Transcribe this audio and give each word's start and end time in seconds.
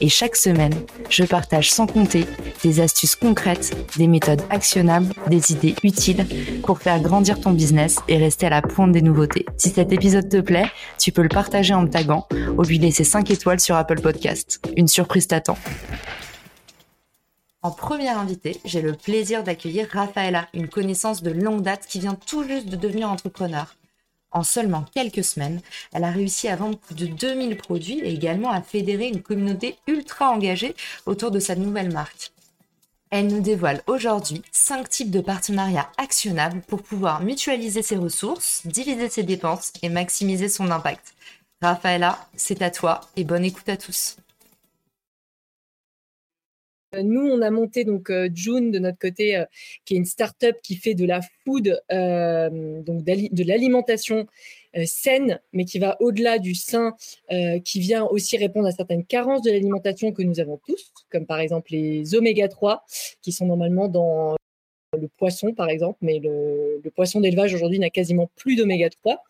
et 0.00 0.08
chaque 0.08 0.36
semaine, 0.36 0.74
je 1.08 1.24
partage 1.24 1.70
sans 1.70 1.86
compter 1.86 2.26
des 2.62 2.80
astuces 2.80 3.16
concrètes, 3.16 3.76
des 3.96 4.06
méthodes 4.06 4.42
actionnables, 4.50 5.12
des 5.28 5.52
idées 5.52 5.74
utiles 5.82 6.26
pour 6.62 6.78
faire 6.78 7.00
grandir 7.00 7.40
ton 7.40 7.52
business 7.52 7.98
et 8.08 8.16
rester 8.16 8.46
à 8.46 8.50
la 8.50 8.62
pointe 8.62 8.92
des 8.92 9.02
nouveautés. 9.02 9.46
Si 9.56 9.70
cet 9.70 9.92
épisode 9.92 10.28
te 10.28 10.40
plaît, 10.40 10.70
tu 10.98 11.12
peux 11.12 11.22
le 11.22 11.28
partager 11.28 11.74
en 11.74 11.82
me 11.82 11.90
taguant 11.90 12.26
ou 12.56 12.62
lui 12.62 12.78
laisser 12.78 13.04
5 13.04 13.30
étoiles 13.30 13.60
sur 13.60 13.76
Apple 13.76 14.00
Podcast. 14.00 14.60
Une 14.76 14.88
surprise 14.88 15.26
t'attend. 15.26 15.58
En 17.62 17.70
première 17.70 18.18
invitée, 18.18 18.58
j'ai 18.64 18.80
le 18.80 18.94
plaisir 18.94 19.44
d'accueillir 19.44 19.86
Rafaela, 19.92 20.48
une 20.54 20.68
connaissance 20.68 21.22
de 21.22 21.30
longue 21.30 21.60
date 21.60 21.86
qui 21.86 22.00
vient 22.00 22.14
tout 22.14 22.42
juste 22.42 22.68
de 22.68 22.76
devenir 22.76 23.10
entrepreneur. 23.10 23.74
En 24.32 24.42
seulement 24.44 24.84
quelques 24.94 25.24
semaines, 25.24 25.60
elle 25.92 26.04
a 26.04 26.10
réussi 26.10 26.48
à 26.48 26.56
vendre 26.56 26.78
plus 26.78 26.94
de 26.94 27.06
2000 27.06 27.56
produits 27.56 28.00
et 28.00 28.12
également 28.12 28.50
à 28.50 28.62
fédérer 28.62 29.08
une 29.08 29.22
communauté 29.22 29.76
ultra 29.86 30.30
engagée 30.30 30.76
autour 31.06 31.30
de 31.30 31.40
sa 31.40 31.56
nouvelle 31.56 31.92
marque. 31.92 32.32
Elle 33.10 33.26
nous 33.26 33.40
dévoile 33.40 33.82
aujourd'hui 33.88 34.42
5 34.52 34.88
types 34.88 35.10
de 35.10 35.20
partenariats 35.20 35.90
actionnables 35.96 36.60
pour 36.60 36.82
pouvoir 36.82 37.22
mutualiser 37.22 37.82
ses 37.82 37.96
ressources, 37.96 38.64
diviser 38.66 39.08
ses 39.08 39.24
dépenses 39.24 39.72
et 39.82 39.88
maximiser 39.88 40.48
son 40.48 40.70
impact. 40.70 41.14
Raphaëla, 41.60 42.18
c'est 42.36 42.62
à 42.62 42.70
toi 42.70 43.00
et 43.16 43.24
bonne 43.24 43.44
écoute 43.44 43.68
à 43.68 43.76
tous. 43.76 44.16
Euh, 46.94 47.02
nous, 47.04 47.20
on 47.20 47.40
a 47.40 47.50
monté 47.50 47.84
donc 47.84 48.10
euh, 48.10 48.28
June 48.34 48.72
de 48.72 48.78
notre 48.80 48.98
côté, 48.98 49.36
euh, 49.36 49.44
qui 49.84 49.94
est 49.94 49.96
une 49.96 50.04
start-up 50.04 50.56
qui 50.62 50.74
fait 50.76 50.94
de 50.94 51.04
la 51.04 51.20
food, 51.44 51.80
donc 51.88 53.04
de 53.04 53.44
l'alimentation 53.44 54.26
saine, 54.84 55.40
mais 55.52 55.64
qui 55.64 55.78
va 55.78 55.96
au-delà 56.00 56.38
du 56.38 56.54
sain, 56.54 56.94
qui 57.64 57.80
vient 57.80 58.04
aussi 58.04 58.36
répondre 58.36 58.68
à 58.68 58.72
certaines 58.72 59.04
carences 59.04 59.42
de 59.42 59.50
l'alimentation 59.50 60.12
que 60.12 60.22
nous 60.22 60.38
avons 60.38 60.60
tous, 60.64 60.92
comme 61.10 61.26
par 61.26 61.40
exemple 61.40 61.72
les 61.72 62.14
oméga 62.14 62.48
3, 62.48 62.84
qui 63.22 63.32
sont 63.32 63.46
normalement 63.46 63.88
dans 63.88 64.36
le 64.98 65.08
poisson, 65.08 65.52
par 65.54 65.68
exemple, 65.68 65.98
mais 66.02 66.18
le, 66.18 66.80
poisson 66.96 67.20
d'élevage 67.20 67.54
aujourd'hui 67.54 67.78
n'a 67.78 67.90
quasiment 67.90 68.28
plus 68.36 68.56
d'oméga 68.56 68.90
3. 68.90 69.22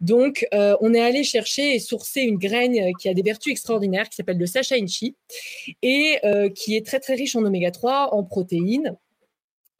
Donc, 0.00 0.46
euh, 0.52 0.76
on 0.80 0.92
est 0.92 1.00
allé 1.00 1.24
chercher 1.24 1.74
et 1.74 1.78
sourcer 1.78 2.20
une 2.20 2.36
graine 2.36 2.92
qui 3.00 3.08
a 3.08 3.14
des 3.14 3.22
vertus 3.22 3.50
extraordinaires, 3.52 4.08
qui 4.08 4.16
s'appelle 4.16 4.36
le 4.36 4.46
Sacha 4.46 4.74
Inchi, 4.76 5.16
et 5.82 6.18
euh, 6.24 6.50
qui 6.50 6.76
est 6.76 6.84
très 6.84 7.00
très 7.00 7.14
riche 7.14 7.34
en 7.36 7.44
oméga 7.44 7.70
3, 7.70 8.14
en 8.14 8.22
protéines. 8.22 8.96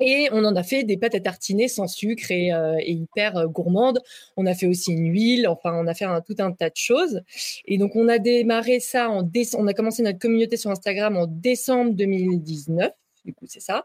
Et 0.00 0.28
on 0.32 0.44
en 0.44 0.54
a 0.54 0.62
fait 0.62 0.84
des 0.84 0.96
pâtes 0.96 1.16
à 1.16 1.20
tartiner 1.20 1.66
sans 1.66 1.88
sucre 1.88 2.30
et, 2.30 2.52
euh, 2.52 2.80
hyper 2.80 3.48
gourmandes. 3.48 4.00
On 4.36 4.46
a 4.46 4.54
fait 4.54 4.66
aussi 4.66 4.92
une 4.92 5.12
huile. 5.12 5.48
Enfin, 5.48 5.72
on 5.74 5.88
a 5.88 5.94
fait 5.94 6.06
tout 6.24 6.36
un 6.38 6.52
tas 6.52 6.70
de 6.70 6.76
choses. 6.76 7.20
Et 7.66 7.78
donc, 7.78 7.96
on 7.96 8.08
a 8.08 8.18
démarré 8.18 8.80
ça 8.80 9.10
en 9.10 9.22
décembre. 9.22 9.64
On 9.64 9.66
a 9.66 9.74
commencé 9.74 10.02
notre 10.02 10.20
communauté 10.20 10.56
sur 10.56 10.70
Instagram 10.70 11.16
en 11.16 11.26
décembre 11.26 11.92
2019 11.94 12.92
du 13.28 13.34
coup, 13.34 13.44
c'est 13.46 13.60
ça. 13.60 13.84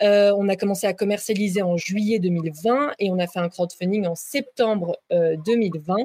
Euh, 0.00 0.32
on 0.38 0.48
a 0.48 0.54
commencé 0.54 0.86
à 0.86 0.92
commercialiser 0.92 1.60
en 1.60 1.76
juillet 1.76 2.20
2020 2.20 2.92
et 3.00 3.10
on 3.10 3.18
a 3.18 3.26
fait 3.26 3.40
un 3.40 3.48
crowdfunding 3.48 4.06
en 4.06 4.14
septembre 4.14 4.96
2020 5.10 5.96
euh, 5.98 6.04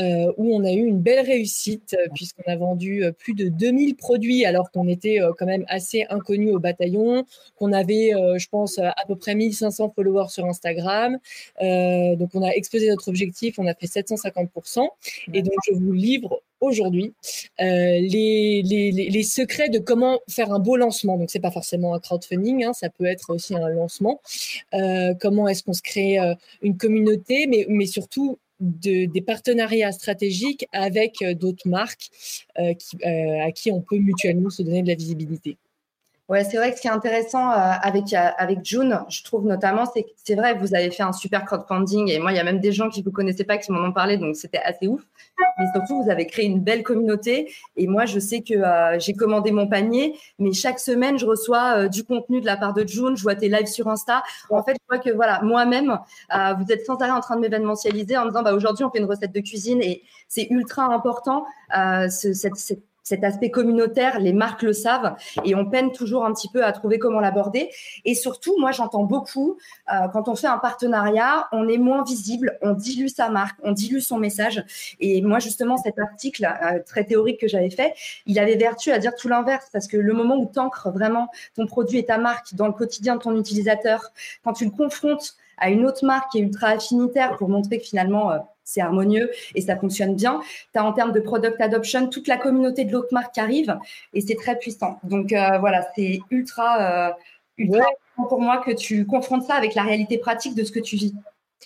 euh, 0.00 0.32
où 0.36 0.52
on 0.52 0.64
a 0.64 0.72
eu 0.72 0.84
une 0.84 1.00
belle 1.00 1.24
réussite 1.24 1.96
puisqu'on 2.16 2.50
a 2.50 2.56
vendu 2.56 3.04
plus 3.18 3.34
de 3.34 3.48
2000 3.48 3.94
produits 3.94 4.44
alors 4.44 4.72
qu'on 4.72 4.88
était 4.88 5.20
quand 5.38 5.46
même 5.46 5.64
assez 5.68 6.06
inconnu 6.10 6.50
au 6.50 6.58
bataillon, 6.58 7.24
qu'on 7.54 7.72
avait, 7.72 8.10
je 8.36 8.48
pense, 8.48 8.78
à 8.78 9.04
peu 9.06 9.14
près 9.14 9.36
1500 9.36 9.92
followers 9.94 10.30
sur 10.30 10.44
Instagram. 10.44 11.18
donc, 11.60 12.30
on 12.34 12.42
a 12.42 12.50
explosé 12.50 12.88
notre 12.88 13.06
objectif, 13.08 13.60
on 13.60 13.66
a 13.68 13.74
fait 13.74 13.86
750%. 13.86 14.88
Et 15.34 15.42
donc, 15.42 15.54
je 15.68 15.74
vous 15.74 15.92
livre 15.92 16.42
aujourd'hui 16.60 17.14
euh, 17.60 17.64
les, 18.00 19.22
secrets 19.22 19.68
de 19.68 19.78
comment 19.78 20.20
faire 20.28 20.52
un 20.52 20.58
beau 20.58 20.76
lancement. 20.76 21.16
Donc, 21.16 21.30
c'est 21.30 21.40
pas 21.40 21.50
forcément 21.50 21.94
un 21.94 22.00
crowdfunding, 22.00 22.64
hein, 22.64 22.72
ça 22.72 22.88
peut 22.90 23.04
être 23.04 23.30
aussi 23.30 23.54
un 23.54 23.68
lancement. 23.68 24.20
Euh, 24.74 25.14
comment 25.20 25.48
est-ce 25.48 25.62
qu'on 25.62 25.72
se 25.72 25.82
crée 25.82 26.18
euh, 26.18 26.34
une 26.62 26.76
communauté, 26.76 27.46
mais, 27.46 27.86
surtout 27.86 28.38
de, 28.60 29.06
des 29.06 29.20
partenariats 29.20 29.92
stratégiques 29.92 30.66
avec 30.72 31.24
d'autres 31.36 31.68
marques 31.68 32.10
à 32.56 33.52
qui 33.52 33.70
on 33.70 33.80
peut 33.80 33.98
mutuellement 33.98 34.50
se 34.50 34.62
donner 34.62 34.82
de 34.82 34.88
la 34.88 34.94
visibilité. 34.94 35.56
Ouais, 36.28 36.44
c'est 36.44 36.58
vrai 36.58 36.70
que 36.70 36.76
ce 36.76 36.82
qui 36.82 36.88
est 36.88 36.90
intéressant 36.90 37.50
euh, 37.52 37.54
avec, 37.80 38.12
euh, 38.12 38.28
avec 38.36 38.62
June, 38.62 39.00
je 39.08 39.24
trouve 39.24 39.46
notamment, 39.46 39.86
c'est 39.86 40.02
que 40.02 40.10
c'est 40.22 40.34
vrai, 40.34 40.52
vous 40.52 40.74
avez 40.74 40.90
fait 40.90 41.02
un 41.02 41.14
super 41.14 41.46
crowdfunding 41.46 42.10
et 42.10 42.18
moi, 42.18 42.32
il 42.32 42.36
y 42.36 42.38
a 42.38 42.44
même 42.44 42.60
des 42.60 42.70
gens 42.70 42.90
qui 42.90 43.00
ne 43.00 43.06
vous 43.06 43.12
connaissaient 43.12 43.44
pas 43.44 43.56
qui 43.56 43.72
m'en 43.72 43.80
ont 43.80 43.92
parlé, 43.92 44.18
donc 44.18 44.36
c'était 44.36 44.58
assez 44.58 44.88
ouf. 44.88 45.00
Mais 45.58 45.64
surtout, 45.74 46.02
vous 46.02 46.10
avez 46.10 46.26
créé 46.26 46.44
une 46.44 46.60
belle 46.60 46.82
communauté 46.82 47.50
et 47.76 47.86
moi, 47.86 48.04
je 48.04 48.18
sais 48.18 48.42
que 48.42 48.52
euh, 48.52 48.98
j'ai 48.98 49.14
commandé 49.14 49.52
mon 49.52 49.68
panier, 49.68 50.18
mais 50.38 50.52
chaque 50.52 50.80
semaine, 50.80 51.18
je 51.18 51.24
reçois 51.24 51.88
du 51.88 52.04
contenu 52.04 52.42
de 52.42 52.46
la 52.46 52.58
part 52.58 52.74
de 52.74 52.86
June, 52.86 53.16
je 53.16 53.22
vois 53.22 53.34
tes 53.34 53.48
lives 53.48 53.66
sur 53.66 53.88
Insta. 53.88 54.22
En 54.50 54.62
fait, 54.62 54.72
je 54.72 54.86
vois 54.94 55.02
que 55.02 55.08
voilà, 55.08 55.40
moi-même, 55.42 55.98
vous 56.30 56.72
êtes 56.72 56.84
sans 56.84 56.96
arrêt 56.96 57.10
en 57.10 57.20
train 57.20 57.36
de 57.36 57.40
m'événementialiser 57.40 58.18
en 58.18 58.24
me 58.26 58.30
disant, 58.30 58.42
bah, 58.42 58.52
aujourd'hui, 58.52 58.84
on 58.84 58.90
fait 58.90 58.98
une 58.98 59.06
recette 59.06 59.32
de 59.32 59.40
cuisine 59.40 59.80
et 59.80 60.02
c'est 60.28 60.46
ultra 60.50 60.84
important, 60.84 61.46
ce, 61.72 62.34
cet 63.08 63.24
aspect 63.24 63.50
communautaire, 63.50 64.20
les 64.20 64.34
marques 64.34 64.62
le 64.62 64.74
savent 64.74 65.16
et 65.42 65.54
on 65.54 65.64
peine 65.64 65.92
toujours 65.92 66.26
un 66.26 66.32
petit 66.34 66.48
peu 66.48 66.62
à 66.62 66.72
trouver 66.72 66.98
comment 66.98 67.20
l'aborder. 67.20 67.70
Et 68.04 68.14
surtout, 68.14 68.54
moi, 68.58 68.70
j'entends 68.70 69.04
beaucoup, 69.04 69.56
euh, 69.90 70.08
quand 70.12 70.28
on 70.28 70.34
fait 70.34 70.46
un 70.46 70.58
partenariat, 70.58 71.48
on 71.52 71.68
est 71.68 71.78
moins 71.78 72.04
visible, 72.04 72.58
on 72.60 72.74
dilue 72.74 73.08
sa 73.08 73.30
marque, 73.30 73.58
on 73.62 73.72
dilue 73.72 74.00
son 74.00 74.18
message. 74.18 74.62
Et 75.00 75.22
moi, 75.22 75.38
justement, 75.38 75.78
cet 75.78 75.98
article 75.98 76.44
euh, 76.44 76.80
très 76.84 77.04
théorique 77.04 77.40
que 77.40 77.48
j'avais 77.48 77.70
fait, 77.70 77.94
il 78.26 78.38
avait 78.38 78.56
vertu 78.56 78.90
à 78.90 78.98
dire 78.98 79.14
tout 79.14 79.28
l'inverse 79.28 79.68
parce 79.72 79.88
que 79.88 79.96
le 79.96 80.12
moment 80.12 80.36
où 80.36 80.50
tu 80.52 80.58
ancres 80.58 80.90
vraiment 80.90 81.28
ton 81.56 81.66
produit 81.66 81.98
et 81.98 82.04
ta 82.04 82.18
marque 82.18 82.54
dans 82.54 82.66
le 82.66 82.74
quotidien 82.74 83.16
de 83.16 83.20
ton 83.20 83.34
utilisateur, 83.38 84.12
quand 84.44 84.52
tu 84.52 84.66
le 84.66 84.70
confrontes 84.70 85.34
à 85.56 85.70
une 85.70 85.86
autre 85.86 86.04
marque 86.04 86.32
qui 86.32 86.38
est 86.38 86.42
ultra 86.42 86.68
affinitaire 86.68 87.36
pour 87.36 87.48
montrer 87.48 87.78
que 87.78 87.84
finalement, 87.84 88.30
euh, 88.32 88.38
c'est 88.68 88.82
harmonieux 88.82 89.30
et 89.54 89.62
ça 89.62 89.76
fonctionne 89.76 90.14
bien. 90.14 90.40
Tu 90.72 90.78
as 90.78 90.84
en 90.84 90.92
termes 90.92 91.12
de 91.12 91.20
product 91.20 91.60
adoption 91.60 92.08
toute 92.08 92.28
la 92.28 92.36
communauté 92.36 92.84
de 92.84 92.98
marque 93.12 93.34
qui 93.34 93.40
arrive 93.40 93.78
et 94.12 94.20
c'est 94.20 94.34
très 94.34 94.58
puissant. 94.58 95.00
Donc 95.04 95.32
euh, 95.32 95.58
voilà, 95.58 95.88
c'est 95.96 96.20
ultra, 96.30 97.08
euh, 97.08 97.12
ultra 97.56 97.86
pour 98.16 98.40
moi 98.40 98.58
que 98.58 98.72
tu 98.72 99.06
confrontes 99.06 99.44
ça 99.44 99.54
avec 99.54 99.74
la 99.74 99.82
réalité 99.82 100.18
pratique 100.18 100.54
de 100.54 100.64
ce 100.64 100.72
que 100.72 100.80
tu 100.80 100.96
vis. 100.96 101.14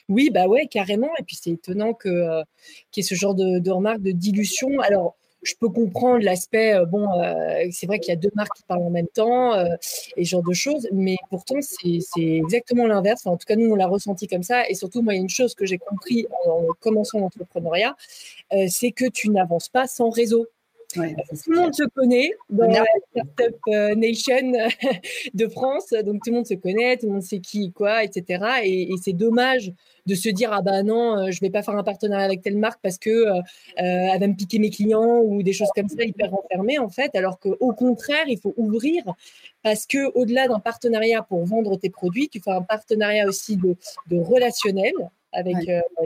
Oui, 0.08 0.30
bah 0.32 0.46
ouais, 0.46 0.66
carrément. 0.66 1.10
Et 1.18 1.22
puis 1.24 1.36
c'est 1.40 1.50
étonnant 1.50 1.92
que 1.92 2.08
euh, 2.08 2.42
qu'il 2.90 3.02
y 3.02 3.04
ait 3.04 3.08
ce 3.08 3.14
genre 3.14 3.34
de, 3.34 3.58
de 3.58 3.70
remarques 3.70 4.02
de 4.02 4.12
dilution. 4.12 4.68
Alors, 4.80 5.16
je 5.42 5.54
peux 5.58 5.68
comprendre 5.68 6.24
l'aspect, 6.24 6.74
euh, 6.74 6.86
bon, 6.86 7.06
euh, 7.20 7.66
c'est 7.70 7.86
vrai 7.86 7.98
qu'il 7.98 8.10
y 8.10 8.16
a 8.16 8.16
deux 8.16 8.30
marques 8.34 8.56
qui 8.56 8.62
parlent 8.62 8.82
en 8.82 8.90
même 8.90 9.08
temps 9.08 9.54
euh, 9.54 9.66
et 10.16 10.24
ce 10.24 10.30
genre 10.30 10.42
de 10.42 10.52
choses, 10.52 10.88
mais 10.92 11.16
pourtant, 11.30 11.56
c'est 11.60 12.00
exactement 12.16 12.86
l'inverse. 12.86 13.26
en 13.26 13.36
tout 13.36 13.46
cas, 13.46 13.56
nous, 13.56 13.70
on 13.70 13.74
l'a 13.74 13.86
ressenti 13.86 14.28
comme 14.28 14.42
ça. 14.42 14.68
Et 14.68 14.74
surtout, 14.74 15.02
moi, 15.02 15.14
il 15.14 15.16
y 15.16 15.20
a 15.20 15.22
une 15.22 15.28
chose 15.28 15.54
que 15.54 15.66
j'ai 15.66 15.78
compris 15.78 16.26
en, 16.46 16.66
commençant 16.80 17.18
l'entrepreneuriat, 17.18 17.96
c'est 18.68 18.92
que 18.92 19.08
tu 19.08 19.30
n'avances 19.30 19.68
pas 19.68 19.86
sans 19.86 20.10
réseau. 20.10 20.46
Tout 20.94 21.50
le 21.50 21.60
monde 21.60 21.74
se 21.74 21.84
connaît 21.94 22.32
dans 22.50 22.68
la 22.68 22.84
Startup 23.10 23.96
Nation 23.96 24.52
de 25.34 25.48
France, 25.48 25.90
donc 26.04 26.22
tout 26.24 26.30
le 26.30 26.36
monde 26.36 26.46
se 26.46 26.54
connaît, 26.54 26.96
tout 26.96 27.06
le 27.06 27.12
monde 27.12 27.22
sait 27.22 27.40
qui, 27.40 27.72
quoi, 27.72 28.04
etc. 28.04 28.44
Et, 28.64 28.92
et 28.92 28.94
c'est 29.02 29.12
dommage 29.12 29.72
de 30.06 30.14
se 30.14 30.28
dire 30.28 30.52
ah 30.52 30.62
bah 30.62 30.82
non, 30.82 31.18
euh, 31.18 31.30
je 31.30 31.40
vais 31.40 31.50
pas 31.50 31.62
faire 31.62 31.76
un 31.76 31.84
partenariat 31.84 32.24
avec 32.24 32.42
telle 32.42 32.56
marque 32.56 32.80
parce 32.82 32.98
que 32.98 33.10
euh, 33.10 33.34
euh, 33.36 33.40
elle 33.76 34.20
va 34.20 34.26
me 34.26 34.34
piquer 34.34 34.58
mes 34.58 34.70
clients 34.70 35.20
ou 35.20 35.42
des 35.42 35.52
choses 35.52 35.70
comme 35.74 35.88
ça 35.88 36.02
hyper 36.02 36.30
renfermées 36.30 36.78
en 36.78 36.88
fait, 36.88 37.14
alors 37.14 37.38
qu'au 37.38 37.72
contraire 37.72 38.24
il 38.26 38.38
faut 38.38 38.54
ouvrir 38.56 39.04
parce 39.62 39.86
que 39.86 40.12
au-delà 40.14 40.48
d'un 40.48 40.58
partenariat 40.58 41.22
pour 41.22 41.44
vendre 41.44 41.76
tes 41.76 41.90
produits, 41.90 42.28
tu 42.28 42.40
fais 42.40 42.50
un 42.50 42.62
partenariat 42.62 43.26
aussi 43.26 43.56
de, 43.56 43.76
de 44.10 44.18
relationnel 44.18 44.92
avec 45.32 45.56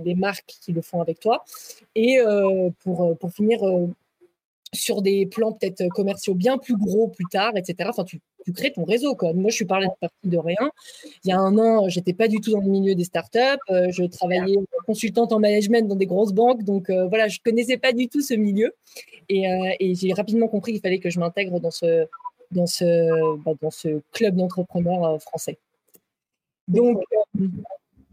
des 0.03 0.15
marques 0.15 0.55
qui 0.61 0.73
le 0.73 0.83
font 0.83 1.01
avec 1.01 1.19
toi. 1.19 1.45
Et 1.97 2.19
pour 2.85 3.17
pour 3.19 3.33
finir 3.33 3.59
sur 4.77 5.03
des 5.03 5.27
plans 5.27 5.53
peut-être 5.53 5.89
commerciaux 5.89 6.35
bien 6.35 6.59
plus 6.59 6.77
gros 6.77 7.09
plus 7.09 7.27
tard, 7.31 7.53
etc. 7.57 7.89
Enfin, 7.91 8.05
tu, 8.05 8.21
crées 8.53 8.73
ton 8.73 8.85
réseau. 8.85 9.15
Quoi. 9.15 9.33
Moi, 9.33 9.51
je 9.51 9.57
suis 9.57 9.65
partie 9.65 9.89
de 10.25 10.39
rien. 10.39 10.71
Il 11.25 11.31
y 11.31 11.33
a 11.33 11.39
un 11.39 11.59
an, 11.59 11.89
j'étais 11.89 12.13
pas 12.13 12.29
du 12.29 12.41
tout 12.41 12.53
dans 12.53 12.61
le 12.61 12.69
milieu 12.69 12.95
des 12.95 13.05
startups. 13.05 13.39
Euh, 13.71 13.91
je 13.91 14.05
travaillais 14.05 14.57
consultante 14.87 15.33
en 15.33 15.41
management 15.41 15.89
dans 15.89 15.97
des 15.97 16.07
grosses 16.07 16.33
banques. 16.33 16.63
Donc, 16.63 16.91
euh, 16.91 17.07
voilà, 17.09 17.29
je 17.29 17.39
connaissais 17.45 17.77
pas 17.77 17.93
du 17.93 18.09
tout 18.09 18.21
ce 18.21 18.35
milieu. 18.35 18.75
Et, 19.29 19.51
euh, 19.51 19.75
et 19.81 19.95
j'ai 19.95 20.13
rapidement 20.13 20.49
compris 20.49 20.73
qu'il 20.73 20.81
fallait 20.81 21.01
que 21.01 21.11
je 21.11 21.19
m'intègre 21.19 21.61
dans 21.61 21.71
ce, 21.71 22.07
dans, 22.53 22.67
ce, 22.67 23.37
bah, 23.43 23.53
dans 23.61 23.71
ce 23.71 24.01
club 24.13 24.37
d'entrepreneurs 24.37 25.21
français. 25.21 25.59
Donc, 26.69 27.03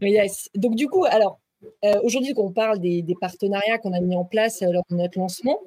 yes. 0.00 0.48
Donc, 0.54 0.74
du 0.74 0.88
coup, 0.88 1.04
alors, 1.04 1.38
aujourd'hui, 2.02 2.34
on 2.36 2.50
parle 2.50 2.78
des, 2.80 3.02
des 3.02 3.14
partenariats 3.20 3.78
qu'on 3.78 3.92
a 3.92 4.00
mis 4.00 4.16
en 4.16 4.24
place 4.24 4.62
lors 4.62 4.84
de 4.90 4.96
notre 4.96 5.18
lancement, 5.18 5.60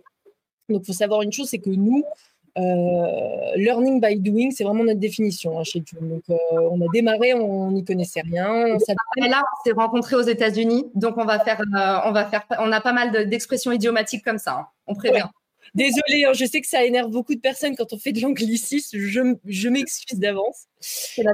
donc, 0.69 0.81
il 0.84 0.86
faut 0.86 0.94
savoir 0.94 1.22
une 1.22 1.31
chose, 1.31 1.50
c'est 1.50 1.60
que 1.60 1.69
nous, 1.69 2.04
euh, 2.58 3.56
learning 3.56 4.02
by 4.02 4.19
doing, 4.19 4.50
c'est 4.52 4.64
vraiment 4.64 4.84
notre 4.84 5.00
définition 5.00 5.60
hein, 5.60 5.64
chez 5.64 5.84
June. 5.86 6.10
Donc, 6.10 6.24
euh, 6.30 6.36
on 6.72 6.81
a 6.81 6.86
démarré, 6.92 7.34
on 7.34 7.72
n'y 7.72 7.86
connaissait 7.86 8.22
rien. 8.22 8.50
On 8.50 8.78
là, 9.28 9.44
on 9.44 9.64
s'est 9.64 9.75
rencontrés 9.75 10.16
aux 10.16 10.22
États-Unis, 10.22 10.86
donc 10.96 11.18
on 11.18 11.25
va 11.25 11.40
faire, 11.40 11.60
euh, 11.62 11.98
on 12.06 12.12
va 12.12 12.25
faire, 12.25 12.46
on 12.60 12.72
a 12.72 12.81
pas 12.81 12.94
mal 12.94 13.30
d'expressions 13.30 13.72
idiomatiques 13.72 14.24
comme 14.24 14.40
ça. 14.40 14.54
Hein. 14.54 14.68
On 14.88 14.96
prévient. 14.96 15.28
Désolée, 15.75 16.25
hein, 16.25 16.34
je 16.34 16.46
sais 16.46 16.62
que 16.62 16.68
ça 16.68 16.84
énerve 16.84 17.12
beaucoup 17.12 17.36
de 17.36 17.42
personnes 17.42 17.75
quand 17.75 17.94
on 17.94 18.00
fait 18.00 18.14
de 18.14 18.22
l'anglicisme. 18.22 18.98
Je, 18.98 19.36
je 19.46 19.69
m'excuse 19.69 20.18
d'avance. 20.18 20.66
C'est 20.80 21.24
la 21.24 21.34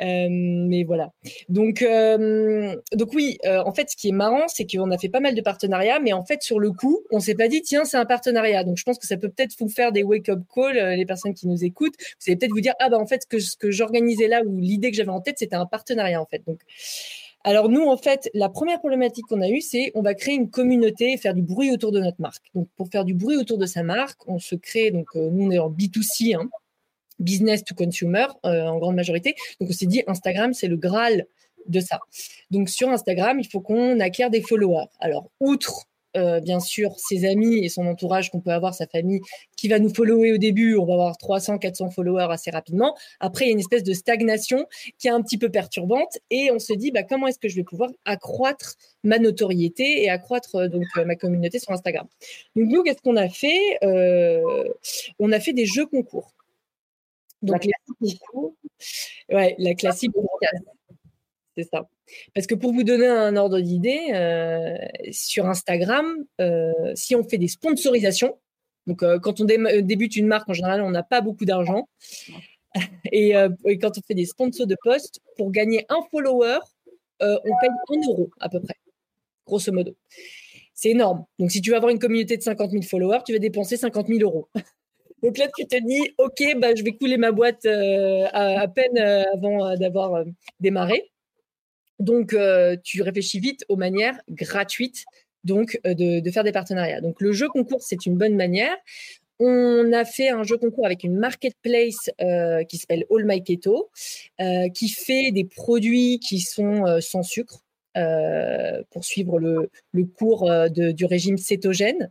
euh, 0.00 0.28
mais 0.30 0.84
voilà. 0.84 1.10
Donc, 1.48 1.82
euh, 1.82 2.76
donc 2.92 3.12
oui, 3.14 3.38
euh, 3.44 3.62
en 3.64 3.72
fait, 3.72 3.90
ce 3.90 3.96
qui 3.96 4.08
est 4.08 4.12
marrant, 4.12 4.46
c'est 4.48 4.66
qu'on 4.66 4.90
a 4.90 4.98
fait 4.98 5.08
pas 5.08 5.20
mal 5.20 5.34
de 5.34 5.40
partenariats, 5.40 6.00
mais 6.00 6.12
en 6.12 6.24
fait, 6.24 6.42
sur 6.42 6.58
le 6.58 6.72
coup, 6.72 7.00
on 7.10 7.20
s'est 7.20 7.34
pas 7.34 7.48
dit, 7.48 7.62
tiens, 7.62 7.84
c'est 7.84 7.96
un 7.96 8.04
partenariat. 8.04 8.64
Donc, 8.64 8.76
je 8.76 8.84
pense 8.84 8.98
que 8.98 9.06
ça 9.06 9.16
peut 9.16 9.28
peut-être 9.28 9.54
vous 9.58 9.68
faire 9.68 9.92
des 9.92 10.02
wake-up 10.02 10.40
calls, 10.54 10.96
les 10.96 11.06
personnes 11.06 11.34
qui 11.34 11.48
nous 11.48 11.64
écoutent. 11.64 11.94
Vous 11.98 12.30
allez 12.30 12.36
peut-être 12.36 12.52
vous 12.52 12.60
dire, 12.60 12.74
ah 12.80 12.88
bah 12.90 12.98
en 12.98 13.06
fait, 13.06 13.22
ce 13.38 13.56
que, 13.56 13.70
j'organisais 13.70 14.28
là 14.28 14.42
ou 14.44 14.58
l'idée 14.58 14.90
que 14.90 14.96
j'avais 14.96 15.10
en 15.10 15.20
tête, 15.20 15.36
c'était 15.38 15.56
un 15.56 15.66
partenariat 15.66 16.20
en 16.20 16.26
fait. 16.26 16.42
Donc, 16.46 16.60
alors 17.44 17.68
nous, 17.68 17.82
en 17.82 17.96
fait, 17.96 18.28
la 18.34 18.48
première 18.48 18.80
problématique 18.80 19.26
qu'on 19.28 19.40
a 19.40 19.48
eue, 19.48 19.60
c'est 19.60 19.92
on 19.94 20.02
va 20.02 20.14
créer 20.14 20.34
une 20.34 20.50
communauté 20.50 21.12
et 21.12 21.16
faire 21.16 21.34
du 21.34 21.42
bruit 21.42 21.70
autour 21.72 21.92
de 21.92 22.00
notre 22.00 22.20
marque. 22.20 22.44
Donc, 22.54 22.68
pour 22.76 22.88
faire 22.88 23.04
du 23.04 23.14
bruit 23.14 23.36
autour 23.36 23.58
de 23.58 23.66
sa 23.66 23.82
marque, 23.82 24.20
on 24.28 24.38
se 24.38 24.56
crée, 24.56 24.90
donc 24.90 25.06
nous, 25.14 25.46
on 25.46 25.50
est 25.50 25.58
en 25.58 25.70
B2C, 25.70 26.34
hein, 26.36 26.48
business 27.18 27.64
to 27.64 27.74
consumer 27.74 28.26
euh, 28.44 28.64
en 28.64 28.78
grande 28.78 28.96
majorité. 28.96 29.34
Donc 29.60 29.70
on 29.70 29.72
s'est 29.72 29.86
dit 29.86 30.02
Instagram, 30.06 30.52
c'est 30.52 30.68
le 30.68 30.76
Graal 30.76 31.26
de 31.66 31.80
ça. 31.80 32.00
Donc 32.50 32.68
sur 32.68 32.88
Instagram, 32.88 33.40
il 33.40 33.48
faut 33.48 33.60
qu'on 33.60 34.00
acquiert 34.00 34.30
des 34.30 34.42
followers. 34.42 34.86
Alors 35.00 35.30
outre 35.40 35.86
euh, 36.16 36.40
bien 36.40 36.60
sûr 36.60 36.94
ses 36.96 37.26
amis 37.26 37.58
et 37.62 37.68
son 37.68 37.86
entourage 37.86 38.30
qu'on 38.30 38.40
peut 38.40 38.52
avoir, 38.52 38.74
sa 38.74 38.86
famille 38.86 39.20
qui 39.56 39.68
va 39.68 39.78
nous 39.78 39.92
follower 39.92 40.32
au 40.32 40.38
début, 40.38 40.76
on 40.76 40.86
va 40.86 40.94
avoir 40.94 41.18
300, 41.18 41.58
400 41.58 41.90
followers 41.90 42.28
assez 42.30 42.50
rapidement. 42.50 42.96
Après, 43.20 43.44
il 43.44 43.48
y 43.48 43.50
a 43.50 43.52
une 43.52 43.58
espèce 43.58 43.82
de 43.82 43.92
stagnation 43.92 44.66
qui 44.98 45.08
est 45.08 45.10
un 45.10 45.20
petit 45.20 45.36
peu 45.36 45.50
perturbante 45.50 46.18
et 46.30 46.50
on 46.50 46.58
se 46.58 46.72
dit 46.72 46.90
bah, 46.90 47.02
comment 47.02 47.26
est-ce 47.26 47.38
que 47.38 47.48
je 47.48 47.56
vais 47.56 47.64
pouvoir 47.64 47.90
accroître 48.06 48.76
ma 49.04 49.18
notoriété 49.18 50.04
et 50.04 50.08
accroître 50.08 50.54
euh, 50.54 50.68
donc 50.68 50.84
ma 50.96 51.16
communauté 51.16 51.58
sur 51.58 51.72
Instagram? 51.72 52.06
Donc 52.54 52.68
nous, 52.70 52.82
qu'est-ce 52.82 53.02
qu'on 53.02 53.16
a 53.16 53.28
fait? 53.28 53.78
On 55.18 55.32
a 55.32 55.40
fait 55.40 55.52
des 55.52 55.66
jeux 55.66 55.86
concours. 55.86 56.35
Donc, 57.46 57.64
la 57.64 57.72
classique. 57.98 58.22
Ouais, 59.30 59.54
la 59.58 59.74
classique. 59.74 60.12
C'est 61.56 61.68
ça. 61.72 61.88
Parce 62.34 62.46
que 62.46 62.54
pour 62.54 62.72
vous 62.72 62.84
donner 62.84 63.06
un 63.06 63.36
ordre 63.36 63.60
d'idée, 63.60 64.10
euh, 64.12 64.76
sur 65.10 65.46
Instagram, 65.46 66.06
euh, 66.40 66.72
si 66.94 67.16
on 67.16 67.24
fait 67.24 67.38
des 67.38 67.48
sponsorisations, 67.48 68.38
donc 68.86 69.02
euh, 69.02 69.18
quand 69.18 69.40
on 69.40 69.44
débute 69.44 70.16
une 70.16 70.26
marque, 70.26 70.48
en 70.48 70.52
général, 70.52 70.82
on 70.82 70.90
n'a 70.90 71.02
pas 71.02 71.20
beaucoup 71.20 71.44
d'argent. 71.44 71.88
Et, 73.10 73.32
quand 73.80 73.96
on 73.96 74.02
fait 74.06 74.14
des 74.14 74.26
sponsors 74.26 74.66
de 74.66 74.76
poste, 74.82 75.20
pour 75.36 75.50
gagner 75.50 75.86
un 75.88 76.00
follower, 76.10 76.58
on 77.20 77.52
paye 77.60 77.70
un 77.70 78.08
euro 78.08 78.30
à 78.38 78.50
peu 78.50 78.60
près, 78.60 78.74
grosso 79.46 79.72
modo. 79.72 79.96
C'est 80.74 80.90
énorme. 80.90 81.24
Donc 81.38 81.50
si 81.50 81.62
tu 81.62 81.70
veux 81.70 81.76
avoir 81.76 81.90
une 81.90 81.98
communauté 81.98 82.36
de 82.36 82.42
50 82.42 82.70
000 82.70 82.82
followers, 82.82 83.20
tu 83.24 83.32
vas 83.32 83.38
dépenser 83.38 83.78
50 83.78 84.08
000 84.08 84.20
euros. 84.20 84.48
Donc 85.22 85.38
là, 85.38 85.48
tu 85.56 85.66
te 85.66 85.76
dis, 85.76 86.14
OK, 86.18 86.42
bah, 86.58 86.74
je 86.74 86.82
vais 86.82 86.92
couler 86.92 87.16
ma 87.16 87.32
boîte 87.32 87.64
euh, 87.64 88.26
à, 88.32 88.68
peine 88.68 88.98
euh, 88.98 89.24
avant 89.32 89.66
euh, 89.66 89.76
d'avoir 89.76 90.24
démarré. 90.60 91.10
Donc, 91.98 92.36
tu 92.84 93.00
réfléchis 93.00 93.40
vite 93.40 93.64
aux 93.70 93.76
manières 93.76 94.20
gratuites 94.28 95.04
donc, 95.44 95.80
de, 95.84 96.30
faire 96.30 96.44
des 96.44 96.52
partenariats. 96.52 97.00
Donc, 97.00 97.22
le 97.22 97.32
jeu 97.32 97.48
concours, 97.48 97.82
c'est 97.82 98.04
une 98.04 98.18
bonne 98.18 98.36
manière. 98.36 98.76
On 99.38 99.92
a 99.92 100.04
fait 100.04 100.28
un 100.28 100.42
jeu 100.42 100.58
concours 100.58 100.84
avec 100.84 101.04
une 101.04 101.16
marketplace 101.16 102.10
qui 102.68 102.76
s'appelle 102.76 103.06
All 103.10 103.24
My 103.24 103.42
Keto, 103.42 103.90
qui 104.74 104.88
fait 104.90 105.30
des 105.32 105.44
produits 105.44 106.18
qui 106.18 106.38
sont 106.40 107.00
sans 107.00 107.22
sucre. 107.22 107.62
pour 108.90 109.02
suivre 109.02 109.38
le, 109.38 109.70
cours 110.18 110.50
du 110.68 111.04
régime 111.06 111.38
cétogène, 111.38 112.10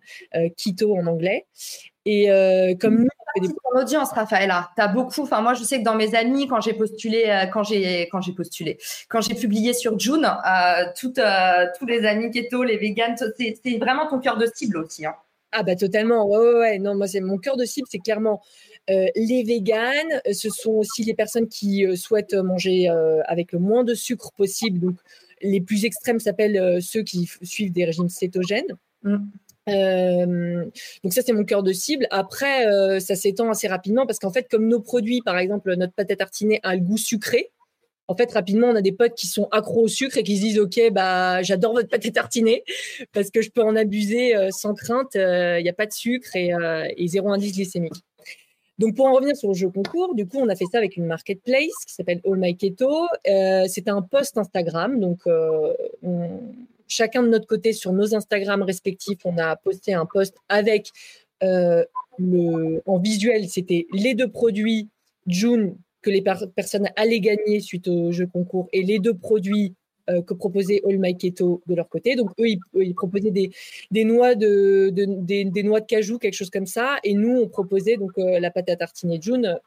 keto 0.58 0.98
en 0.98 1.06
anglais. 1.06 1.46
Et 2.06 2.30
euh, 2.30 2.76
comme 2.80 3.04
nous, 3.04 3.10
des... 3.42 3.48
ton 3.48 3.80
audience, 3.80 4.12
Raphaëla, 4.12 4.72
tu 4.76 4.82
as 4.82 4.88
beaucoup. 4.88 5.24
Enfin, 5.24 5.42
moi, 5.42 5.54
je 5.56 5.64
sais 5.64 5.80
que 5.80 5.84
dans 5.84 5.96
mes 5.96 6.16
amis, 6.16 6.48
quand 6.48 6.62
j'ai 6.62 6.74
postulé, 6.74 7.26
euh, 7.28 7.48
quand 7.48 7.64
j'ai 7.64 8.08
quand 8.12 8.22
j'ai 8.22 8.32
postulé, 8.32 8.78
quand 9.10 9.22
j'ai 9.22 9.34
publié 9.34 9.74
sur 9.74 9.98
June, 10.00 10.26
euh, 10.26 10.86
toutes, 11.00 11.18
euh, 11.18 11.66
tous 11.78 11.86
les 11.86 12.06
amis 12.06 12.30
keto, 12.32 12.64
les 12.64 12.78
vegans, 12.78 13.16
c'est 13.18 13.78
vraiment 13.78 14.08
ton 14.08 14.20
cœur 14.20 14.38
de 14.38 14.48
cible 14.54 14.78
aussi. 14.78 15.06
Hein. 15.06 15.16
Ah 15.52 15.64
bah 15.64 15.76
totalement. 15.76 16.28
Ouais, 16.28 16.38
ouais, 16.38 16.60
ouais. 16.60 16.80
Non, 16.80 16.96
moi, 16.96 17.08
c'est 17.08 17.22
mon 17.22 17.38
cœur 17.38 17.58
de 17.58 17.66
cible, 17.66 17.88
c'est 17.90 18.00
clairement 18.00 18.42
euh, 18.90 19.08
les 19.16 19.44
véganes. 19.44 20.22
Ce 20.32 20.50
sont 20.50 20.74
aussi 20.74 21.04
les 21.04 21.14
personnes 21.16 21.48
qui 21.48 21.86
souhaitent 21.98 22.36
manger 22.36 22.90
avec 23.26 23.52
le 23.52 23.60
moins 23.60 23.84
de 23.84 23.94
sucre 23.96 24.32
possible. 24.38 24.80
Donc, 24.80 24.98
les 25.42 25.62
plus 25.62 25.86
extrêmes 25.86 26.20
s'appellent 26.20 26.82
ceux 26.82 27.04
qui 27.04 27.30
suivent 27.42 27.72
des 27.72 27.86
régimes 27.86 28.10
cétogènes. 28.10 28.78
Mm. 29.04 29.18
Euh, 29.68 30.66
donc 31.04 31.14
ça 31.14 31.22
c'est 31.26 31.34
mon 31.34 31.44
cœur 31.44 31.64
de 31.64 31.74
cible. 31.74 32.08
Après 32.12 32.68
euh, 32.68 33.00
ça 33.00 33.16
s'étend 33.16 33.50
assez 33.50 33.68
rapidement 33.68 34.06
parce 34.06 34.20
qu'en 34.20 34.32
fait 34.32 34.48
comme 34.50 34.68
nos 34.68 34.80
produits 34.80 35.22
par 35.22 35.38
exemple 35.38 35.74
notre 35.76 35.94
pâte 35.94 36.12
à 36.12 36.16
tartiner 36.16 36.60
a 36.64 36.76
le 36.76 36.82
goût 36.82 36.98
sucré. 36.98 37.52
En 38.08 38.16
fait 38.16 38.32
rapidement 38.32 38.68
on 38.68 38.76
a 38.76 38.82
des 38.82 38.92
potes 38.92 39.16
qui 39.16 39.26
sont 39.26 39.48
accros 39.52 39.86
au 39.86 39.88
sucre 39.88 40.18
et 40.18 40.24
qui 40.24 40.38
se 40.38 40.42
disent 40.42 40.60
ok 40.60 40.92
bah 40.92 41.42
j'adore 41.42 41.74
votre 41.74 41.90
pâte 41.90 42.06
à 42.06 42.12
tartiner 42.12 42.64
parce 43.14 43.32
que 43.32 43.42
je 43.42 43.50
peux 43.50 43.64
en 43.64 43.76
abuser 43.76 44.36
euh, 44.36 44.50
sans 44.52 44.76
crainte. 44.76 45.16
Il 45.16 45.64
n'y 45.64 45.70
a 45.70 45.74
pas 45.74 45.88
de 45.88 45.94
sucre 45.94 46.36
et, 46.36 46.52
et 46.98 47.08
zéro 47.08 47.30
indice 47.32 47.54
glycémique. 47.54 48.04
Donc 48.78 48.96
pour 48.96 49.06
en 49.06 49.14
revenir 49.14 49.38
sur 49.38 49.48
le 49.48 49.54
jeu 49.54 49.70
concours, 49.70 50.14
du 50.16 50.28
coup 50.28 50.38
on 50.38 50.50
a 50.50 50.56
fait 50.56 50.66
ça 50.70 50.78
avec 50.78 50.98
une 50.98 51.06
marketplace 51.06 51.72
qui 51.88 51.94
s'appelle 51.94 52.22
All 52.26 52.38
My 52.38 52.56
Keto. 52.56 53.08
C'était 53.68 53.90
un 53.90 54.04
post 54.04 54.38
Instagram 54.38 55.00
donc 55.00 55.22
on, 56.04 56.38
chacun 56.88 57.24
de 57.24 57.30
notre 57.30 57.48
côté 57.48 57.74
sur 57.74 57.94
nos 57.94 58.16
Instagram 58.16 58.62
respectifs, 58.62 59.20
on 59.26 59.38
a 59.38 59.56
posté 59.56 59.94
un 59.94 60.06
post 60.06 60.36
avec 60.50 60.92
euh, 61.44 61.84
en 62.86 63.00
visuel, 63.00 63.50
c'était 63.50 63.88
les 63.94 64.14
deux 64.14 64.30
produits 64.30 64.90
June 65.28 65.76
que 66.02 66.10
les 66.10 66.22
personnes 66.22 66.90
allaient 66.96 67.20
gagner 67.20 67.60
suite 67.60 67.88
au 67.88 68.12
jeu 68.12 68.28
concours 68.28 68.70
et 68.72 68.84
les 68.84 69.00
deux 69.00 69.16
produits 69.16 69.74
euh, 70.08 70.22
que 70.22 70.36
proposait 70.36 70.82
All 70.88 71.00
My 71.00 71.18
Keto 71.18 71.64
de 71.66 71.74
leur 71.74 71.90
côté. 71.90 72.16
Donc 72.16 72.30
eux, 72.40 72.46
ils, 72.76 72.94
proposaient 72.94 73.32
des, 73.32 73.52
noix 74.04 74.36
de, 74.36 74.92
des, 74.92 75.64
noix 75.64 75.80
de 75.80 75.86
cajou, 75.86 76.20
quelque 76.20 76.36
chose 76.36 76.52
comme 76.52 76.68
ça, 76.68 76.98
et 77.04 77.16
nous 77.16 77.40
on 77.40 77.48
proposait 77.48 77.98
donc 77.98 78.12
euh, 78.20 78.40
la 78.40 78.52
pâte 78.52 78.70
à 78.70 78.76
tartiner 78.76 79.20
June, 79.20 79.60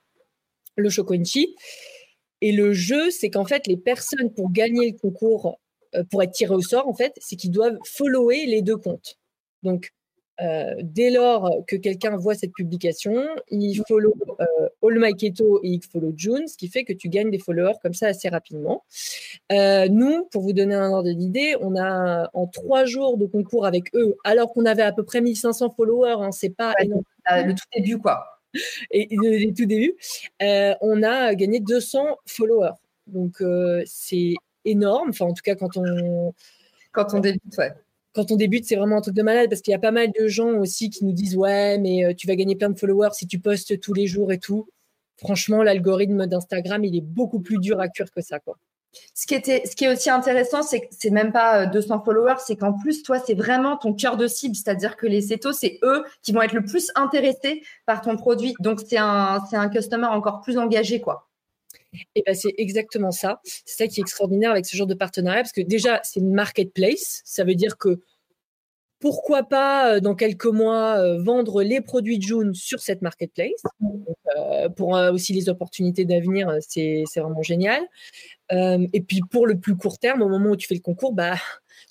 le 0.77 0.91
choconchi. 0.91 1.57
Et 2.41 2.53
le 2.53 2.73
jeu, 2.73 3.11
c'est 3.11 3.31
qu'en 3.31 3.45
fait, 3.45 3.67
les 3.67 3.77
personnes 3.77 4.33
pour 4.33 4.53
gagner 4.53 4.93
le 4.93 4.97
concours 4.97 5.59
pour 6.11 6.23
être 6.23 6.33
tiré 6.33 6.55
au 6.55 6.61
sort, 6.61 6.89
en 6.89 6.95
fait, 6.95 7.13
c'est 7.19 7.37
qu'ils 7.37 7.51
doivent 7.51 7.79
follower 7.85 8.47
les 8.47 8.63
deux 8.63 8.77
comptes. 8.77 9.19
Donc, 9.63 9.93
euh, 10.41 10.75
dès 10.83 11.11
lors 11.11 11.65
que 11.67 11.75
quelqu'un 11.75 12.17
voit 12.17 12.35
cette 12.35 12.53
publication, 12.53 13.27
il 13.51 13.83
follow 13.89 14.15
euh, 14.41 14.69
All 14.83 15.01
My 15.01 15.15
Keto 15.15 15.61
et 15.65 15.69
il 15.69 15.81
follow 15.83 16.13
June, 16.17 16.47
ce 16.47 16.57
qui 16.57 16.69
fait 16.69 16.85
que 16.85 16.93
tu 16.93 17.09
gagnes 17.09 17.31
des 17.31 17.41
followers 17.41 17.75
comme 17.83 17.95
ça 17.95 18.07
assez 18.07 18.29
rapidement. 18.29 18.85
nous, 19.51 20.29
pour 20.31 20.43
vous 20.43 20.53
donner 20.53 20.77
un 20.77 20.91
ordre 20.93 21.11
d'idée, 21.11 21.57
on 21.61 21.77
a 21.77 22.31
en 22.35 22.47
trois 22.47 22.85
jours 22.85 23.19
de 23.19 23.27
concours 23.27 23.67
avec 23.67 23.93
eux, 23.95 24.17
alors 24.23 24.53
qu'on 24.53 24.65
avait 24.65 24.83
à 24.83 24.93
peu 24.93 25.05
près 25.05 25.21
1500 25.21 25.71
followers, 25.71 26.17
hein, 26.21 26.31
c'est 26.31 26.51
pas 26.55 26.73
le 26.81 27.53
tout 27.53 27.67
début 27.75 27.99
quoi. 27.99 28.25
Et, 28.91 29.09
le, 29.11 29.53
tout 29.53 29.67
début, 29.67 29.97
on 30.41 31.03
a 31.03 31.35
gagné 31.35 31.61
200 31.61 32.17
followers. 32.27 32.75
Donc 33.09 33.43
c'est 33.87 34.35
énorme. 34.69 35.11
Enfin, 35.11 35.27
en 35.27 35.35
tout 35.35 35.43
cas, 35.43 35.55
quand 35.55 35.77
on. 35.77 36.35
Quand 36.93 37.15
on 37.15 37.21
débute, 37.21 37.57
ouais. 37.59 37.73
Quand 38.15 38.31
on 38.33 38.37
débute, 38.37 38.65
c'est 38.65 38.77
vraiment 38.77 38.99
un 38.99 39.01
truc 39.01 39.15
de 39.15 39.23
malade 39.23 39.49
parce 39.51 39.61
qu'il 39.61 39.73
y 39.73 39.75
a 39.75 39.79
pas 39.79 39.91
mal 39.91 40.11
de 40.19 40.27
gens 40.27 40.51
aussi 40.59 40.91
qui 40.91 41.05
nous 41.05 41.13
disent 41.13 41.37
Ouais, 41.37 41.79
mais 41.79 42.05
euh, 42.05 42.15
tu 42.15 42.27
vas 42.27 42.37
gagner 42.37 42.57
plein 42.57 42.71
de 42.71 42.79
followers 42.79 43.11
si 43.13 43.27
tu 43.27 43.39
postes 43.39 43.79
tous 43.81 43.95
les 43.95 44.07
jours 44.07 44.33
et 44.33 44.39
tout. 44.39 44.69
Franchement, 45.19 45.63
l'algorithme 45.63 46.27
d'Instagram, 46.27 46.85
il 46.85 46.97
est 46.97 47.03
beaucoup 47.03 47.41
plus 47.41 47.59
dur 47.59 47.81
à 47.81 47.89
cuire 47.89 48.11
que 48.11 48.23
ça, 48.23 48.39
quoi. 48.39 48.57
Ce 49.15 49.27
qui, 49.27 49.35
était, 49.35 49.63
ce 49.67 49.77
qui 49.77 49.85
est 49.85 49.93
aussi 49.93 50.11
intéressant, 50.11 50.63
c'est 50.63 50.81
que 50.81 50.87
c'est 50.91 51.11
même 51.11 51.33
pas 51.33 51.67
200 51.67 51.97
euh, 51.97 52.05
followers, 52.05 52.37
c'est 52.39 52.57
qu'en 52.57 52.73
plus, 52.73 53.03
toi, 53.03 53.19
c'est 53.19 53.35
vraiment 53.35 53.77
ton 53.77 53.93
cœur 53.93 54.17
de 54.17 54.27
cible. 54.27 54.55
C'est-à-dire 54.55 54.97
que 54.97 55.07
les 55.07 55.21
CETO, 55.21 55.53
c'est 55.53 55.79
eux 55.83 56.05
qui 56.23 56.33
vont 56.33 56.43
être 56.43 56.55
le 56.55 56.65
plus 56.65 56.91
intéressés 56.95 57.63
par 57.85 58.01
ton 58.01 58.17
produit. 58.17 58.55
Donc, 58.61 58.81
c'est 58.81 58.97
un, 58.97 59.45
c'est 59.51 59.57
un 59.57 59.69
customer 59.69 60.07
encore 60.07 60.41
plus 60.41 60.57
engagé, 60.57 61.01
quoi. 61.01 61.28
Et 62.15 62.23
ben 62.27 62.35
c'est 62.35 62.55
exactement 62.59 63.11
ça. 63.11 63.41
C'est 63.45 63.85
ça 63.85 63.87
qui 63.87 64.01
est 64.01 64.03
extraordinaire 64.03 64.51
avec 64.51 64.67
ce 64.67 64.77
genre 64.77 64.87
de 64.87 64.95
partenariat, 64.95 65.43
parce 65.43 65.53
que 65.53 65.63
déjà, 65.63 66.01
c'est 66.05 66.21
une 66.21 66.33
marketplace. 66.35 67.23
Ça 67.25 67.45
veut 67.45 67.55
dire 67.55 67.79
que 67.79 68.01
pourquoi 69.01 69.45
pas 69.45 70.01
dans 70.01 70.15
quelques 70.15 70.47
mois 70.47 71.17
vendre 71.19 71.63
les 71.63 71.81
produits 71.81 72.19
de 72.19 72.23
June 72.23 72.55
sur 72.55 72.81
cette 72.81 73.01
marketplace 73.03 73.63
pour 74.77 74.89
aussi 75.13 75.33
les 75.33 75.49
opportunités 75.49 76.05
d'avenir 76.05 76.53
c'est 76.61 77.05
vraiment 77.17 77.43
génial 77.43 77.81
et 78.51 79.01
puis 79.07 79.21
pour 79.31 79.47
le 79.47 79.59
plus 79.59 79.77
court 79.77 79.99
terme 79.99 80.23
au 80.23 80.29
moment 80.29 80.51
où 80.51 80.57
tu 80.57 80.67
fais 80.67 80.75
le 80.75 80.81
concours 80.81 81.13
bah 81.13 81.35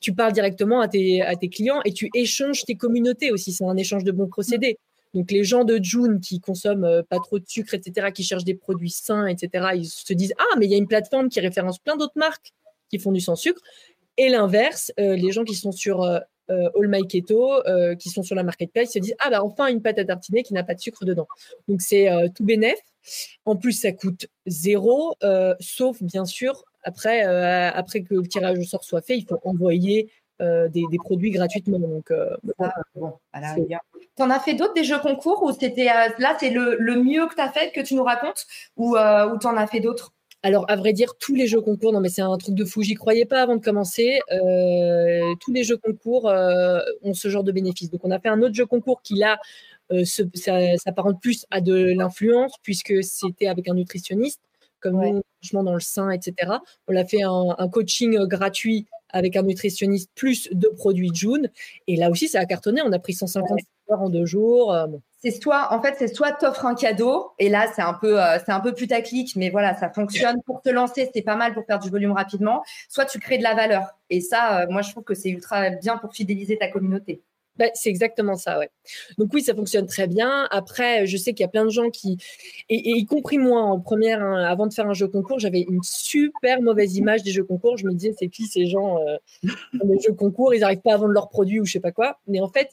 tu 0.02 0.14
parles 0.14 0.34
directement 0.34 0.82
à 0.82 0.88
tes 0.90 1.50
clients 1.50 1.80
et 1.86 1.94
tu 1.94 2.10
échanges 2.14 2.66
tes 2.66 2.76
communautés 2.76 3.32
aussi 3.32 3.54
c'est 3.54 3.66
un 3.66 3.78
échange 3.78 4.04
de 4.04 4.12
bons 4.12 4.28
procédés 4.28 4.78
donc 5.14 5.32
les 5.32 5.44
gens 5.44 5.64
de 5.64 5.80
June 5.82 6.20
qui 6.20 6.40
consomment 6.40 7.04
pas 7.04 7.18
trop 7.18 7.40
de 7.40 7.46
sucre 7.48 7.74
etc 7.74 8.12
qui 8.14 8.24
cherchent 8.24 8.44
des 8.44 8.56
produits 8.56 8.90
sains 8.90 9.28
etc 9.28 9.70
ils 9.76 9.86
se 9.86 10.14
disent 10.14 10.34
ah 10.38 10.56
mais 10.58 10.66
il 10.66 10.72
y 10.72 10.76
a 10.76 10.78
une 10.78 10.88
plateforme 10.88 11.30
qui 11.30 11.40
référence 11.40 11.80
plein 11.80 11.98
d'autres 11.98 12.18
marques 12.18 12.54
qui 12.90 13.00
font 13.00 13.12
du 13.12 13.22
sans 13.22 13.36
sucre 13.36 13.62
et 14.20 14.30
l'inverse, 14.30 14.92
les 14.98 15.32
gens 15.32 15.44
qui 15.44 15.54
sont 15.54 15.72
sur 15.72 16.04
euh, 16.50 16.70
All 16.80 16.88
My 16.88 17.06
Keto 17.06 17.66
euh, 17.68 17.96
qui 17.96 18.10
sont 18.10 18.24
sur 18.24 18.36
la 18.36 18.44
marketplace 18.44 18.94
se 18.94 19.00
disent 19.00 19.16
ah 19.20 19.30
bah 19.30 19.44
enfin 19.44 19.68
une 19.68 19.82
pâte 19.82 20.00
à 20.00 20.06
tartiner 20.06 20.44
qui 20.44 20.54
n'a 20.54 20.64
pas 20.64 20.76
de 20.76 20.80
sucre 20.80 21.04
dedans. 21.04 21.28
Donc 21.68 21.82
c'est 21.82 22.10
euh, 22.10 22.30
tout 22.34 22.46
bénef. 22.46 22.80
En 23.44 23.58
plus 23.58 23.74
ça 23.74 23.92
coûte 23.92 24.28
zéro, 24.46 25.16
sauf 25.60 26.02
bien 26.02 26.26
sûr 26.26 26.64
après 26.84 27.22
après 27.22 28.02
que 28.02 28.16
le 28.16 28.28
tirage 28.28 28.58
au 28.60 28.64
sort 28.64 28.84
soit 28.84 29.02
fait, 29.02 29.18
il 29.18 29.26
faut 29.26 29.40
envoyer 29.44 30.10
des, 30.40 30.84
produits 31.04 31.32
gratuitement. 31.32 31.80
Donc, 31.80 32.12
ah, 32.60 32.74
bon, 32.96 33.14
en 34.24 34.30
as 34.30 34.40
fait 34.40 34.54
d'autres 34.54 34.74
des 34.74 34.84
jeux 34.84 35.00
concours 35.00 35.44
ou 35.44 35.52
c'était 35.52 35.86
là, 35.86 36.38
c'est 36.40 36.50
le, 36.50 36.76
le, 36.80 37.04
mieux 37.04 37.28
que 37.28 37.36
tu 37.36 37.42
as 37.42 37.50
fait 37.50 37.72
que 37.72 37.82
tu 37.82 37.96
nous 37.96 38.04
racontes 38.04 38.46
ou, 38.76 38.98
ou 38.98 39.40
tu 39.40 39.48
en 39.48 39.58
as 39.58 39.68
fait 39.68 39.80
d'autres? 39.80 40.14
Alors, 40.44 40.66
à 40.70 40.76
vrai 40.76 40.94
dire, 40.94 41.18
tous 41.20 41.34
les 41.34 41.48
jeux 41.48 41.62
concours, 41.62 41.92
non, 41.94 42.00
mais 42.00 42.10
c'est 42.10 42.22
un 42.22 42.38
truc 42.38 42.54
de 42.56 42.64
fou. 42.64 42.84
J'y 42.84 42.94
croyais 42.94 43.26
pas 43.26 43.42
avant 43.42 43.56
de 43.56 43.62
commencer. 43.62 44.20
Euh, 44.32 45.34
tous 45.42 45.52
les 45.52 45.64
jeux 45.64 45.78
concours 45.78 46.30
euh, 46.30 46.80
ont 47.02 47.14
ce 47.14 47.28
genre 47.30 47.44
de 47.44 47.52
bénéfices. 47.52 47.90
Donc, 47.90 48.02
on 48.04 48.12
a 48.12 48.20
fait 48.20 48.30
un 48.30 48.42
autre 48.42 48.54
jeu 48.54 48.66
concours 48.66 49.02
qui, 49.02 49.16
là, 49.16 49.40
euh, 49.92 50.06
s'apparente 50.06 51.20
plus 51.22 51.46
à 51.50 51.60
de 51.60 51.76
l'influence, 51.94 52.54
puisque 52.62 53.04
c'était 53.04 53.48
avec 53.48 53.68
un 53.68 53.74
nutritionniste, 53.74 54.42
comme 54.80 55.02
le 55.02 55.10
nous, 55.54 55.64
dans 55.64 55.74
le 55.74 55.80
sein, 55.80 56.12
etc. 56.12 56.60
On 56.88 56.96
a 56.96 57.04
fait 57.04 57.24
un 57.24 57.70
coaching 57.70 58.18
gratuit 58.26 58.86
avec 59.18 59.36
un 59.36 59.44
nutritionniste 59.44 60.10
plus 60.16 60.50
de 60.52 60.68
produits 60.68 61.12
June. 61.14 61.50
Et 61.88 61.96
là 61.96 62.10
aussi, 62.10 62.28
ça 62.28 62.40
a 62.40 62.46
cartonné. 62.46 62.82
On 62.84 62.92
a 62.92 63.00
pris 63.00 63.14
150 63.14 63.60
heures 63.92 64.02
en 64.02 64.10
deux 64.10 64.26
jours. 64.26 64.74
Euh, 64.74 64.88
c'est 65.20 65.32
soit, 65.32 65.74
en 65.74 65.82
fait, 65.82 65.96
c'est 65.98 66.14
soit 66.14 66.32
t'offres 66.34 66.66
un 66.66 66.76
cadeau, 66.76 67.32
et 67.40 67.50
là, 67.50 67.66
c'est 67.76 67.82
un 67.82 67.96
peu, 67.96 68.22
euh, 68.22 68.38
c'est 68.46 68.52
un 68.52 68.60
peu 68.60 68.74
putaclic, 68.74 69.36
mais 69.36 69.50
voilà, 69.50 69.76
ça 69.76 69.90
fonctionne 69.90 70.42
pour 70.46 70.62
te 70.62 70.70
lancer, 70.70 71.10
c'est 71.14 71.24
pas 71.24 71.36
mal 71.36 71.54
pour 71.56 71.66
faire 71.66 71.80
du 71.80 71.90
volume 71.90 72.12
rapidement. 72.12 72.64
Soit 72.88 73.06
tu 73.06 73.20
crées 73.20 73.40
de 73.40 73.44
la 73.44 73.56
valeur. 73.56 73.98
Et 74.12 74.22
ça, 74.22 74.62
euh, 74.62 74.68
moi, 74.70 74.84
je 74.84 74.92
trouve 74.92 75.04
que 75.04 75.16
c'est 75.16 75.30
ultra 75.30 75.72
bien 75.72 75.98
pour 75.98 76.14
fidéliser 76.14 76.58
ta 76.58 76.70
communauté. 76.70 77.24
Bah, 77.58 77.66
c'est 77.74 77.90
exactement 77.90 78.36
ça, 78.36 78.60
ouais. 78.60 78.70
Donc 79.18 79.34
oui, 79.34 79.42
ça 79.42 79.56
fonctionne 79.56 79.88
très 79.88 80.08
bien. 80.08 80.48
Après, 80.52 81.08
je 81.08 81.18
sais 81.18 81.34
qu'il 81.34 81.44
y 81.44 81.46
a 81.46 81.50
plein 81.50 81.66
de 81.66 81.70
gens 81.70 81.90
qui, 81.90 82.18
et, 82.70 82.92
y 82.92 83.06
compris 83.06 83.38
moi 83.38 83.62
en 83.62 83.80
première, 83.80 84.22
hein, 84.22 84.44
avant 84.44 84.68
de 84.68 84.74
faire 84.74 84.88
un 84.88 84.94
jeu 84.94 85.08
concours, 85.08 85.40
j'avais 85.40 85.62
une 85.62 85.82
super 85.84 86.62
mauvaise 86.62 86.96
image 86.98 87.24
des 87.24 87.32
jeux 87.32 87.44
concours. 87.44 87.78
Je 87.78 87.86
me 87.86 87.94
disais, 87.94 88.14
c'est 88.18 88.28
qui 88.28 88.46
ces 88.46 88.68
gens 88.68 89.00
euh, 89.00 89.18
les 89.74 90.00
jeux 90.00 90.14
concours? 90.14 90.54
Ils 90.54 90.62
n'arrivent 90.62 90.82
pas 90.82 90.94
à 90.94 90.98
vendre 90.98 91.14
leurs 91.14 91.30
produits 91.30 91.60
ou 91.60 91.66
je 91.66 91.74
sais 91.74 91.80
pas 91.80 91.92
quoi. 91.92 92.20
Mais 92.28 92.40
en 92.40 92.50
fait, 92.50 92.70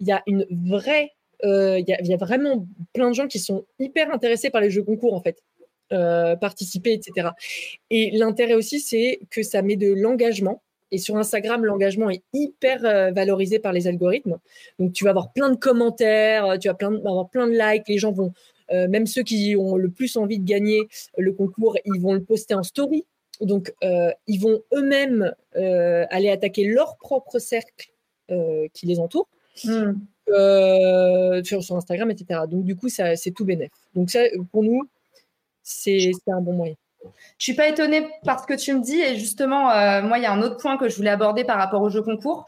il 0.00 0.08
y 0.08 0.12
a 0.12 0.22
une 0.26 0.46
vraie, 0.50 1.12
euh, 1.44 1.78
il 1.78 1.86
y, 1.88 2.14
a 2.14 2.16
vraiment 2.16 2.66
plein 2.92 3.10
de 3.10 3.14
gens 3.14 3.28
qui 3.28 3.38
sont 3.38 3.64
hyper 3.78 4.12
intéressés 4.12 4.50
par 4.50 4.60
les 4.60 4.70
jeux 4.70 4.82
concours 4.82 5.14
en 5.14 5.20
fait. 5.20 5.42
Euh, 5.92 6.34
participer, 6.34 6.94
etc. 6.94 7.28
Et 7.90 8.10
l'intérêt 8.12 8.54
aussi, 8.54 8.80
c'est 8.80 9.20
que 9.30 9.42
ça 9.42 9.60
met 9.62 9.76
de 9.76 9.92
l'engagement 9.92 10.63
et 10.90 10.98
sur 10.98 11.16
Instagram, 11.16 11.64
l'engagement 11.64 12.10
est 12.10 12.22
hyper 12.32 12.84
euh, 12.84 13.10
valorisé 13.10 13.58
par 13.58 13.72
les 13.72 13.86
algorithmes. 13.86 14.38
Donc, 14.78 14.92
tu 14.92 15.04
vas 15.04 15.10
avoir 15.10 15.32
plein 15.32 15.50
de 15.50 15.56
commentaires, 15.56 16.46
euh, 16.46 16.56
tu 16.56 16.68
vas 16.68 16.76
avoir 16.80 17.28
plein 17.28 17.46
de 17.46 17.52
likes. 17.52 17.88
Les 17.88 17.98
gens 17.98 18.12
vont, 18.12 18.32
euh, 18.70 18.88
même 18.88 19.06
ceux 19.06 19.22
qui 19.22 19.56
ont 19.58 19.76
le 19.76 19.90
plus 19.90 20.16
envie 20.16 20.38
de 20.38 20.44
gagner 20.44 20.80
le 21.18 21.32
concours, 21.32 21.76
ils 21.84 22.00
vont 22.00 22.12
le 22.12 22.22
poster 22.22 22.54
en 22.54 22.62
story. 22.62 23.04
Donc, 23.40 23.74
ils 23.82 24.38
vont 24.38 24.62
eux-mêmes 24.72 25.34
aller 25.54 26.30
attaquer 26.30 26.68
leur 26.68 26.96
propre 26.98 27.40
cercle 27.40 27.90
qui 28.28 28.86
les 28.86 29.00
entoure. 29.00 29.26
Hmm. 29.64 29.94
sur, 31.42 31.76
Instagram, 31.76 32.12
etc. 32.12 32.42
Donc, 32.48 32.64
du 32.64 32.76
coup, 32.76 32.88
c'est 32.88 33.32
tout 33.34 33.44
bénéf. 33.44 33.72
Donc, 33.94 34.10
ça, 34.10 34.20
pour 34.52 34.62
nous, 34.62 34.88
c'est 35.64 36.12
un 36.28 36.40
bon 36.40 36.52
moyen. 36.52 36.76
Je 37.38 37.44
suis 37.44 37.54
pas 37.54 37.68
étonnée 37.68 38.08
par 38.24 38.40
ce 38.40 38.46
que 38.46 38.54
tu 38.54 38.72
me 38.72 38.80
dis 38.80 39.00
et 39.00 39.16
justement, 39.16 39.70
euh, 39.70 40.02
moi, 40.02 40.18
il 40.18 40.22
y 40.22 40.26
a 40.26 40.32
un 40.32 40.42
autre 40.42 40.56
point 40.56 40.76
que 40.76 40.88
je 40.88 40.96
voulais 40.96 41.10
aborder 41.10 41.44
par 41.44 41.58
rapport 41.58 41.82
au 41.82 41.90
jeu 41.90 42.02
concours. 42.02 42.46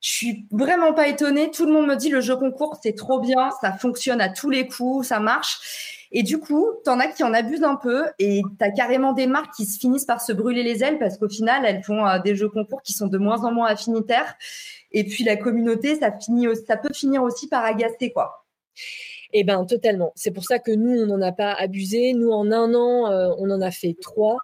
Je 0.00 0.10
suis 0.10 0.46
vraiment 0.50 0.92
pas 0.92 1.06
étonnée. 1.06 1.50
Tout 1.50 1.64
le 1.64 1.72
monde 1.72 1.86
me 1.86 1.94
dit 1.94 2.08
le 2.08 2.20
jeu 2.20 2.36
concours, 2.36 2.78
c'est 2.82 2.94
trop 2.94 3.20
bien, 3.20 3.50
ça 3.60 3.72
fonctionne 3.72 4.20
à 4.20 4.28
tous 4.28 4.50
les 4.50 4.66
coups, 4.66 5.06
ça 5.06 5.20
marche. 5.20 6.08
Et 6.10 6.22
du 6.22 6.38
coup, 6.38 6.68
tu 6.84 6.90
en 6.90 7.00
as 7.00 7.08
qui 7.08 7.22
en 7.22 7.32
abusent 7.32 7.64
un 7.64 7.76
peu 7.76 8.04
et 8.18 8.42
tu 8.58 8.64
as 8.64 8.70
carrément 8.70 9.12
des 9.12 9.26
marques 9.26 9.54
qui 9.54 9.64
se 9.64 9.78
finissent 9.78 10.04
par 10.04 10.20
se 10.20 10.32
brûler 10.32 10.62
les 10.62 10.84
ailes 10.84 10.98
parce 10.98 11.16
qu'au 11.16 11.28
final, 11.28 11.64
elles 11.64 11.82
font 11.82 12.06
euh, 12.06 12.18
des 12.18 12.36
jeux 12.36 12.50
concours 12.50 12.82
qui 12.82 12.92
sont 12.92 13.06
de 13.06 13.16
moins 13.16 13.44
en 13.44 13.52
moins 13.52 13.68
affinitaires. 13.68 14.34
Et 14.90 15.04
puis 15.04 15.24
la 15.24 15.36
communauté, 15.36 15.98
ça, 15.98 16.10
ça 16.66 16.76
peut 16.76 16.92
finir 16.92 17.22
aussi 17.22 17.48
par 17.48 17.64
agacer, 17.64 18.12
quoi. 18.12 18.44
Eh 19.34 19.44
bien, 19.44 19.64
totalement. 19.64 20.12
C'est 20.14 20.30
pour 20.30 20.44
ça 20.44 20.58
que 20.58 20.72
nous, 20.72 21.02
on 21.02 21.06
n'en 21.06 21.22
a 21.22 21.32
pas 21.32 21.52
abusé. 21.54 22.12
Nous, 22.12 22.30
en 22.30 22.52
un 22.52 22.74
an, 22.74 23.10
euh, 23.10 23.30
on 23.38 23.50
en 23.50 23.62
a 23.62 23.70
fait 23.70 23.96
trois. 24.00 24.36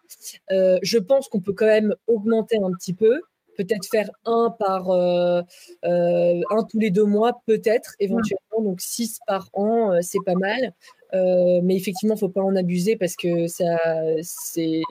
Euh, 0.50 0.78
je 0.83 0.99
pense 0.99 1.28
qu'on 1.28 1.40
peut 1.40 1.52
quand 1.52 1.66
même 1.66 1.95
augmenter 2.07 2.57
un 2.57 2.73
petit 2.73 2.95
peu. 2.95 3.21
Peut-être 3.57 3.87
faire 3.90 4.09
un 4.25 4.54
par 4.57 4.88
euh, 4.90 5.42
un 5.83 6.62
tous 6.71 6.78
les 6.78 6.90
deux 6.90 7.04
mois, 7.04 7.42
peut-être 7.47 7.95
éventuellement. 7.99 8.62
Donc 8.62 8.80
six 8.80 9.18
par 9.26 9.49
an, 9.52 9.99
c'est 10.00 10.25
pas 10.25 10.37
mal. 10.37 10.73
mais 11.12 11.76
effectivement, 11.76 12.14
il 12.14 12.16
ne 12.16 12.21
faut 12.21 12.28
pas 12.28 12.42
en 12.42 12.54
abuser 12.57 12.97
parce 12.97 13.16
que 13.16 13.47
ça, 13.49 13.76
c'est 14.23 14.83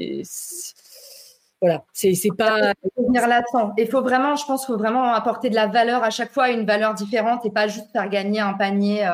voilà, 1.62 1.86
c'est 1.94 2.14
pas. 2.38 2.74
Il 3.78 3.88
faut 3.88 4.02
vraiment, 4.02 4.36
je 4.36 4.46
pense, 4.46 4.66
faut 4.68 4.78
vraiment 4.78 5.14
apporter 5.14 5.50
de 5.50 5.56
la 5.56 5.68
valeur 5.68 6.04
à 6.04 6.10
chaque 6.10 6.32
fois, 6.32 6.52
une 6.52 6.66
valeur 6.66 6.94
différente 6.94 7.46
et 7.46 7.50
pas 7.50 7.68
juste 7.68 7.90
faire 7.94 8.10
gagner 8.10 8.42
un 8.42 8.54
panier 8.54 9.08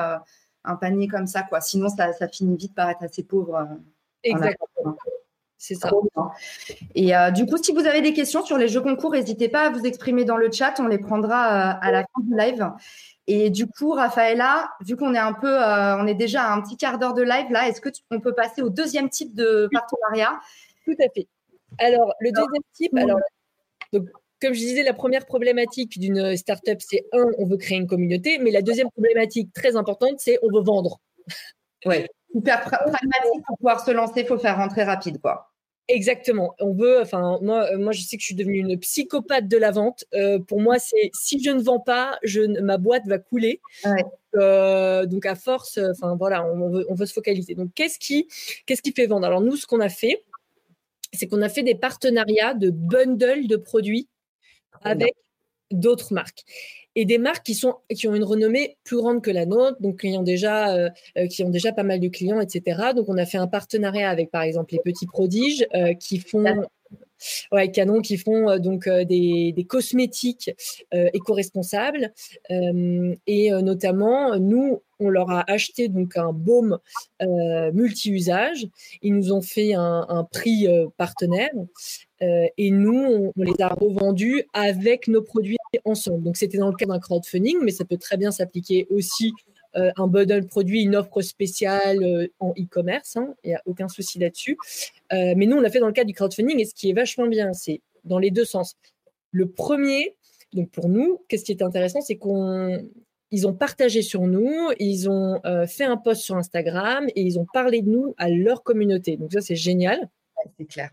un 0.63 0.75
panier 0.75 1.07
comme 1.07 1.27
ça, 1.27 1.43
quoi. 1.43 1.61
Sinon, 1.61 1.87
ça, 1.89 2.27
finit 2.27 2.57
vite 2.57 2.75
par 2.75 2.89
être 2.89 3.03
assez 3.03 3.23
pauvre. 3.23 3.55
Euh, 3.55 3.65
Exactement. 4.23 4.97
C'est 5.57 5.75
ça. 5.75 5.91
Et 6.93 7.15
euh, 7.15 7.31
du 7.31 7.45
coup, 7.45 7.55
si 7.57 7.71
vous 7.71 7.85
avez 7.85 8.01
des 8.01 8.13
questions 8.13 8.43
sur 8.43 8.57
les 8.57 8.67
jeux 8.67 8.81
concours, 8.81 9.11
n'hésitez 9.11 9.47
pas 9.47 9.67
à 9.67 9.69
vous 9.69 9.85
exprimer 9.85 10.25
dans 10.25 10.35
le 10.35 10.51
chat. 10.51 10.73
On 10.79 10.87
les 10.87 10.97
prendra 10.97 11.73
euh, 11.73 11.79
à 11.81 11.91
la 11.91 12.01
fin 12.01 12.21
du 12.21 12.35
live. 12.35 12.69
Et 13.27 13.49
du 13.49 13.67
coup, 13.67 13.91
Raphaëla, 13.91 14.71
vu 14.81 14.97
qu'on 14.97 15.13
est 15.13 15.19
un 15.19 15.31
peu, 15.31 15.57
on 15.57 16.05
est 16.05 16.15
déjà 16.15 16.43
à 16.43 16.53
un 16.53 16.61
petit 16.61 16.75
quart 16.75 16.99
d'heure 16.99 17.13
de 17.13 17.21
live 17.21 17.49
là, 17.49 17.69
est-ce 17.69 17.79
que 17.79 17.87
on 18.11 18.19
peut 18.19 18.33
passer 18.33 18.61
au 18.61 18.69
deuxième 18.69 19.09
type 19.09 19.33
de 19.33 19.69
partenariat? 19.71 20.37
Tout 20.83 20.95
à 20.99 21.07
fait. 21.15 21.29
Alors, 21.79 22.13
le 22.19 22.31
deuxième 22.31 22.63
type, 22.73 22.97
alors, 22.97 23.19
donc, 23.93 24.09
comme 24.43 24.53
je 24.53 24.59
disais, 24.59 24.83
la 24.83 24.93
première 24.93 25.25
problématique 25.25 25.97
d'une 25.97 26.35
startup, 26.35 26.81
c'est 26.81 27.05
un, 27.13 27.25
on 27.37 27.45
veut 27.45 27.57
créer 27.57 27.77
une 27.77 27.87
communauté, 27.87 28.37
mais 28.39 28.51
la 28.51 28.61
deuxième 28.61 28.89
problématique 28.91 29.53
très 29.53 29.77
importante, 29.77 30.19
c'est 30.19 30.37
on 30.43 30.55
veut 30.55 30.63
vendre. 30.63 30.99
Oui, 31.85 32.05
hyper 32.33 32.61
pragmatique 32.63 33.43
pour 33.45 33.57
pouvoir 33.57 33.83
se 33.83 33.91
lancer, 33.91 34.21
il 34.21 34.25
faut 34.25 34.37
faire 34.37 34.55
rentrer 34.55 34.83
rapide, 34.83 35.19
quoi. 35.19 35.53
Exactement. 35.89 36.55
On 36.59 36.73
veut, 36.73 37.01
enfin, 37.01 37.37
moi, 37.41 37.67
euh, 37.71 37.77
moi, 37.77 37.91
je 37.91 38.01
sais 38.03 38.15
que 38.15 38.21
je 38.21 38.27
suis 38.27 38.35
devenue 38.35 38.59
une 38.59 38.79
psychopathe 38.79 39.49
de 39.49 39.57
la 39.57 39.71
vente. 39.71 40.05
Euh, 40.13 40.39
pour 40.39 40.61
moi, 40.61 40.79
c'est 40.79 41.11
si 41.13 41.43
je 41.43 41.49
ne 41.49 41.61
vends 41.61 41.81
pas, 41.81 42.17
je, 42.23 42.61
ma 42.61 42.77
boîte 42.77 43.05
va 43.05 43.19
couler. 43.19 43.59
Euh, 44.35 45.05
donc, 45.05 45.25
à 45.25 45.35
force, 45.35 45.77
enfin, 45.91 46.15
voilà, 46.15 46.45
on 46.45 46.69
veut, 46.69 46.85
on 46.87 46.93
veut, 46.93 47.05
se 47.05 47.11
focaliser. 47.13 47.53
Donc, 47.53 47.71
qu'est-ce 47.75 47.99
qui, 47.99 48.29
qu'est-ce 48.65 48.81
qui 48.81 48.93
fait 48.93 49.07
vendre? 49.07 49.27
Alors, 49.27 49.41
nous, 49.41 49.57
ce 49.57 49.67
qu'on 49.67 49.81
a 49.81 49.89
fait, 49.89 50.23
c'est 51.11 51.27
qu'on 51.27 51.41
a 51.41 51.49
fait 51.49 51.63
des 51.63 51.75
partenariats 51.75 52.53
de 52.53 52.69
bundles 52.69 53.47
de 53.47 53.57
produits 53.57 54.07
avec 54.81 55.13
d'autres 55.73 56.13
marques. 56.13 56.43
Et 56.95 57.05
des 57.05 57.17
marques 57.17 57.45
qui 57.45 57.55
sont 57.55 57.75
qui 57.89 58.07
ont 58.07 58.13
une 58.13 58.23
renommée 58.23 58.77
plus 58.83 58.97
grande 58.97 59.21
que 59.21 59.31
la 59.31 59.45
nôtre, 59.45 59.81
donc 59.81 60.01
qui 60.01 60.15
ont 60.15 60.21
déjà 60.21 60.75
euh, 60.75 60.89
euh, 61.17 61.27
qui 61.27 61.43
ont 61.43 61.49
déjà 61.49 61.71
pas 61.71 61.83
mal 61.83 61.99
de 61.99 62.07
clients, 62.07 62.39
etc. 62.39 62.91
Donc 62.95 63.09
on 63.09 63.17
a 63.17 63.25
fait 63.25 63.39
un 63.39 63.47
partenariat 63.47 64.09
avec 64.09 64.29
par 64.29 64.43
exemple 64.43 64.73
les 64.73 64.79
petits 64.79 65.07
prodiges 65.07 65.65
euh, 65.73 65.95
qui 65.95 66.19
font 66.19 66.45
ouais, 67.51 67.71
Canon 67.71 68.01
qui 68.01 68.17
font 68.17 68.59
donc 68.59 68.87
des, 68.87 69.53
des, 69.55 69.63
cosmétiques 69.63 70.51
éco-responsables. 70.91 72.13
Et 72.49 73.49
notamment 73.51 74.37
nous 74.37 74.83
on 75.03 75.09
leur 75.09 75.29
a 75.29 75.49
acheté 75.51 75.87
donc 75.87 76.17
un 76.17 76.33
baume 76.33 76.79
multi-usage. 77.73 78.67
Ils 79.01 79.15
nous 79.15 79.31
ont 79.31 79.41
fait 79.41 79.73
un, 79.73 80.27
prix 80.31 80.67
partenaire 80.97 81.51
euh, 82.23 82.47
et 82.57 82.71
nous, 82.71 83.31
on, 83.35 83.43
les 83.43 83.61
a 83.61 83.69
revendus 83.69 84.43
avec 84.53 85.07
nos 85.07 85.21
produits 85.21 85.57
ensemble. 85.83 86.23
Donc, 86.23 86.37
c'était 86.37 86.57
dans 86.57 86.69
le 86.69 86.75
cadre 86.75 86.93
d'un 86.93 86.99
crowdfunding, 86.99 87.57
mais 87.63 87.71
ça 87.71 87.85
peut 87.85 87.97
très 87.97 88.17
bien 88.17 88.31
s'appliquer 88.31 88.87
aussi 88.89 89.33
euh, 89.75 89.91
un 89.97 90.07
bundle 90.07 90.45
produit, 90.45 90.83
une 90.83 90.95
offre 90.95 91.21
spéciale 91.21 92.03
euh, 92.03 92.27
en 92.39 92.51
e-commerce. 92.51 93.17
Hein. 93.17 93.33
Il 93.43 93.49
n'y 93.49 93.55
a 93.55 93.61
aucun 93.65 93.89
souci 93.89 94.19
là-dessus. 94.19 94.57
mais 95.11 95.45
nous, 95.45 95.57
on 95.57 95.61
l'a 95.61 95.69
fait 95.69 95.79
dans 95.79 95.87
le 95.87 95.93
cadre 95.93 96.07
du 96.07 96.13
crowdfunding. 96.13 96.59
Et 96.59 96.65
ce 96.65 96.73
qui 96.73 96.89
est 96.89 96.93
vachement 96.93 97.27
bien, 97.27 97.53
c'est 97.53 97.81
dans 98.05 98.19
les 98.19 98.31
deux 98.31 98.45
sens. 98.45 98.75
Le 99.31 99.49
premier, 99.49 100.15
donc 100.53 100.69
pour 100.69 100.89
nous, 100.89 101.21
qu'est-ce 101.27 101.43
qui 101.43 101.51
est 101.51 101.63
intéressant, 101.63 102.01
c'est 102.01 102.17
qu'on 102.17 102.87
ils 103.33 103.47
ont 103.47 103.53
partagé 103.53 104.03
sur 104.03 104.21
nous, 104.21 104.69
ils 104.77 105.09
ont 105.09 105.41
euh, 105.43 105.65
fait 105.65 105.85
un 105.85 105.97
post 105.97 106.21
sur 106.21 106.37
Instagram 106.37 107.07
et 107.15 107.21
ils 107.23 107.39
ont 107.39 107.47
parlé 107.51 107.81
de 107.81 107.89
nous 107.89 108.13
à 108.19 108.29
leur 108.29 108.61
communauté. 108.61 109.17
Donc 109.17 109.33
ça, 109.33 109.41
c'est 109.41 109.55
génial. 109.55 110.07
c'est 110.59 110.65
clair. 110.65 110.91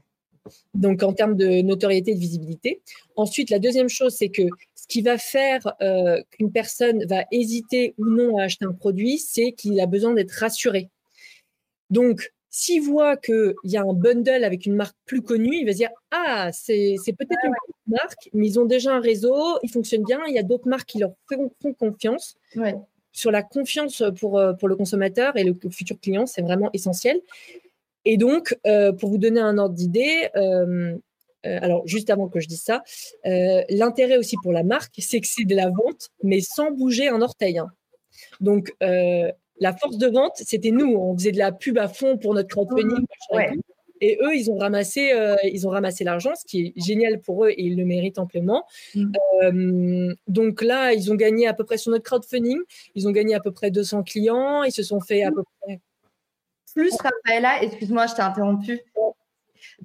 Donc 0.72 1.02
en 1.02 1.12
termes 1.12 1.36
de 1.36 1.60
notoriété 1.60 2.12
et 2.12 2.14
de 2.14 2.18
visibilité. 2.18 2.80
Ensuite, 3.14 3.50
la 3.50 3.58
deuxième 3.58 3.90
chose, 3.90 4.14
c'est 4.16 4.30
que 4.30 4.44
ce 4.74 4.86
qui 4.88 5.02
va 5.02 5.18
faire 5.18 5.74
euh, 5.82 6.22
qu'une 6.30 6.50
personne 6.50 7.04
va 7.04 7.24
hésiter 7.30 7.94
ou 7.98 8.06
non 8.06 8.38
à 8.38 8.44
acheter 8.44 8.64
un 8.64 8.72
produit, 8.72 9.18
c'est 9.18 9.52
qu'il 9.52 9.78
a 9.78 9.84
besoin 9.84 10.14
d'être 10.14 10.32
rassuré. 10.32 10.88
Donc, 11.90 12.32
s'il 12.50 12.82
voit 12.82 13.16
qu'il 13.16 13.54
y 13.64 13.76
a 13.76 13.82
un 13.82 13.92
bundle 13.92 14.44
avec 14.44 14.66
une 14.66 14.74
marque 14.74 14.96
plus 15.06 15.22
connue, 15.22 15.58
il 15.58 15.64
va 15.64 15.72
se 15.72 15.76
dire 15.76 15.90
Ah, 16.10 16.50
c'est 16.52 16.96
peut-être 17.16 17.44
une 17.44 17.94
marque, 17.94 18.28
mais 18.32 18.48
ils 18.48 18.58
ont 18.58 18.64
déjà 18.64 18.92
un 18.92 19.00
réseau, 19.00 19.58
ils 19.62 19.70
fonctionnent 19.70 20.04
bien, 20.04 20.20
il 20.26 20.34
y 20.34 20.38
a 20.38 20.42
d'autres 20.42 20.68
marques 20.68 20.88
qui 20.88 20.98
leur 20.98 21.12
font, 21.28 21.72
confiance. 21.74 22.36
Sur 23.12 23.30
la 23.30 23.42
confiance 23.42 24.02
pour, 24.18 24.38
euh, 24.38 24.52
pour 24.52 24.68
le 24.68 24.76
consommateur 24.76 25.36
et 25.36 25.44
le 25.44 25.56
futur 25.70 25.98
client, 26.00 26.26
c'est 26.26 26.42
vraiment 26.42 26.70
essentiel. 26.72 27.20
Et 28.04 28.16
donc, 28.16 28.56
euh, 28.66 28.92
pour 28.92 29.10
vous 29.10 29.18
donner 29.18 29.40
un 29.40 29.58
ordre 29.58 29.74
d'idée, 29.74 30.28
euh, 30.36 30.96
alors 31.44 31.86
juste 31.86 32.10
avant 32.10 32.28
que 32.28 32.40
je 32.40 32.48
dise 32.48 32.62
ça, 32.62 32.82
l'intérêt 33.24 34.16
aussi 34.16 34.36
pour 34.42 34.52
la 34.52 34.64
marque, 34.64 34.94
c'est 34.98 35.20
que 35.20 35.26
c'est 35.28 35.44
de 35.44 35.54
la 35.54 35.68
vente, 35.68 36.10
mais 36.24 36.40
sans 36.40 36.72
bouger 36.72 37.08
un 37.08 37.22
orteil. 37.22 37.58
Hein. 37.58 37.70
Donc, 38.40 38.74
la 39.60 39.76
force 39.76 39.98
de 39.98 40.08
vente, 40.08 40.32
c'était 40.36 40.70
nous. 40.70 40.94
On 40.94 41.16
faisait 41.16 41.32
de 41.32 41.38
la 41.38 41.52
pub 41.52 41.78
à 41.78 41.88
fond 41.88 42.16
pour 42.16 42.34
notre 42.34 42.48
crowdfunding. 42.48 43.06
Et 44.02 44.18
eux, 44.22 44.34
ils 44.34 44.50
ont 44.50 44.56
ramassé, 44.56 45.12
euh, 45.12 45.36
ils 45.44 45.66
ont 45.66 45.70
ramassé 45.70 46.04
l'argent, 46.04 46.34
ce 46.34 46.46
qui 46.46 46.68
est 46.68 46.80
génial 46.80 47.20
pour 47.20 47.44
eux 47.44 47.50
et 47.50 47.62
ils 47.62 47.76
le 47.76 47.84
méritent 47.84 48.18
amplement. 48.18 48.64
Mm. 48.94 49.12
Euh, 49.42 50.14
donc 50.26 50.62
là, 50.62 50.94
ils 50.94 51.12
ont 51.12 51.16
gagné 51.16 51.46
à 51.46 51.52
peu 51.52 51.64
près 51.64 51.76
sur 51.76 51.90
notre 51.90 52.04
crowdfunding, 52.04 52.58
ils 52.94 53.06
ont 53.06 53.10
gagné 53.10 53.34
à 53.34 53.40
peu 53.40 53.52
près 53.52 53.70
200 53.70 54.02
clients, 54.04 54.62
ils 54.62 54.72
se 54.72 54.82
sont 54.82 55.00
fait 55.00 55.22
à 55.22 55.30
peu 55.30 55.42
près. 55.60 55.80
Plus, 56.74 56.94
Raphaëla, 56.96 57.62
excuse-moi, 57.62 58.06
je 58.06 58.14
t'ai 58.14 58.22
interrompu. 58.22 58.80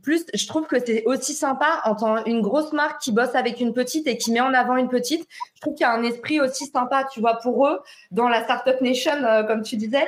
Plus, 0.01 0.25
je 0.33 0.47
trouve 0.47 0.67
que 0.67 0.77
c'est 0.83 1.03
aussi 1.05 1.33
sympa 1.33 1.81
en 1.85 1.95
tant 1.95 2.23
une 2.25 2.41
grosse 2.41 2.73
marque 2.73 3.01
qui 3.01 3.11
bosse 3.11 3.35
avec 3.35 3.59
une 3.59 3.73
petite 3.73 4.07
et 4.07 4.17
qui 4.17 4.31
met 4.31 4.41
en 4.41 4.53
avant 4.53 4.77
une 4.77 4.89
petite. 4.89 5.27
Je 5.55 5.61
trouve 5.61 5.73
qu'il 5.73 5.85
y 5.85 5.89
a 5.89 5.93
un 5.93 6.03
esprit 6.03 6.39
aussi 6.39 6.65
sympa, 6.67 7.05
tu 7.11 7.19
vois, 7.19 7.37
pour 7.37 7.67
eux, 7.67 7.79
dans 8.11 8.29
la 8.29 8.43
Startup 8.43 8.79
Nation, 8.81 9.23
euh, 9.23 9.43
comme 9.43 9.61
tu 9.61 9.77
disais. 9.77 10.05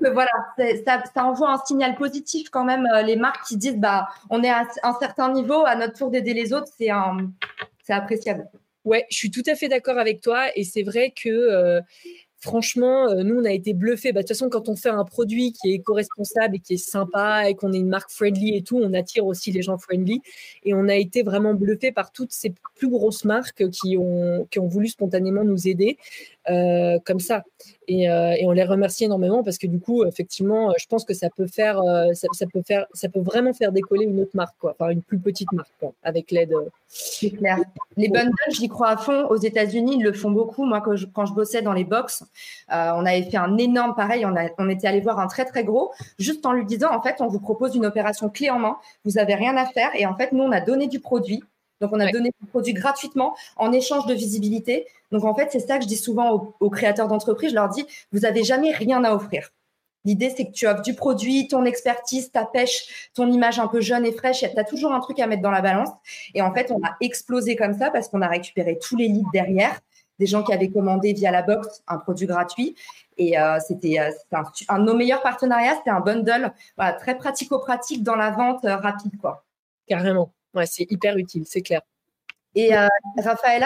Voilà, 0.00 0.30
ça, 0.86 1.24
envoie 1.26 1.52
un 1.52 1.58
signal 1.58 1.94
positif 1.94 2.48
quand 2.48 2.64
même. 2.64 2.86
Euh, 2.94 3.02
les 3.02 3.16
marques 3.16 3.46
qui 3.46 3.56
disent, 3.56 3.76
bah, 3.76 4.08
on 4.30 4.42
est 4.42 4.48
à 4.48 4.66
un 4.82 4.94
certain 4.98 5.30
niveau, 5.30 5.64
à 5.66 5.76
notre 5.76 5.92
tour 5.98 6.10
d'aider 6.10 6.32
les 6.32 6.52
autres, 6.52 6.68
c'est 6.78 6.88
c'est 7.82 7.92
appréciable. 7.92 8.48
Ouais, 8.84 9.06
je 9.10 9.16
suis 9.16 9.30
tout 9.30 9.42
à 9.46 9.54
fait 9.54 9.68
d'accord 9.68 9.98
avec 9.98 10.20
toi. 10.20 10.46
Et 10.56 10.64
c'est 10.64 10.82
vrai 10.82 11.12
que 11.14 11.28
euh, 11.28 11.80
franchement, 12.40 13.08
euh, 13.10 13.22
nous, 13.22 13.36
on 13.36 13.44
a 13.44 13.52
été 13.52 13.74
bluffés. 13.74 14.12
Bah, 14.12 14.20
de 14.20 14.26
toute 14.26 14.36
façon, 14.36 14.48
quand 14.48 14.68
on 14.68 14.76
fait 14.76 14.88
un 14.90 15.04
produit 15.04 15.52
qui 15.52 15.70
est 15.70 15.74
éco-responsable 15.74 16.56
et 16.56 16.58
qui 16.58 16.74
est 16.74 16.76
sympa 16.76 17.48
et 17.48 17.54
qu'on 17.54 17.72
est 17.72 17.78
une 17.78 17.88
marque 17.88 18.10
friendly 18.10 18.56
et 18.56 18.62
tout, 18.62 18.78
on 18.78 18.92
attire 18.94 19.26
aussi 19.26 19.52
les 19.52 19.62
gens 19.62 19.78
friendly. 19.78 20.22
Et 20.64 20.74
on 20.74 20.88
a 20.88 20.96
été 20.96 21.22
vraiment 21.22 21.54
bluffés 21.54 21.92
par 21.92 22.12
toutes 22.12 22.32
ces 22.32 22.54
plus 22.76 22.88
grosses 22.88 23.24
marques 23.24 23.68
qui 23.70 23.96
ont, 23.96 24.46
qui 24.50 24.58
ont 24.58 24.66
voulu 24.66 24.88
spontanément 24.88 25.44
nous 25.44 25.68
aider 25.68 25.98
euh, 26.50 26.98
comme 27.04 27.20
ça. 27.20 27.44
Euh, 27.90 28.34
et, 28.38 28.46
on 28.46 28.52
les 28.52 28.64
remercie 28.64 29.04
énormément 29.04 29.42
parce 29.42 29.58
que 29.58 29.66
du 29.66 29.80
coup, 29.80 30.04
effectivement, 30.04 30.72
je 30.78 30.86
pense 30.86 31.04
que 31.04 31.14
ça 31.14 31.28
peut 31.30 31.46
faire, 31.46 31.80
ça, 32.14 32.46
peut 32.52 32.62
faire, 32.66 32.86
ça 32.92 33.08
peut 33.08 33.20
vraiment 33.20 33.52
faire 33.52 33.72
décoller 33.72 34.04
une 34.04 34.20
autre 34.20 34.30
marque, 34.34 34.54
quoi, 34.60 34.76
enfin 34.78 34.90
une 34.90 35.02
plus 35.02 35.18
petite 35.18 35.50
marque, 35.52 35.72
avec 36.02 36.30
l'aide. 36.30 36.54
C'est 36.92 37.30
clair. 37.30 37.58
Les 37.96 38.08
bundles, 38.08 38.32
j'y 38.48 38.68
crois 38.68 38.88
à 38.88 38.96
fond. 38.96 39.26
Aux 39.26 39.36
États-Unis, 39.36 39.96
ils 39.98 40.02
le 40.02 40.12
font 40.12 40.32
beaucoup. 40.32 40.64
Moi, 40.64 40.80
quand 40.80 40.96
je, 40.96 41.06
quand 41.06 41.24
je 41.24 41.32
bossais 41.32 41.62
dans 41.62 41.72
les 41.72 41.84
box, 41.84 42.24
euh, 42.72 42.92
on 42.96 43.06
avait 43.06 43.22
fait 43.22 43.36
un 43.36 43.56
énorme 43.58 43.94
pareil. 43.94 44.26
On, 44.26 44.34
a, 44.36 44.48
on 44.58 44.68
était 44.68 44.88
allé 44.88 45.00
voir 45.00 45.20
un 45.20 45.28
très 45.28 45.44
très 45.44 45.62
gros, 45.62 45.92
juste 46.18 46.44
en 46.46 46.52
lui 46.52 46.64
disant 46.64 46.92
en 46.92 47.00
fait, 47.00 47.20
on 47.20 47.28
vous 47.28 47.38
propose 47.38 47.76
une 47.76 47.86
opération 47.86 48.28
clé 48.28 48.50
en 48.50 48.58
main. 48.58 48.76
Vous 49.04 49.18
avez 49.18 49.36
rien 49.36 49.56
à 49.56 49.66
faire. 49.66 49.90
Et 49.94 50.04
en 50.04 50.16
fait, 50.16 50.32
nous, 50.32 50.42
on 50.42 50.50
a 50.50 50.60
donné 50.60 50.88
du 50.88 50.98
produit. 50.98 51.44
Donc, 51.80 51.90
on 51.92 52.00
a 52.00 52.10
donné 52.10 52.30
du 52.40 52.46
produit 52.46 52.74
gratuitement 52.74 53.34
en 53.56 53.72
échange 53.72 54.06
de 54.06 54.14
visibilité. 54.14 54.86
Donc, 55.12 55.24
en 55.24 55.34
fait, 55.34 55.48
c'est 55.50 55.60
ça 55.60 55.78
que 55.78 55.84
je 55.84 55.88
dis 55.88 55.96
souvent 55.96 56.32
aux, 56.32 56.54
aux 56.60 56.70
créateurs 56.70 57.08
d'entreprise. 57.08 57.50
Je 57.50 57.54
leur 57.54 57.68
dis, 57.68 57.86
vous 58.12 58.24
avez 58.24 58.44
jamais 58.44 58.70
rien 58.72 59.02
à 59.04 59.14
offrir. 59.14 59.50
L'idée, 60.04 60.32
c'est 60.34 60.46
que 60.46 60.52
tu 60.52 60.66
offres 60.66 60.82
du 60.82 60.94
produit, 60.94 61.46
ton 61.48 61.64
expertise, 61.64 62.30
ta 62.30 62.46
pêche, 62.46 63.10
ton 63.14 63.30
image 63.30 63.58
un 63.58 63.68
peu 63.68 63.80
jeune 63.80 64.06
et 64.06 64.12
fraîche. 64.12 64.40
Tu 64.40 64.58
as 64.58 64.64
toujours 64.64 64.92
un 64.92 65.00
truc 65.00 65.20
à 65.20 65.26
mettre 65.26 65.42
dans 65.42 65.50
la 65.50 65.60
balance. 65.60 65.90
Et 66.34 66.40
en 66.40 66.54
fait, 66.54 66.70
on 66.70 66.82
a 66.82 66.96
explosé 67.00 67.54
comme 67.54 67.74
ça 67.74 67.90
parce 67.90 68.08
qu'on 68.08 68.22
a 68.22 68.28
récupéré 68.28 68.78
tous 68.80 68.96
les 68.96 69.08
leads 69.08 69.28
derrière 69.32 69.78
des 70.18 70.26
gens 70.26 70.42
qui 70.42 70.52
avaient 70.52 70.70
commandé 70.70 71.12
via 71.14 71.30
la 71.30 71.42
box 71.42 71.82
un 71.88 71.98
produit 71.98 72.26
gratuit. 72.26 72.76
Et 73.16 73.38
euh, 73.38 73.58
c'était 73.66 73.98
euh, 73.98 74.10
un, 74.68 74.78
de 74.78 74.84
nos 74.84 74.94
meilleurs 74.94 75.22
partenariats, 75.22 75.76
c'était 75.76 75.90
un 75.90 76.00
bundle 76.00 76.52
voilà, 76.76 76.92
très 76.92 77.16
pratico-pratique 77.16 78.02
dans 78.02 78.16
la 78.16 78.30
vente 78.30 78.64
euh, 78.64 78.76
rapide. 78.76 79.18
Quoi. 79.20 79.44
Carrément, 79.86 80.32
ouais, 80.54 80.66
c'est 80.66 80.86
hyper 80.90 81.16
utile, 81.16 81.44
c'est 81.46 81.62
clair. 81.62 81.82
Et 82.56 82.74
euh, 82.76 82.88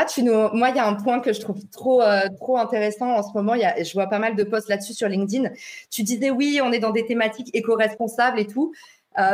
tu 0.08 0.22
nous... 0.22 0.48
moi, 0.52 0.68
il 0.68 0.76
y 0.76 0.78
a 0.78 0.86
un 0.86 0.94
point 0.94 1.20
que 1.20 1.32
je 1.32 1.40
trouve 1.40 1.58
trop, 1.70 2.02
trop 2.38 2.58
intéressant 2.58 3.14
en 3.14 3.22
ce 3.22 3.32
moment. 3.34 3.54
Y. 3.54 3.82
Je 3.82 3.92
vois 3.94 4.08
pas 4.08 4.18
mal 4.18 4.36
de 4.36 4.44
posts 4.44 4.68
là-dessus 4.68 4.92
sur 4.92 5.08
LinkedIn. 5.08 5.48
Tu 5.90 6.02
disais, 6.02 6.30
oui, 6.30 6.60
on 6.62 6.70
est 6.70 6.80
dans 6.80 6.90
des 6.90 7.06
thématiques 7.06 7.48
éco-responsables 7.54 8.38
et 8.38 8.46
tout. 8.46 8.74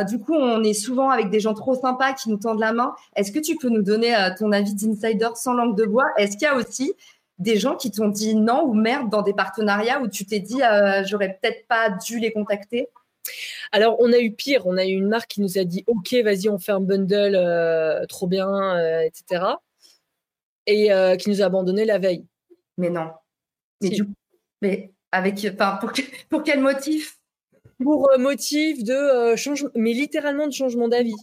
du 0.09 0.21
coup, 0.21 0.35
on 0.35 0.63
est 0.63 0.73
souvent 0.73 1.11
avec 1.11 1.31
des 1.31 1.41
gens 1.41 1.55
trop 1.55 1.75
sympas 1.75 2.13
qui 2.13 2.31
nous 2.31 2.37
tendent 2.37 2.61
la 2.61 2.73
main. 2.73 2.95
Est-ce 3.17 3.33
que 3.33 3.41
tu 3.41 3.57
peux 3.57 3.71
nous 3.71 3.83
donner 3.83 4.15
ton 4.39 4.53
avis 4.53 4.73
d'insider 4.75 5.27
sans 5.35 5.55
langue 5.55 5.77
de 5.77 5.85
bois? 5.85 6.07
Est-ce 6.17 6.37
qu'il 6.37 6.43
y 6.43 6.47
a 6.47 6.55
aussi 6.55 6.95
des 7.41 7.57
gens 7.57 7.75
qui 7.75 7.91
t'ont 7.91 8.09
dit 8.09 8.35
non 8.35 8.65
ou 8.65 8.75
merde 8.75 9.11
dans 9.11 9.23
des 9.23 9.33
partenariats 9.33 10.01
où 10.01 10.09
tu 10.09 10.27
t'es 10.27 10.39
dit 10.39 10.63
euh, 10.63 11.03
j'aurais 11.05 11.39
peut-être 11.41 11.67
pas 11.67 11.91
dû 11.91 12.21
les 12.21 12.33
contacter? 12.33 12.89
Alors, 13.73 13.97
on 14.01 14.13
a 14.13 14.19
eu 14.19 14.33
pire. 14.33 14.67
On 14.67 14.77
a 14.77 14.85
eu 14.85 14.93
une 14.93 15.09
marque 15.09 15.31
qui 15.31 15.41
nous 15.41 15.59
a 15.59 15.65
dit 15.65 15.85
OK, 15.87 16.15
vas-y, 16.25 16.49
on 16.49 16.59
fait 16.59 16.73
un 16.73 16.81
bundle, 16.81 17.35
euh, 17.37 18.05
trop 18.07 18.27
bien, 18.27 18.77
euh, 18.77 19.01
etc. 19.01 19.45
Et 20.67 20.91
qui 21.19 21.31
nous 21.31 21.43
a 21.43 21.47
abandonné 21.47 21.85
la 21.85 21.99
veille. 21.99 22.27
Mais 22.77 22.91
non. 22.91 23.11
Mais, 23.81 23.91
du... 23.91 24.05
mais 24.63 24.93
avec, 25.11 25.47
enfin, 25.53 25.79
pour, 25.81 25.93
pour 26.29 26.43
quel 26.43 26.61
motif? 26.61 27.19
Pour 27.83 28.11
motif 28.19 28.85
de 28.85 29.35
changement, 29.37 29.71
mais 29.75 29.93
littéralement 29.93 30.47
de 30.47 30.53
changement 30.53 30.89
d'avis. 30.89 31.17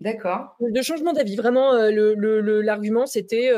D'accord. 0.00 0.56
De 0.60 0.82
changement 0.82 1.12
d'avis. 1.12 1.36
Vraiment, 1.36 1.74
l'argument, 1.74 3.02
le, 3.02 3.06
c'était 3.06 3.52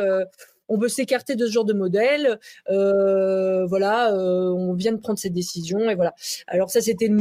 on 0.68 0.78
veut 0.78 0.88
s'écarter 0.88 1.35
de 1.35 1.46
ce 1.46 1.52
genre 1.52 1.64
de 1.64 1.72
modèle. 1.72 2.38
Euh, 2.68 3.66
voilà, 3.66 4.12
euh, 4.12 4.50
on 4.50 4.74
vient 4.74 4.92
de 4.92 4.98
prendre 4.98 5.18
cette 5.18 5.33
décision 5.33 5.90
et 5.90 5.94
voilà. 5.94 6.14
Alors 6.46 6.70
ça, 6.70 6.81
c'était 6.81 7.09
le, 7.09 7.18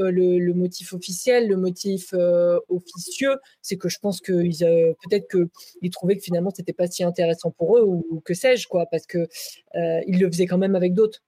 euh, 0.00 0.54
motif 0.54 0.92
officiel, 0.92 1.48
le 1.48 1.56
motif 1.56 2.14
officieux, 2.68 3.36
c'est 3.62 3.76
que 3.76 3.88
je 3.88 3.98
pense 3.98 4.20
que 4.20 4.32
peut-être 4.32 5.28
qu'ils 5.28 5.90
trouvaient 5.90 6.16
que 6.16 6.22
finalement 6.22 6.50
c'était 6.50 6.72
pas 6.72 6.86
si 6.86 7.04
intéressant 7.04 7.50
pour 7.50 7.76
eux 7.76 7.82
ou, 7.82 8.20
que 8.24 8.34
sais-je 8.34 8.68
quoi, 8.68 8.86
parce 8.86 9.06
que 9.06 9.28
ils 9.74 10.18
le 10.18 10.30
faisaient 10.30 10.46
quand 10.46 10.58
même 10.58 10.74
avec 10.74 10.94
d'autres. 10.94 11.22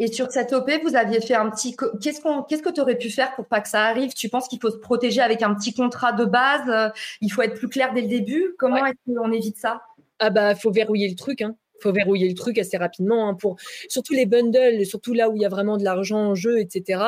Et 0.00 0.12
sur 0.12 0.30
cette 0.30 0.52
OP, 0.52 0.70
vous 0.84 0.94
aviez 0.94 1.20
fait 1.20 1.34
un 1.34 1.50
petit. 1.50 1.76
Qu'est-ce 2.00 2.20
qu'on, 2.20 2.44
qu'est-ce 2.44 2.62
que 2.62 2.68
tu 2.68 2.80
aurais 2.80 2.96
pu 2.96 3.10
faire 3.10 3.34
pour 3.34 3.46
pas 3.46 3.60
que 3.60 3.68
ça 3.68 3.82
arrive? 3.82 4.12
Tu 4.14 4.28
penses 4.28 4.46
qu'il 4.46 4.60
faut 4.60 4.70
se 4.70 4.76
protéger 4.76 5.20
avec 5.20 5.42
un 5.42 5.52
petit 5.54 5.74
contrat 5.74 6.12
de 6.12 6.24
base 6.24 6.92
Il 7.20 7.32
faut 7.32 7.42
être 7.42 7.54
plus 7.54 7.68
clair 7.68 7.92
dès 7.92 8.02
le 8.02 8.08
début? 8.08 8.54
Comment 8.58 8.86
est-ce 8.86 9.12
qu'on 9.12 9.32
évite 9.32 9.56
ça? 9.58 9.82
Ah 10.18 10.30
bah 10.30 10.54
faut 10.54 10.70
verrouiller 10.70 11.08
le 11.08 11.16
truc. 11.16 11.42
Hein 11.42 11.56
faut 11.80 11.92
verrouiller 11.92 12.28
le 12.28 12.34
truc 12.34 12.58
assez 12.58 12.76
rapidement 12.76 13.28
hein, 13.28 13.34
pour 13.34 13.56
surtout 13.88 14.12
les 14.12 14.26
bundles, 14.26 14.84
surtout 14.84 15.14
là 15.14 15.28
où 15.30 15.36
il 15.36 15.42
y 15.42 15.44
a 15.44 15.48
vraiment 15.48 15.76
de 15.76 15.84
l'argent 15.84 16.18
en 16.18 16.34
jeu, 16.34 16.58
etc. 16.58 17.02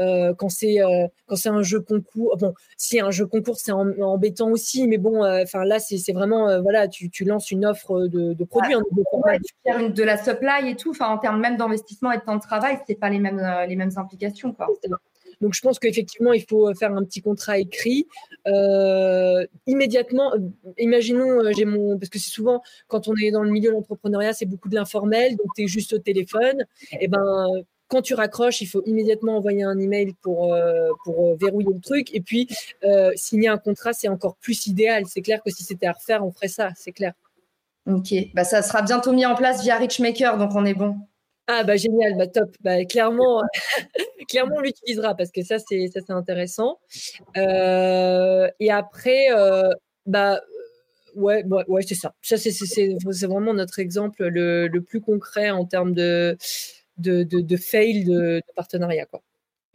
Euh, 0.00 0.34
quand 0.34 0.48
c'est 0.48 0.80
euh, 0.80 1.06
quand 1.26 1.36
c'est 1.36 1.48
un 1.48 1.62
jeu 1.62 1.80
concours, 1.80 2.36
bon, 2.38 2.54
si 2.76 3.00
un 3.00 3.10
jeu 3.10 3.26
concours 3.26 3.56
c'est 3.56 3.72
embêtant 3.72 4.50
aussi, 4.50 4.86
mais 4.86 4.98
bon, 4.98 5.24
euh, 5.24 5.42
enfin 5.42 5.64
là 5.64 5.78
c'est 5.78 6.12
vraiment 6.12 6.60
voilà, 6.62 6.88
tu, 6.88 7.10
tu, 7.10 7.24
lances 7.24 7.50
une 7.50 7.64
offre 7.64 8.06
de, 8.06 8.34
de 8.34 8.44
produits, 8.44 8.74
ouais, 8.74 9.88
de 9.88 10.02
la 10.02 10.16
supply 10.16 10.70
et 10.70 10.76
tout, 10.76 10.90
enfin 10.90 11.08
en 11.08 11.18
termes 11.18 11.40
même 11.40 11.56
d'investissement 11.56 12.12
et 12.12 12.18
de 12.18 12.22
temps 12.22 12.36
de 12.36 12.40
travail, 12.42 12.78
c'est 12.86 12.94
pas 12.98 13.10
les 13.10 13.18
mêmes 13.18 13.42
les 13.68 13.76
mêmes 13.76 13.92
implications 13.96 14.52
quoi. 14.52 14.68
Donc, 15.42 15.54
je 15.54 15.60
pense 15.60 15.80
qu'effectivement, 15.80 16.32
il 16.32 16.44
faut 16.48 16.72
faire 16.74 16.92
un 16.92 17.04
petit 17.04 17.20
contrat 17.20 17.58
écrit. 17.58 18.06
Euh, 18.46 19.44
immédiatement, 19.66 20.32
euh, 20.34 20.38
imaginons, 20.78 21.44
euh, 21.44 21.50
j'ai 21.54 21.64
mon. 21.64 21.98
Parce 21.98 22.10
que 22.10 22.20
c'est 22.20 22.30
souvent, 22.30 22.62
quand 22.86 23.08
on 23.08 23.14
est 23.16 23.32
dans 23.32 23.42
le 23.42 23.50
milieu 23.50 23.70
de 23.70 23.74
l'entrepreneuriat, 23.74 24.34
c'est 24.34 24.46
beaucoup 24.46 24.68
de 24.68 24.76
l'informel. 24.76 25.32
Donc, 25.36 25.48
tu 25.56 25.64
es 25.64 25.66
juste 25.66 25.92
au 25.94 25.98
téléphone. 25.98 26.64
Et 27.00 27.08
ben 27.08 27.46
quand 27.88 28.00
tu 28.00 28.14
raccroches, 28.14 28.62
il 28.62 28.66
faut 28.66 28.82
immédiatement 28.86 29.36
envoyer 29.36 29.64
un 29.64 29.78
email 29.78 30.14
pour, 30.22 30.56
pour 31.04 31.36
verrouiller 31.36 31.74
le 31.74 31.80
truc. 31.80 32.14
Et 32.14 32.22
puis, 32.22 32.48
signer 33.16 33.48
un 33.48 33.58
contrat, 33.58 33.92
c'est 33.92 34.08
encore 34.08 34.36
plus 34.36 34.66
idéal. 34.66 35.04
C'est 35.06 35.20
clair 35.20 35.42
que 35.42 35.50
si 35.50 35.62
c'était 35.62 35.84
à 35.86 35.92
refaire, 35.92 36.24
on 36.24 36.32
ferait 36.32 36.48
ça, 36.48 36.70
c'est 36.74 36.92
clair. 36.92 37.12
Ok, 37.86 38.14
bah, 38.32 38.44
ça 38.44 38.62
sera 38.62 38.80
bientôt 38.80 39.12
mis 39.12 39.26
en 39.26 39.34
place 39.34 39.62
via 39.62 39.76
Richmaker, 39.76 40.38
donc 40.38 40.52
on 40.54 40.64
est 40.64 40.72
bon. 40.72 40.96
Ah 41.48 41.64
bah 41.64 41.76
génial, 41.76 42.16
bah 42.16 42.28
top. 42.28 42.54
Bah, 42.60 42.84
clairement, 42.84 43.42
clairement 44.28 44.56
on 44.56 44.60
l'utilisera 44.60 45.14
parce 45.16 45.30
que 45.30 45.42
ça 45.42 45.58
c'est 45.58 45.88
ça 45.88 46.00
c'est 46.06 46.12
intéressant. 46.12 46.78
Euh, 47.36 48.48
et 48.60 48.70
après, 48.70 49.30
euh, 49.32 49.70
bah 50.06 50.40
ouais, 51.16 51.44
ouais, 51.68 51.82
c'est 51.82 51.94
ça. 51.94 52.14
Ça, 52.22 52.36
c'est 52.38 53.26
vraiment 53.26 53.54
notre 53.54 53.78
exemple 53.78 54.24
le, 54.24 54.68
le, 54.68 54.82
plus 54.82 55.00
concret 55.00 55.50
en 55.50 55.64
termes 55.64 55.94
de, 55.94 56.36
de, 56.98 57.24
de, 57.24 57.56
fail 57.56 58.04
de, 58.04 58.40
partenariat. 58.56 59.06
Quoi. 59.06 59.22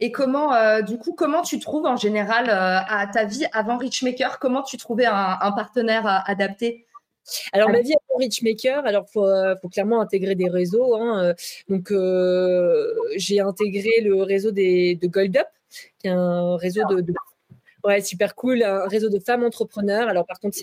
Et 0.00 0.10
comment, 0.10 0.54
euh, 0.54 0.82
du 0.82 0.98
coup, 0.98 1.12
comment 1.12 1.42
tu 1.42 1.58
trouves 1.60 1.86
en 1.86 1.96
général 1.96 2.48
à 2.50 3.06
ta 3.12 3.24
vie 3.24 3.46
avant 3.52 3.76
Richmaker, 3.78 4.38
comment 4.38 4.62
tu 4.62 4.76
trouvais 4.78 5.06
un, 5.06 5.52
partenaire 5.52 6.24
adapté? 6.26 6.86
Alors, 7.52 7.70
ma 7.70 7.80
vie 7.80 7.92
avant 7.92 8.18
Richmaker, 8.18 8.84
alors 8.86 9.06
il 9.08 9.12
faut, 9.12 9.26
faut, 9.60 9.68
clairement 9.68 10.00
intégrer 10.00 10.34
des 10.34 10.48
réseaux. 10.48 10.96
Hein, 10.96 11.34
donc, 11.68 11.92
j'ai 13.16 13.40
intégré 13.40 14.00
le 14.02 14.22
réseau 14.22 14.50
des, 14.50 14.96
de 14.96 15.06
GoldUp, 15.06 15.46
qui 15.98 16.06
est 16.06 16.10
un 16.10 16.56
réseau 16.56 16.82
de, 16.90 17.00
de 17.00 17.12
Ouais, 17.84 18.00
super 18.00 18.34
cool. 18.34 18.62
Un 18.64 18.88
réseau 18.88 19.08
de 19.08 19.20
femmes 19.20 19.44
entrepreneurs. 19.44 20.08
Alors, 20.08 20.26
par 20.26 20.40
contre, 20.40 20.58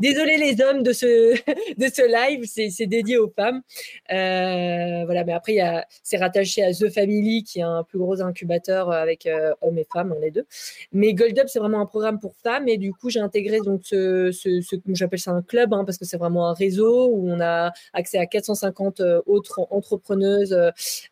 désolé 0.00 0.36
les 0.38 0.60
hommes 0.60 0.82
de 0.82 0.92
ce, 0.92 1.34
de 1.78 1.86
ce 1.86 2.30
live, 2.30 2.44
c'est 2.46 2.86
dédié 2.86 3.16
aux 3.16 3.28
femmes. 3.30 3.62
Euh, 4.10 5.04
voilà, 5.04 5.24
mais 5.24 5.32
après, 5.32 5.58
c'est 6.02 6.16
rattaché 6.16 6.64
à 6.64 6.72
The 6.72 6.90
Family, 6.92 7.44
qui 7.44 7.60
est 7.60 7.62
un 7.62 7.84
plus 7.84 7.98
gros 7.98 8.20
incubateur 8.20 8.90
avec 8.90 9.26
euh, 9.26 9.54
hommes 9.60 9.78
et 9.78 9.86
femmes, 9.92 10.12
on 10.16 10.20
les 10.20 10.32
deux. 10.32 10.46
Mais 10.92 11.14
Gold 11.14 11.38
Up, 11.38 11.46
c'est 11.48 11.60
vraiment 11.60 11.80
un 11.80 11.86
programme 11.86 12.18
pour 12.18 12.34
femmes. 12.36 12.68
Et 12.68 12.76
du 12.76 12.92
coup, 12.92 13.08
j'ai 13.08 13.20
intégré 13.20 13.60
donc 13.60 13.82
ce, 13.84 14.32
ce, 14.32 14.60
ce 14.60 14.76
j'appelle 14.88 15.20
ça 15.20 15.30
un 15.30 15.42
club, 15.42 15.72
hein, 15.72 15.84
parce 15.84 15.96
que 15.98 16.04
c'est 16.04 16.16
vraiment 16.16 16.48
un 16.48 16.54
réseau 16.54 17.08
où 17.08 17.30
on 17.30 17.40
a 17.40 17.72
accès 17.92 18.18
à 18.18 18.26
450 18.26 19.00
euh, 19.00 19.22
autres 19.26 19.66
entrepreneuses 19.70 20.58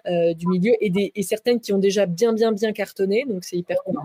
du 0.07 0.49
milieu 0.49 0.73
et, 0.81 0.91
des, 0.91 1.13
et 1.15 1.23
certaines 1.23 1.61
qui 1.61 1.73
ont 1.73 1.79
déjà 1.79 2.07
bien, 2.07 2.33
bien, 2.33 2.53
bien 2.53 2.73
cartonné. 2.73 3.25
Donc, 3.29 3.45
c'est 3.45 3.57
hyper 3.57 3.77
cool. 3.85 3.97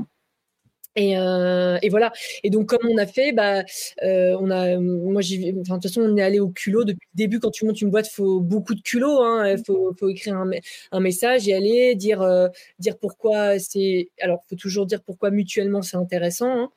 Et, 0.96 1.18
euh, 1.18 1.78
et, 1.82 1.90
voilà. 1.90 2.12
Et 2.44 2.50
donc, 2.50 2.68
comme 2.68 2.86
on 2.90 2.98
a 2.98 3.06
fait, 3.06 3.32
bah, 3.32 3.64
euh, 4.04 4.36
on 4.40 4.52
a, 4.52 4.78
moi, 4.78 5.22
j'ai, 5.22 5.54
enfin, 5.62 5.78
de 5.78 5.82
toute 5.82 5.84
façon, 5.84 6.02
on 6.02 6.18
est 6.18 6.22
allé 6.22 6.40
au 6.40 6.50
culot 6.50 6.84
depuis 6.84 7.08
le 7.14 7.18
début. 7.18 7.40
Quand 7.40 7.52
tu 7.52 7.66
montes 7.66 7.82
une 7.82 7.90
boîte, 7.90 8.08
il 8.12 8.16
faut 8.16 8.42
beaucoup 8.42 8.76
de 8.76 8.82
culot. 8.82 9.22
Hein. 9.22 9.52
Il 9.52 9.64
faut, 9.66 9.94
faut, 9.98 10.10
écrire 10.10 10.36
un, 10.36 10.50
un, 10.92 11.00
message 11.00 11.48
y 11.48 11.54
aller, 11.54 11.96
dire, 11.96 12.22
euh, 12.22 12.50
dire 12.80 12.98
pourquoi 12.98 13.58
c'est. 13.60 14.10
Alors, 14.22 14.42
il 14.46 14.50
faut 14.50 14.56
toujours 14.56 14.86
dire 14.86 15.02
pourquoi 15.02 15.32
mutuellement 15.32 15.82
c'est 15.82 15.98
intéressant. 15.98 16.64
Hein. 16.64 16.70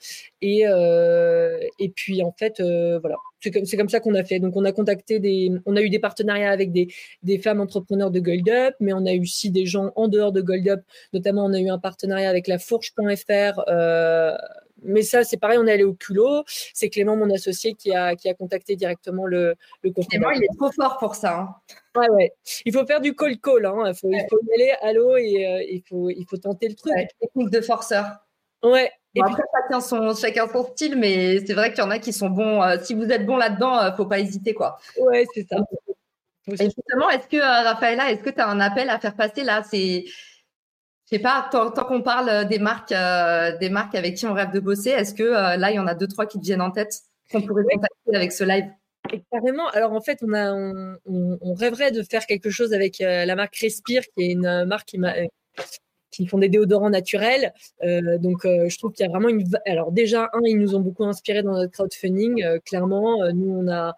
Et, 0.42 0.66
euh, 0.66 1.58
et 1.80 1.88
puis, 1.88 2.22
en 2.22 2.32
fait, 2.32 2.60
euh, 2.60 2.98
voilà. 3.00 3.16
C'est 3.44 3.50
comme, 3.50 3.64
comme, 3.66 3.88
ça 3.90 4.00
qu'on 4.00 4.14
a 4.14 4.24
fait. 4.24 4.38
Donc, 4.38 4.56
on 4.56 4.64
a 4.64 4.72
contacté 4.72 5.18
des, 5.18 5.50
on 5.66 5.76
a 5.76 5.82
eu 5.82 5.90
des 5.90 5.98
partenariats 5.98 6.50
avec 6.50 6.72
des, 6.72 6.88
des 7.22 7.38
femmes 7.38 7.60
entrepreneurs 7.60 8.10
de 8.10 8.20
Gold 8.20 8.48
Up, 8.48 8.74
mais 8.80 8.92
on 8.94 9.04
a 9.04 9.12
eu 9.12 9.20
aussi 9.20 9.50
des 9.50 9.66
gens 9.66 9.92
en 9.96 10.08
dehors 10.08 10.32
de 10.32 10.40
Gold 10.40 10.66
Up. 10.68 10.80
Notamment, 11.12 11.44
on 11.44 11.52
a 11.52 11.60
eu 11.60 11.68
un 11.68 11.78
partenariat 11.78 12.30
avec 12.30 12.46
la 12.48 12.58
fourche.fr. 12.58 13.62
Euh, 13.68 14.36
mais 14.82 15.02
ça, 15.02 15.24
c'est 15.24 15.36
pareil, 15.36 15.58
on 15.58 15.66
est 15.66 15.72
allé 15.72 15.84
au 15.84 15.94
culot. 15.94 16.44
C'est 16.46 16.88
Clément, 16.88 17.16
mon 17.16 17.30
associé, 17.30 17.74
qui 17.74 17.94
a, 17.94 18.16
qui 18.16 18.28
a 18.28 18.34
contacté 18.34 18.76
directement 18.76 19.26
le, 19.26 19.56
le 19.82 19.90
Clément, 19.90 20.30
il 20.30 20.42
est 20.42 20.56
trop 20.56 20.70
fort 20.72 20.96
pour 20.98 21.14
ça. 21.14 21.38
Hein. 21.38 21.54
Ouais, 21.96 22.08
ouais. 22.10 22.32
Il 22.64 22.72
faut 22.72 22.86
faire 22.86 23.00
du 23.00 23.14
call 23.14 23.38
call. 23.38 23.66
Hein. 23.66 23.84
Il, 23.88 23.94
faut, 23.94 24.10
il 24.10 24.26
faut 24.30 24.38
y 24.42 24.54
aller, 24.54 24.74
allô, 24.82 25.16
et 25.16 25.46
euh, 25.46 25.62
il, 25.68 25.82
faut, 25.86 26.10
il 26.10 26.24
faut 26.28 26.38
tenter 26.38 26.68
le 26.68 26.74
truc. 26.74 26.94
technique 27.20 27.50
de 27.50 27.60
forceur. 27.60 28.06
Ouais, 28.62 28.90
et 29.14 29.20
après, 29.20 29.42
chacun 29.54 29.80
son, 29.80 30.14
chacun 30.14 30.48
son 30.48 30.64
style, 30.64 30.96
mais 30.96 31.44
c'est 31.46 31.54
vrai 31.54 31.72
qu'il 31.72 31.82
y 31.82 31.86
en 31.86 31.90
a 31.90 31.98
qui 31.98 32.12
sont 32.12 32.30
bons. 32.30 32.62
Euh, 32.62 32.76
si 32.82 32.94
vous 32.94 33.04
êtes 33.04 33.24
bon 33.24 33.36
là-dedans, 33.36 33.76
ne 33.76 33.88
euh, 33.88 33.96
faut 33.96 34.06
pas 34.06 34.18
hésiter, 34.18 34.54
quoi. 34.54 34.78
Ouais, 34.98 35.24
c'est 35.34 35.46
ça. 35.48 35.56
Et 36.48 36.64
justement, 36.64 37.08
est-ce 37.10 37.28
que, 37.28 37.36
euh, 37.36 37.62
Raphaëla, 37.70 38.10
est-ce 38.10 38.22
que 38.22 38.30
tu 38.30 38.40
as 38.40 38.48
un 38.48 38.60
appel 38.60 38.90
à 38.90 38.98
faire 38.98 39.14
passer 39.14 39.44
là? 39.44 39.62
C'est, 39.62 40.04
je 40.06 41.16
sais 41.16 41.20
pas, 41.20 41.48
tant, 41.50 41.70
qu'on 41.70 42.02
parle 42.02 42.46
des 42.48 42.58
marques, 42.58 42.94
des 43.60 43.70
marques 43.70 43.94
avec 43.94 44.16
qui 44.16 44.26
on 44.26 44.34
rêve 44.34 44.50
de 44.50 44.60
bosser, 44.60 44.90
est-ce 44.90 45.14
que 45.14 45.22
là, 45.22 45.70
il 45.70 45.76
y 45.76 45.78
en 45.78 45.86
a 45.86 45.94
deux, 45.94 46.08
trois 46.08 46.26
qui 46.26 46.38
te 46.40 46.44
viennent 46.44 46.62
en 46.62 46.70
tête 46.70 47.00
qu'on 47.30 47.42
pourrait 47.42 47.64
contacter 47.64 48.16
avec 48.16 48.32
ce 48.32 48.44
live? 48.44 48.66
Carrément. 49.30 49.68
Alors 49.68 49.92
en 49.92 50.00
fait, 50.00 50.18
on, 50.22 50.32
a, 50.32 50.52
on, 51.04 51.54
rêverait 51.54 51.92
de 51.92 52.02
faire 52.02 52.26
quelque 52.26 52.48
chose 52.48 52.72
avec 52.72 52.98
la 53.00 53.36
marque 53.36 53.54
Respire, 53.56 54.02
qui 54.16 54.24
est 54.24 54.32
une 54.32 54.64
marque 54.64 54.88
qui 54.88 54.98
m'a 54.98 55.14
qui 56.16 56.26
font 56.26 56.38
des 56.38 56.48
déodorants 56.48 56.90
naturels. 56.90 57.52
Euh, 57.82 58.18
donc, 58.18 58.44
euh, 58.44 58.68
je 58.68 58.78
trouve 58.78 58.92
qu'il 58.92 59.04
y 59.04 59.08
a 59.08 59.10
vraiment 59.10 59.28
une. 59.28 59.44
Alors, 59.66 59.92
déjà, 59.92 60.30
un, 60.32 60.40
ils 60.44 60.58
nous 60.58 60.74
ont 60.74 60.80
beaucoup 60.80 61.04
inspiré 61.04 61.42
dans 61.42 61.52
notre 61.52 61.72
crowdfunding. 61.72 62.42
Euh, 62.44 62.58
clairement, 62.64 63.18
nous, 63.32 63.50
on 63.50 63.68
a, 63.68 63.96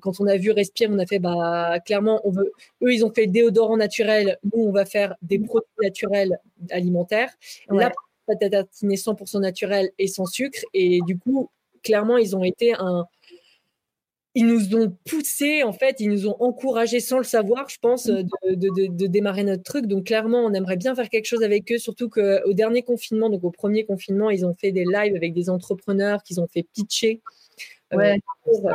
quand 0.00 0.20
on 0.20 0.26
a 0.26 0.36
vu 0.36 0.50
Respire, 0.50 0.90
on 0.92 0.98
a 0.98 1.06
fait, 1.06 1.18
bah, 1.18 1.78
clairement, 1.84 2.20
on 2.24 2.30
veut. 2.30 2.52
Eux, 2.82 2.92
ils 2.92 3.04
ont 3.04 3.12
fait 3.12 3.26
déodorants 3.26 3.76
naturels. 3.76 4.38
Nous, 4.44 4.62
on 4.62 4.72
va 4.72 4.84
faire 4.84 5.14
des 5.22 5.38
produits 5.38 5.68
naturels 5.82 6.38
alimentaires. 6.70 7.30
Ouais. 7.70 7.84
Là, 7.84 7.92
pâte 8.26 8.42
à 8.42 8.50
tartiner 8.50 8.96
100% 8.96 9.40
naturel 9.40 9.90
et 9.98 10.08
sans 10.08 10.26
sucre. 10.26 10.60
Et 10.74 11.00
du 11.06 11.18
coup, 11.18 11.50
clairement, 11.82 12.18
ils 12.18 12.36
ont 12.36 12.44
été 12.44 12.74
un, 12.74 13.06
ils 14.38 14.46
nous 14.46 14.76
ont 14.76 14.94
poussé, 15.08 15.62
en 15.62 15.72
fait, 15.72 15.96
ils 15.98 16.10
nous 16.10 16.28
ont 16.28 16.36
encouragés 16.40 17.00
sans 17.00 17.16
le 17.16 17.24
savoir, 17.24 17.70
je 17.70 17.78
pense, 17.80 18.04
de, 18.04 18.22
de, 18.50 19.06
démarrer 19.06 19.44
notre 19.44 19.62
truc. 19.62 19.86
Donc, 19.86 20.04
clairement, 20.04 20.44
on 20.44 20.52
aimerait 20.52 20.76
bien 20.76 20.94
faire 20.94 21.08
quelque 21.08 21.24
chose 21.24 21.42
avec 21.42 21.72
eux, 21.72 21.78
surtout 21.78 22.10
qu'au 22.10 22.52
dernier 22.52 22.82
confinement, 22.82 23.30
donc 23.30 23.44
au 23.44 23.50
premier 23.50 23.86
confinement, 23.86 24.28
ils 24.28 24.44
ont 24.44 24.52
fait 24.52 24.72
des 24.72 24.84
lives 24.84 25.16
avec 25.16 25.32
des 25.32 25.48
entrepreneurs 25.48 26.22
qu'ils 26.22 26.38
ont 26.38 26.48
fait 26.48 26.66
pitcher. 26.74 27.22
Euh, 27.94 27.96
ouais. 27.96 28.18
Euh, 28.48 28.70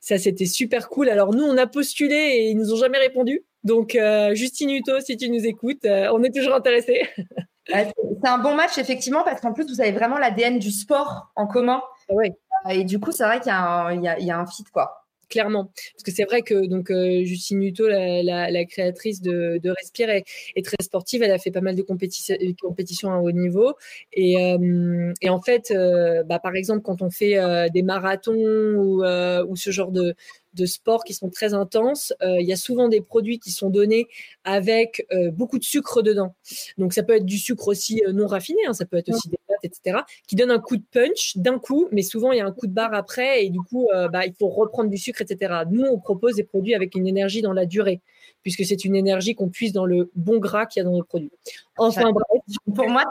ça, 0.00 0.16
c'était 0.16 0.46
super 0.46 0.88
cool. 0.88 1.10
Alors, 1.10 1.34
nous, 1.34 1.44
on 1.44 1.58
a 1.58 1.66
postulé 1.66 2.14
et 2.14 2.50
ils 2.52 2.56
nous 2.56 2.72
ont 2.72 2.78
jamais 2.78 2.98
répondu. 2.98 3.44
Donc, 3.64 3.96
euh, 3.96 4.34
Justine 4.34 4.70
Hutto, 4.70 4.98
si 5.00 5.18
tu 5.18 5.28
nous 5.28 5.44
écoutes, 5.44 5.84
on 5.84 6.22
est 6.22 6.34
toujours 6.34 6.54
intéressés. 6.54 7.02
c'est 7.66 7.92
un 8.24 8.38
bon 8.38 8.54
match, 8.54 8.78
effectivement, 8.78 9.24
parce 9.24 9.42
qu'en 9.42 9.52
plus, 9.52 9.66
vous 9.68 9.82
avez 9.82 9.92
vraiment 9.92 10.16
l'ADN 10.16 10.58
du 10.58 10.70
sport 10.70 11.32
en 11.36 11.46
commun. 11.46 11.82
Ouais. 12.08 12.32
Et 12.70 12.84
du 12.84 12.98
coup, 12.98 13.12
c'est 13.12 13.24
vrai 13.24 13.40
qu'il 13.40 13.52
y, 13.52 14.30
a 14.30 14.38
un 14.38 14.46
fit, 14.46 14.64
quoi. 14.72 15.06
Clairement, 15.28 15.72
parce 15.74 16.04
que 16.04 16.12
c'est 16.12 16.22
vrai 16.22 16.42
que 16.42 16.66
donc 16.68 16.88
euh, 16.92 17.24
Justine 17.24 17.60
Hutto, 17.60 17.88
la, 17.88 18.64
créatrice 18.64 19.20
de, 19.20 19.60
Respire, 19.68 20.08
est, 20.08 20.24
très 20.64 20.76
sportive. 20.80 21.22
Elle 21.22 21.32
a 21.32 21.38
fait 21.38 21.50
pas 21.50 21.60
mal 21.60 21.74
de 21.74 21.82
compétitions, 21.82 22.36
compétitions 22.62 23.12
à 23.12 23.18
haut 23.18 23.32
niveau. 23.32 23.74
Et, 24.12 24.36
euh, 24.40 25.12
en 25.28 25.40
fait, 25.42 25.72
euh, 25.72 26.22
bah, 26.22 26.38
par 26.38 26.54
exemple, 26.54 26.82
quand 26.82 27.02
on 27.02 27.10
fait 27.10 27.38
euh, 27.38 27.68
des 27.68 27.82
marathons 27.82 28.36
euh, 28.36 29.44
ou 29.46 29.56
ce 29.56 29.70
genre 29.70 29.90
de, 29.90 30.14
de 30.56 30.66
sport 30.66 31.04
qui 31.04 31.14
sont 31.14 31.30
très 31.30 31.54
intenses, 31.54 32.12
euh, 32.22 32.40
il 32.40 32.46
y 32.46 32.52
a 32.52 32.56
souvent 32.56 32.88
des 32.88 33.00
produits 33.00 33.38
qui 33.38 33.50
sont 33.50 33.70
donnés 33.70 34.08
avec 34.44 35.06
euh, 35.12 35.30
beaucoup 35.30 35.58
de 35.58 35.64
sucre 35.64 36.02
dedans. 36.02 36.34
Donc 36.78 36.92
ça 36.92 37.02
peut 37.02 37.14
être 37.14 37.24
du 37.24 37.38
sucre 37.38 37.68
aussi 37.68 38.02
euh, 38.06 38.12
non 38.12 38.26
raffiné, 38.26 38.60
hein, 38.66 38.72
ça 38.72 38.86
peut 38.86 38.96
être 38.96 39.10
aussi 39.10 39.28
des 39.28 39.38
pâtes, 39.46 39.58
etc., 39.62 39.98
qui 40.26 40.36
donne 40.36 40.50
un 40.50 40.58
coup 40.58 40.76
de 40.76 40.84
punch 40.90 41.36
d'un 41.36 41.58
coup, 41.58 41.88
mais 41.92 42.02
souvent 42.02 42.32
il 42.32 42.38
y 42.38 42.40
a 42.40 42.46
un 42.46 42.52
coup 42.52 42.66
de 42.66 42.72
barre 42.72 42.94
après 42.94 43.44
et 43.44 43.50
du 43.50 43.60
coup 43.60 43.88
bah, 44.12 44.26
il 44.26 44.34
faut 44.38 44.48
reprendre 44.48 44.90
du 44.90 44.98
sucre, 44.98 45.22
etc. 45.22 45.62
Nous 45.70 45.84
on 45.84 45.98
propose 45.98 46.34
des 46.34 46.44
produits 46.44 46.74
avec 46.74 46.94
une 46.94 47.06
énergie 47.06 47.42
dans 47.42 47.52
la 47.52 47.66
durée 47.66 48.00
puisque 48.42 48.64
c'est 48.64 48.84
une 48.84 48.94
énergie 48.94 49.34
qu'on 49.34 49.48
puise 49.48 49.72
dans 49.72 49.86
le 49.86 50.10
bon 50.14 50.38
gras 50.38 50.66
qu'il 50.66 50.80
y 50.80 50.86
a 50.86 50.88
dans 50.88 50.96
nos 50.96 51.02
produits. 51.02 51.32
Enfin, 51.78 52.12
bref. 52.12 52.42
Pour 52.74 52.88
moi, 52.88 53.02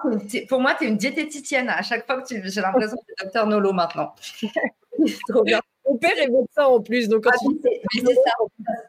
pour 0.47 0.61
moi, 0.61 0.75
tu 0.79 0.85
es 0.85 0.87
une 0.87 0.95
diététicienne. 0.95 1.67
À 1.67 1.81
chaque 1.81 2.05
fois 2.05 2.21
que 2.21 2.27
tu, 2.27 2.41
j'ai 2.45 2.61
l'impression 2.61 2.95
que 2.95 3.05
tu 3.05 3.11
es 3.11 3.25
docteur 3.25 3.45
Nolo 3.45 3.73
maintenant. 3.73 4.15
Trop 5.29 5.43
bien. 5.43 5.61
Mon 5.87 5.97
père 5.97 6.17
est 6.17 6.27
médecin 6.27 6.63
en 6.63 6.81
plus, 6.81 7.07
donc 7.07 7.25
ah, 7.27 7.35
c'est 7.93 8.05
ça. 8.05 8.31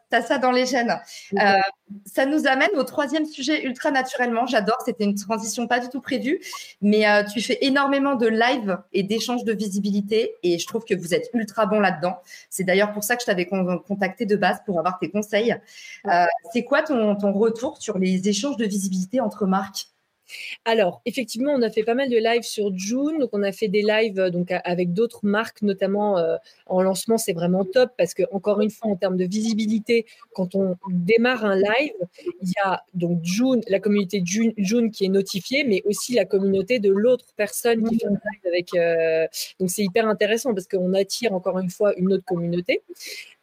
T'as 0.09 0.21
ça 0.21 0.37
dans 0.39 0.51
les 0.51 0.65
gènes. 0.65 0.99
Euh, 1.39 1.59
ça 2.05 2.25
nous 2.25 2.47
amène 2.47 2.71
au 2.75 2.83
troisième 2.83 3.25
sujet 3.25 3.63
ultra 3.65 3.91
naturellement. 3.91 4.47
J'adore. 4.47 4.77
C'était 4.83 5.03
une 5.03 5.13
transition 5.13 5.67
pas 5.67 5.79
du 5.79 5.89
tout 5.89 6.01
prévue, 6.01 6.39
mais 6.81 7.07
euh, 7.07 7.23
tu 7.23 7.41
fais 7.41 7.59
énormément 7.61 8.15
de 8.15 8.27
live 8.27 8.79
et 8.93 9.03
d'échanges 9.03 9.43
de 9.43 9.53
visibilité, 9.53 10.35
et 10.41 10.57
je 10.57 10.65
trouve 10.65 10.85
que 10.85 10.95
vous 10.95 11.13
êtes 11.13 11.29
ultra 11.33 11.67
bon 11.67 11.79
là-dedans. 11.79 12.17
C'est 12.49 12.63
d'ailleurs 12.63 12.93
pour 12.93 13.03
ça 13.03 13.15
que 13.15 13.21
je 13.21 13.27
t'avais 13.27 13.45
contacté 13.45 14.25
de 14.25 14.35
base 14.35 14.57
pour 14.65 14.79
avoir 14.79 14.97
tes 14.97 15.11
conseils. 15.11 15.55
Euh, 16.07 16.25
c'est 16.51 16.63
quoi 16.63 16.81
ton, 16.81 17.15
ton 17.15 17.31
retour 17.31 17.77
sur 17.79 17.99
les 17.99 18.27
échanges 18.27 18.57
de 18.57 18.65
visibilité 18.65 19.19
entre 19.19 19.45
marques? 19.45 19.87
Alors, 20.65 21.01
effectivement, 21.05 21.53
on 21.53 21.61
a 21.61 21.69
fait 21.69 21.83
pas 21.83 21.93
mal 21.93 22.09
de 22.09 22.17
lives 22.17 22.43
sur 22.43 22.75
June. 22.75 23.19
Donc, 23.19 23.29
on 23.33 23.43
a 23.43 23.51
fait 23.51 23.67
des 23.67 23.81
lives 23.81 24.19
euh, 24.19 24.31
avec 24.63 24.93
d'autres 24.93 25.21
marques, 25.23 25.61
notamment 25.61 26.17
euh, 26.17 26.35
en 26.65 26.81
lancement. 26.81 27.17
C'est 27.17 27.33
vraiment 27.33 27.63
top 27.65 27.91
parce 27.97 28.13
que, 28.13 28.23
encore 28.31 28.61
une 28.61 28.69
fois, 28.69 28.91
en 28.91 28.95
termes 28.95 29.17
de 29.17 29.25
visibilité, 29.25 30.05
quand 30.33 30.55
on 30.55 30.75
démarre 30.89 31.45
un 31.45 31.55
live, 31.55 31.93
il 32.41 32.49
y 32.49 32.59
a 32.63 32.83
donc 32.93 33.23
June, 33.23 33.61
la 33.67 33.79
communauté 33.79 34.21
June, 34.23 34.53
June 34.57 34.91
qui 34.91 35.05
est 35.05 35.09
notifiée, 35.09 35.63
mais 35.63 35.81
aussi 35.85 36.13
la 36.13 36.25
communauté 36.25 36.79
de 36.79 36.91
l'autre 36.91 37.25
personne 37.35 37.87
qui 37.87 37.99
fait 37.99 38.07
un 38.07 38.11
live 38.11 38.41
avec. 38.45 38.73
Euh, 38.75 39.27
donc, 39.59 39.69
c'est 39.69 39.83
hyper 39.83 40.07
intéressant 40.07 40.53
parce 40.53 40.67
qu'on 40.67 40.93
attire 40.93 41.33
encore 41.33 41.59
une 41.59 41.69
fois 41.69 41.93
une 41.97 42.13
autre 42.13 42.25
communauté. 42.25 42.81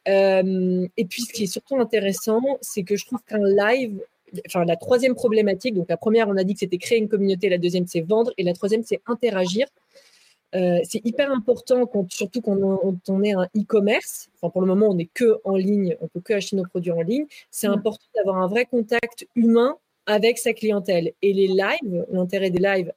et 0.07 1.05
puis, 1.09 1.23
ce 1.23 1.33
qui 1.33 1.45
est 1.45 1.53
surtout 1.53 1.81
intéressant, 1.81 2.43
c'est 2.61 2.83
que 2.83 2.97
je 2.97 3.07
trouve 3.07 3.21
qu'un 3.27 3.39
live 3.39 4.01
enfin, 4.47 4.65
la 4.65 4.77
troisième 4.77 5.15
problématique, 5.15 5.75
donc 5.75 5.87
la 5.89 5.97
première, 5.97 6.29
on 6.29 6.37
a 6.37 6.45
dit 6.45 6.55
que 6.55 6.61
c'était 6.61 6.79
créer 6.79 6.99
une 6.99 7.09
communauté, 7.09 7.49
la 7.49 7.59
deuxième, 7.59 7.87
c'est 7.87 8.01
vendre, 8.01 8.33
et 8.39 8.43
la 8.43 8.53
troisième, 8.53 8.83
c'est 8.83 9.01
interagir. 9.07 9.67
Euh, 10.55 10.79
c'est 10.85 11.05
hyper 11.05 11.33
important, 11.33 11.91
surtout 12.11 12.41
quand 12.41 12.57
on, 13.09 13.23
est 13.23 13.33
un 13.33 13.49
e-commerce. 13.57 14.29
Enfin, 14.37 14.51
pour 14.51 14.61
le 14.61 14.69
moment, 14.69 14.89
on 14.89 14.95
n'est 14.95 15.11
que 15.13 15.41
en 15.45 15.57
ligne, 15.57 15.97
on 16.01 16.07
peut 16.07 16.21
que 16.21 16.33
acheter 16.33 16.55
nos 16.55 16.65
produits 16.65 16.93
en 16.93 17.01
ligne. 17.01 17.27
C'est 17.51 17.67
important 17.67 18.07
d'avoir 18.15 18.37
un 18.37 18.47
vrai 18.47 18.65
contact 18.65 19.27
humain 19.35 19.77
avec 20.07 20.39
sa 20.39 20.53
clientèle. 20.53 21.13
Et 21.23 21.33
les 21.33 21.49
lives, 21.49 22.07
l'intérêt 22.11 22.51
des 22.51 22.61
lives 22.61 22.93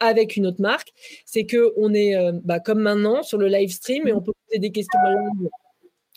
avec 0.00 0.36
une 0.36 0.46
autre 0.46 0.60
marque, 0.60 0.92
c'est 1.24 1.44
que 1.44 1.72
on 1.78 1.94
est 1.94 2.14
bah, 2.44 2.60
comme 2.60 2.80
maintenant 2.80 3.22
sur 3.22 3.38
le 3.38 3.48
live 3.48 3.70
stream 3.70 4.06
et 4.06 4.12
on 4.12 4.20
peut 4.20 4.32
poser 4.48 4.58
des 4.58 4.72
questions 4.72 4.98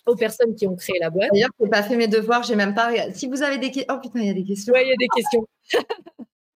aux 0.06 0.15
personnes 0.15 0.56
qui 0.56 0.68
ont 0.68 0.76
créé 0.76 0.98
la 1.00 1.10
boîte. 1.10 1.30
D'ailleurs, 1.34 1.50
je 1.60 1.65
n'ai 1.65 1.70
pas 1.70 1.84
fait 1.84 1.96
mes 1.96 2.08
devoirs, 2.08 2.44
j'ai 2.44 2.56
même 2.56 2.74
pas. 2.74 2.91
Si 3.13 3.28
vous 3.28 3.44
avez 3.44 3.58
des 3.58 3.72
questions. 3.72 3.96
Oh 3.96 4.00
putain, 4.02 4.20
il 4.20 4.28
y 4.28 4.30
a 4.30 4.34
des 4.34 4.44
questions. 4.44 4.74
Oui, 4.74 4.82
il 4.84 4.89
y 4.89 4.91
a 4.91 4.96
des 4.98 5.08
questions. 5.08 5.48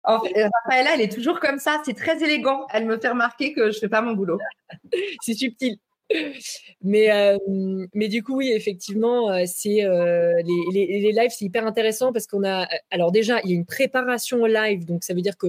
en 0.04 0.22
fait, 0.22 0.48
Raphaëlla, 0.64 0.96
elle 0.96 1.02
est 1.02 1.12
toujours 1.12 1.40
comme 1.40 1.60
ça, 1.60 1.82
c'est 1.86 1.96
très 1.96 2.24
élégant. 2.24 2.68
Elle 2.72 2.86
me 2.86 3.00
fait 3.00 3.10
remarquer 3.10 3.54
que 3.54 3.72
je 3.72 3.78
ne 3.78 3.80
fais 3.80 3.90
pas 3.90 4.02
mon 4.02 4.14
boulot. 4.14 4.40
c'est 5.22 5.34
subtil. 5.34 5.80
Mais, 6.82 7.12
euh, 7.12 7.38
mais 7.94 8.08
du 8.08 8.24
coup, 8.24 8.38
oui, 8.38 8.52
effectivement, 8.52 9.30
euh, 9.30 9.44
c'est 9.46 9.84
euh, 9.84 10.42
les, 10.44 10.88
les, 10.88 11.00
les, 11.02 11.12
lives, 11.12 11.32
c'est 11.32 11.46
hyper 11.46 11.68
intéressant 11.68 12.12
parce 12.12 12.26
qu'on 12.26 12.44
a. 12.44 12.68
Alors, 12.90 13.12
déjà, 13.12 13.40
il 13.44 13.52
y 13.52 13.54
a 13.54 13.56
une 13.56 13.66
préparation 13.66 14.42
au 14.42 14.48
live, 14.48 14.86
donc 14.86 15.04
ça 15.04 15.14
veut 15.14 15.22
dire 15.22 15.38
que 15.38 15.48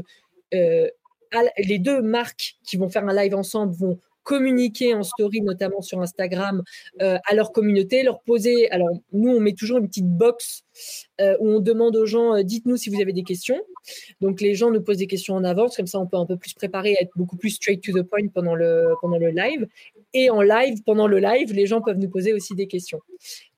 les 0.53 1.79
deux 1.79 2.03
marques 2.03 2.57
qui 2.65 2.77
vont 2.77 2.89
faire 2.89 3.09
un 3.09 3.15
live 3.15 3.35
ensemble 3.35 3.73
vont 3.73 3.99
communiquer 4.23 4.95
en 4.95 5.03
story, 5.03 5.41
notamment 5.41 5.81
sur 5.81 6.01
Instagram, 6.01 6.63
euh, 7.01 7.19
à 7.27 7.35
leur 7.35 7.53
communauté, 7.53 8.03
leur 8.03 8.21
poser. 8.21 8.71
Alors, 8.71 8.91
nous, 9.13 9.31
on 9.31 9.41
met 9.41 9.53
toujours 9.53 9.79
une 9.79 9.89
petite 9.89 10.09
box 10.09 10.63
euh, 11.21 11.37
où 11.41 11.49
on 11.49 11.61
demande 11.61 11.97
aux 11.97 12.07
gens 12.07 12.37
euh, 12.37 12.43
dites-nous 12.43 12.77
si 12.77 12.91
vous 12.91 13.01
avez 13.01 13.13
des 13.13 13.23
questions. 13.23 13.61
Donc, 14.21 14.41
les 14.41 14.55
gens 14.55 14.71
nous 14.71 14.83
posent 14.83 14.99
des 14.99 15.07
questions 15.07 15.35
en 15.35 15.45
avance, 15.45 15.77
comme 15.77 15.87
ça, 15.87 15.99
on 15.99 16.07
peut 16.07 16.17
un 16.17 16.27
peu 16.27 16.37
plus 16.37 16.55
préparer, 16.55 16.97
être 17.01 17.11
beaucoup 17.17 17.37
plus 17.37 17.51
straight 17.51 17.83
to 17.83 17.93
the 17.93 18.03
point 18.03 18.29
pendant 18.29 18.55
le, 18.55 18.95
live. 19.31 19.67
Et 20.13 20.31
en 20.31 20.43
live, 20.43 20.83
pendant 20.85 21.07
le 21.07 21.19
live, 21.19 21.53
les 21.53 21.67
gens 21.67 21.81
peuvent 21.81 21.99
nous 21.99 22.11
poser 22.11 22.33
aussi 22.33 22.55
des 22.55 22.67
questions. 22.67 23.01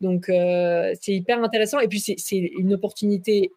Donc, 0.00 0.26
c'est 0.26 1.12
hyper 1.12 1.42
intéressant. 1.42 1.80
Et 1.80 1.88
puis, 1.88 2.00
c'est 2.00 2.36
une 2.36 2.74
opportunité 2.74 3.50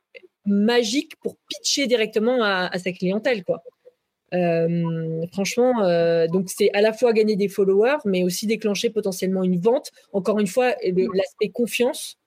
magique 0.46 1.16
pour 1.22 1.36
pitcher 1.48 1.88
directement 1.88 2.44
à, 2.44 2.68
à 2.68 2.80
sa 2.80 2.92
clientèle, 2.92 3.44
quoi. 3.44 3.64
Euh, 4.34 5.26
franchement, 5.32 5.84
euh, 5.84 6.28
donc 6.28 6.50
c'est 6.50 6.70
à 6.74 6.82
la 6.82 6.94
fois 6.94 7.14
gagner 7.14 7.36
des 7.36 7.48
followers, 7.48 7.98
mais 8.06 8.24
aussi 8.24 8.48
déclencher 8.48 8.90
potentiellement 8.90 9.44
une 9.44 9.60
vente. 9.60 9.92
Encore 10.14 10.40
une 10.40 10.48
fois, 10.48 10.76
l'aspect 10.84 11.50
confiance. 11.50 12.18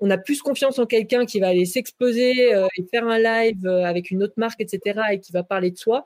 On 0.00 0.10
a 0.10 0.16
plus 0.16 0.40
confiance 0.40 0.78
en 0.78 0.86
quelqu'un 0.86 1.26
qui 1.26 1.40
va 1.40 1.48
aller 1.48 1.66
s'exposer 1.66 2.54
euh, 2.54 2.66
et 2.78 2.84
faire 2.84 3.06
un 3.06 3.18
live 3.18 3.66
avec 3.66 4.10
une 4.10 4.22
autre 4.22 4.34
marque, 4.36 4.60
etc., 4.60 5.00
et 5.12 5.20
qui 5.20 5.32
va 5.32 5.42
parler 5.42 5.70
de 5.70 5.76
soi, 5.76 6.04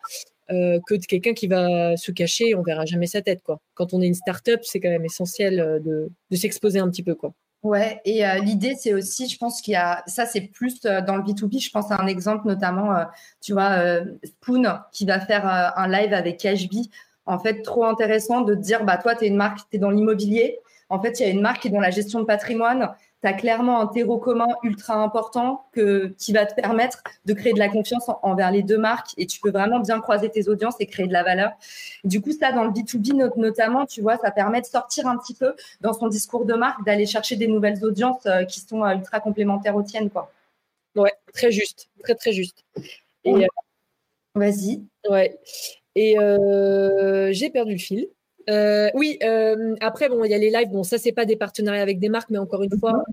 que 0.48 0.94
de 0.94 1.06
quelqu'un 1.06 1.32
qui 1.32 1.46
va 1.46 1.96
se 1.96 2.10
cacher 2.12 2.50
et 2.50 2.54
on 2.54 2.62
verra 2.62 2.84
jamais 2.84 3.06
sa 3.06 3.22
tête. 3.22 3.42
Quoi. 3.42 3.60
Quand 3.74 3.94
on 3.94 4.02
est 4.02 4.06
une 4.06 4.14
start-up, 4.14 4.60
c'est 4.62 4.80
quand 4.80 4.90
même 4.90 5.04
essentiel 5.04 5.80
de, 5.84 6.10
de 6.30 6.36
s'exposer 6.36 6.80
un 6.80 6.90
petit 6.90 7.02
peu. 7.02 7.14
Quoi. 7.14 7.34
Ouais, 7.64 8.02
et 8.04 8.26
euh, 8.26 8.40
l'idée, 8.40 8.74
c'est 8.78 8.92
aussi, 8.92 9.26
je 9.26 9.38
pense 9.38 9.62
qu'il 9.62 9.72
y 9.72 9.76
a, 9.76 10.02
ça 10.06 10.26
c'est 10.26 10.42
plus 10.42 10.84
euh, 10.84 11.00
dans 11.00 11.16
le 11.16 11.22
B2B, 11.22 11.64
je 11.64 11.70
pense 11.70 11.90
à 11.90 11.98
un 11.98 12.06
exemple 12.06 12.46
notamment, 12.46 12.94
euh, 12.94 13.04
tu 13.40 13.54
vois, 13.54 13.78
Spoon 14.22 14.64
qui 14.92 15.06
va 15.06 15.18
faire 15.18 15.46
un 15.46 15.88
live 15.88 16.12
avec 16.12 16.38
Cashbee. 16.38 16.90
En 17.24 17.38
fait, 17.38 17.62
trop 17.62 17.86
intéressant 17.86 18.42
de 18.42 18.54
dire, 18.54 18.84
bah 18.84 18.98
toi, 18.98 19.14
tu 19.14 19.24
es 19.24 19.28
une 19.28 19.36
marque, 19.36 19.60
tu 19.70 19.76
es 19.76 19.78
dans 19.78 19.88
l'immobilier. 19.88 20.58
En 20.90 21.00
fait, 21.00 21.18
il 21.18 21.22
y 21.22 21.26
a 21.26 21.30
une 21.30 21.40
marque 21.40 21.62
qui 21.62 21.68
est 21.68 21.70
dans 21.70 21.80
la 21.80 21.90
gestion 21.90 22.20
de 22.20 22.26
patrimoine 22.26 22.90
tu 23.24 23.28
as 23.28 23.32
clairement 23.32 23.80
un 23.80 23.86
terreau 23.86 24.18
commun 24.18 24.48
ultra 24.62 24.96
important 24.96 25.64
que, 25.72 26.14
qui 26.18 26.34
va 26.34 26.44
te 26.44 26.54
permettre 26.54 27.02
de 27.24 27.32
créer 27.32 27.54
de 27.54 27.58
la 27.58 27.70
confiance 27.70 28.04
envers 28.22 28.50
les 28.50 28.62
deux 28.62 28.76
marques 28.76 29.12
et 29.16 29.26
tu 29.26 29.40
peux 29.40 29.50
vraiment 29.50 29.80
bien 29.80 29.98
croiser 30.00 30.28
tes 30.28 30.46
audiences 30.50 30.74
et 30.78 30.84
créer 30.84 31.06
de 31.06 31.12
la 31.14 31.22
valeur. 31.22 31.52
Du 32.04 32.20
coup, 32.20 32.32
ça, 32.32 32.52
dans 32.52 32.64
le 32.64 32.70
B2B 32.70 33.32
notamment, 33.36 33.86
tu 33.86 34.02
vois, 34.02 34.18
ça 34.18 34.30
permet 34.30 34.60
de 34.60 34.66
sortir 34.66 35.06
un 35.06 35.16
petit 35.16 35.32
peu 35.32 35.54
dans 35.80 35.94
son 35.94 36.08
discours 36.08 36.44
de 36.44 36.52
marque, 36.52 36.84
d'aller 36.84 37.06
chercher 37.06 37.36
des 37.36 37.46
nouvelles 37.46 37.82
audiences 37.82 38.26
euh, 38.26 38.44
qui 38.44 38.60
sont 38.60 38.84
euh, 38.84 38.94
ultra 38.94 39.20
complémentaires 39.20 39.74
aux 39.74 39.82
tiennes. 39.82 40.10
Quoi. 40.10 40.30
Ouais, 40.94 41.14
très 41.32 41.50
juste, 41.50 41.88
très, 42.02 42.14
très 42.14 42.32
juste. 42.32 42.62
Et, 43.24 43.32
euh, 43.32 43.46
Vas-y. 44.34 44.82
Ouais. 45.08 45.38
Et 45.94 46.16
j'ai 47.32 47.48
perdu 47.48 47.72
le 47.72 47.78
fil. 47.78 48.08
Euh, 48.50 48.90
oui, 48.94 49.18
euh, 49.22 49.74
après, 49.80 50.08
bon, 50.08 50.24
il 50.24 50.30
y 50.30 50.34
a 50.34 50.38
les 50.38 50.50
lives. 50.50 50.70
Bon, 50.70 50.82
ça, 50.82 50.98
c'est 50.98 51.12
pas 51.12 51.24
des 51.24 51.36
partenariats 51.36 51.82
avec 51.82 51.98
des 51.98 52.08
marques, 52.08 52.30
mais 52.30 52.38
encore 52.38 52.62
une 52.62 52.78
fois, 52.78 53.04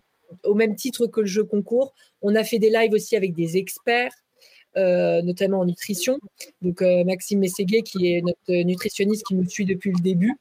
au 0.44 0.54
même 0.54 0.76
titre 0.76 1.08
que 1.08 1.22
le 1.22 1.28
jeu 1.28 1.44
concours, 1.44 1.94
on 2.22 2.36
a 2.36 2.44
fait 2.44 2.60
des 2.60 2.70
lives 2.70 2.94
aussi 2.94 3.16
avec 3.16 3.34
des 3.34 3.58
experts, 3.58 4.14
euh, 4.78 5.22
notamment 5.22 5.60
en 5.60 5.66
nutrition. 5.66 6.20
Donc, 6.62 6.82
Maxime 6.82 7.40
Mességuet, 7.40 7.82
qui 7.82 8.14
est 8.14 8.22
notre 8.22 8.64
nutritionniste 8.64 9.26
qui 9.26 9.36
nous 9.36 9.48
suit 9.48 9.66
depuis 9.66 9.92
le 9.92 10.02
début. 10.02 10.38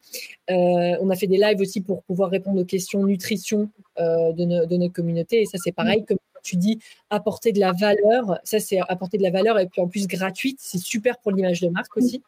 on 0.48 1.10
a 1.10 1.16
fait 1.16 1.26
des 1.26 1.38
lives 1.38 1.60
aussi 1.60 1.80
pour 1.80 2.02
pouvoir 2.04 2.30
répondre 2.30 2.60
aux 2.60 2.64
questions 2.64 3.04
nutrition 3.04 3.70
de, 3.98 4.66
de, 4.66 4.76
notre 4.76 4.92
communauté. 4.92 5.42
Et 5.42 5.46
ça, 5.46 5.58
c'est 5.62 5.72
pareil, 5.72 6.04
comme 6.04 6.18
tu 6.42 6.56
dis, 6.56 6.78
apporter 7.10 7.52
de 7.52 7.60
la 7.60 7.72
valeur. 7.72 8.38
Ça, 8.44 8.58
c'est 8.60 8.78
apporter 8.88 9.18
de 9.18 9.22
la 9.22 9.30
valeur 9.30 9.58
et 9.58 9.66
puis 9.66 9.80
en 9.80 9.88
plus 9.88 10.06
gratuite. 10.06 10.58
C'est 10.60 10.78
super 10.78 11.18
pour 11.18 11.32
l'image 11.32 11.60
de 11.60 11.68
marque 11.68 11.96
aussi. 11.96 12.22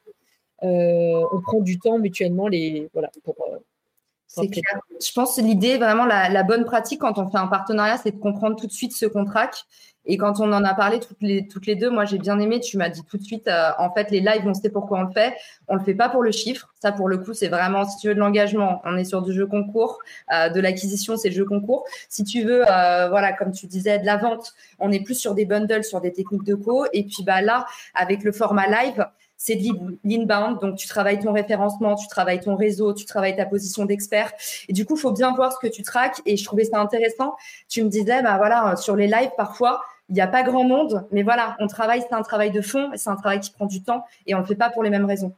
Euh, 0.65 1.25
on 1.33 1.41
prend 1.41 1.61
du 1.61 1.79
temps 1.79 1.99
mutuellement 1.99 2.49
les, 2.49 2.89
voilà, 2.93 3.11
pour, 3.25 3.35
euh, 3.53 3.59
c'est 4.29 4.49
clair. 4.49 4.81
Je 5.01 5.13
pense 5.13 5.37
que 5.37 5.43
l'idée, 5.43 5.77
vraiment, 5.77 6.07
la, 6.07 6.43
bonne 6.43 6.65
pratique 6.65 7.01
quand 7.01 7.19
on 7.19 7.29
fait 7.29 7.39
un 7.39 7.49
partenariat, 7.49 7.99
c'est 7.99 8.13
de 8.13 8.19
comprendre 8.19 8.57
tout 8.57 8.67
de 8.67 8.73
suite 8.73 8.97
ce 8.97 9.05
qu'on 9.05 9.25
traque. 9.25 9.65
Et 10.05 10.17
quand 10.17 10.41
on 10.41 10.53
en 10.53 10.65
a 10.65 10.75
parlé 10.75 10.99
toutes 10.99 11.21
les, 11.21 11.47
toutes 11.47 11.67
les 11.67 11.77
deux, 11.77 11.91
moi, 11.91 12.07
j'ai 12.07 12.19
bien 12.19 12.39
aimé. 12.41 12.59
Tu 12.59 12.77
m'as 12.77 12.89
dit 12.89 13.03
tout 13.05 13.19
de 13.19 13.23
suite, 13.23 13.47
euh, 13.47 13.71
en 13.79 13.93
fait, 13.93 14.11
les 14.11 14.21
lives, 14.21 14.43
on 14.47 14.55
sait 14.55 14.71
pourquoi 14.71 15.01
on 15.01 15.03
le 15.03 15.13
fait. 15.13 15.35
On 15.69 15.77
le 15.77 15.85
fait 15.85 15.95
pas 15.95 16.09
pour 16.09 16.23
le 16.23 16.33
chiffre. 16.33 16.73
Ça, 16.81 16.93
pour 16.93 17.09
le 17.09 17.19
coup, 17.19 17.35
c'est 17.35 17.49
vraiment, 17.49 17.85
si 17.85 17.99
tu 17.99 18.09
veux 18.09 18.15
de 18.15 18.21
l'engagement, 18.21 18.81
on 18.85 18.97
est 18.97 19.05
sur 19.05 19.23
du 19.23 19.33
jeu 19.33 19.47
concours. 19.47 19.99
de 20.31 20.61
l'acquisition, 20.61 21.17
c'est 21.17 21.29
le 21.29 21.35
jeu 21.35 21.45
concours. 21.45 21.85
Si 22.09 22.25
tu 22.25 22.43
veux, 22.43 22.63
voilà, 22.63 23.33
comme 23.35 23.53
tu 23.53 23.67
disais, 23.67 23.99
de 23.99 24.07
la 24.07 24.17
vente, 24.17 24.55
on 24.79 24.91
est 24.91 25.05
plus 25.05 25.15
sur 25.15 25.35
des 25.35 25.45
bundles, 25.45 25.85
sur 25.85 26.01
des 26.01 26.13
techniques 26.13 26.45
de 26.45 26.55
co. 26.55 26.87
Et 26.93 27.05
puis, 27.05 27.23
bah, 27.23 27.43
là, 27.43 27.67
avec 27.95 28.25
le 28.25 28.33
format 28.33 28.67
live, 28.67 29.07
c'est 29.45 29.57
de 29.57 29.99
l'inbound. 30.05 30.61
Donc, 30.61 30.77
tu 30.77 30.87
travailles 30.87 31.19
ton 31.19 31.33
référencement, 31.33 31.97
tu 31.97 32.07
travailles 32.07 32.39
ton 32.39 32.55
réseau, 32.55 32.95
tu 32.95 33.05
travailles 33.07 33.35
ta 33.35 33.45
position 33.45 33.85
d'expert. 33.85 34.33
Et 34.69 34.73
du 34.73 34.87
coup, 34.87 34.95
il 34.95 35.01
faut 35.01 35.11
bien 35.11 35.35
voir 35.35 35.53
ce 35.53 35.59
que 35.59 35.67
tu 35.67 35.83
traques. 35.83 36.23
Et 36.27 36.37
je 36.37 36.45
trouvais 36.45 36.63
ça 36.63 36.79
intéressant. 36.79 37.35
Tu 37.69 37.83
me 37.83 37.89
disais, 37.89 38.23
bah 38.23 38.37
voilà, 38.37 38.77
sur 38.77 38.95
les 38.95 39.09
lives, 39.09 39.33
parfois, 39.37 39.83
il 40.09 40.15
n'y 40.15 40.21
a 40.21 40.29
pas 40.29 40.45
grand 40.45 40.63
monde, 40.63 41.09
mais 41.11 41.25
voilà, 41.25 41.57
on 41.59 41.67
travaille, 41.67 42.03
c'est 42.03 42.15
un 42.15 42.23
travail 42.23 42.53
de 42.53 42.61
fond, 42.61 42.91
c'est 42.95 43.11
un 43.11 43.17
travail 43.17 43.41
qui 43.41 43.51
prend 43.51 43.67
du 43.67 43.83
temps 43.83 44.05
et 44.27 44.35
on 44.35 44.39
ne 44.39 44.43
le 44.43 44.49
fait 44.49 44.55
pas 44.55 44.71
pour 44.71 44.85
les 44.85 44.91
mêmes 44.91 45.07
raisons. 45.07 45.35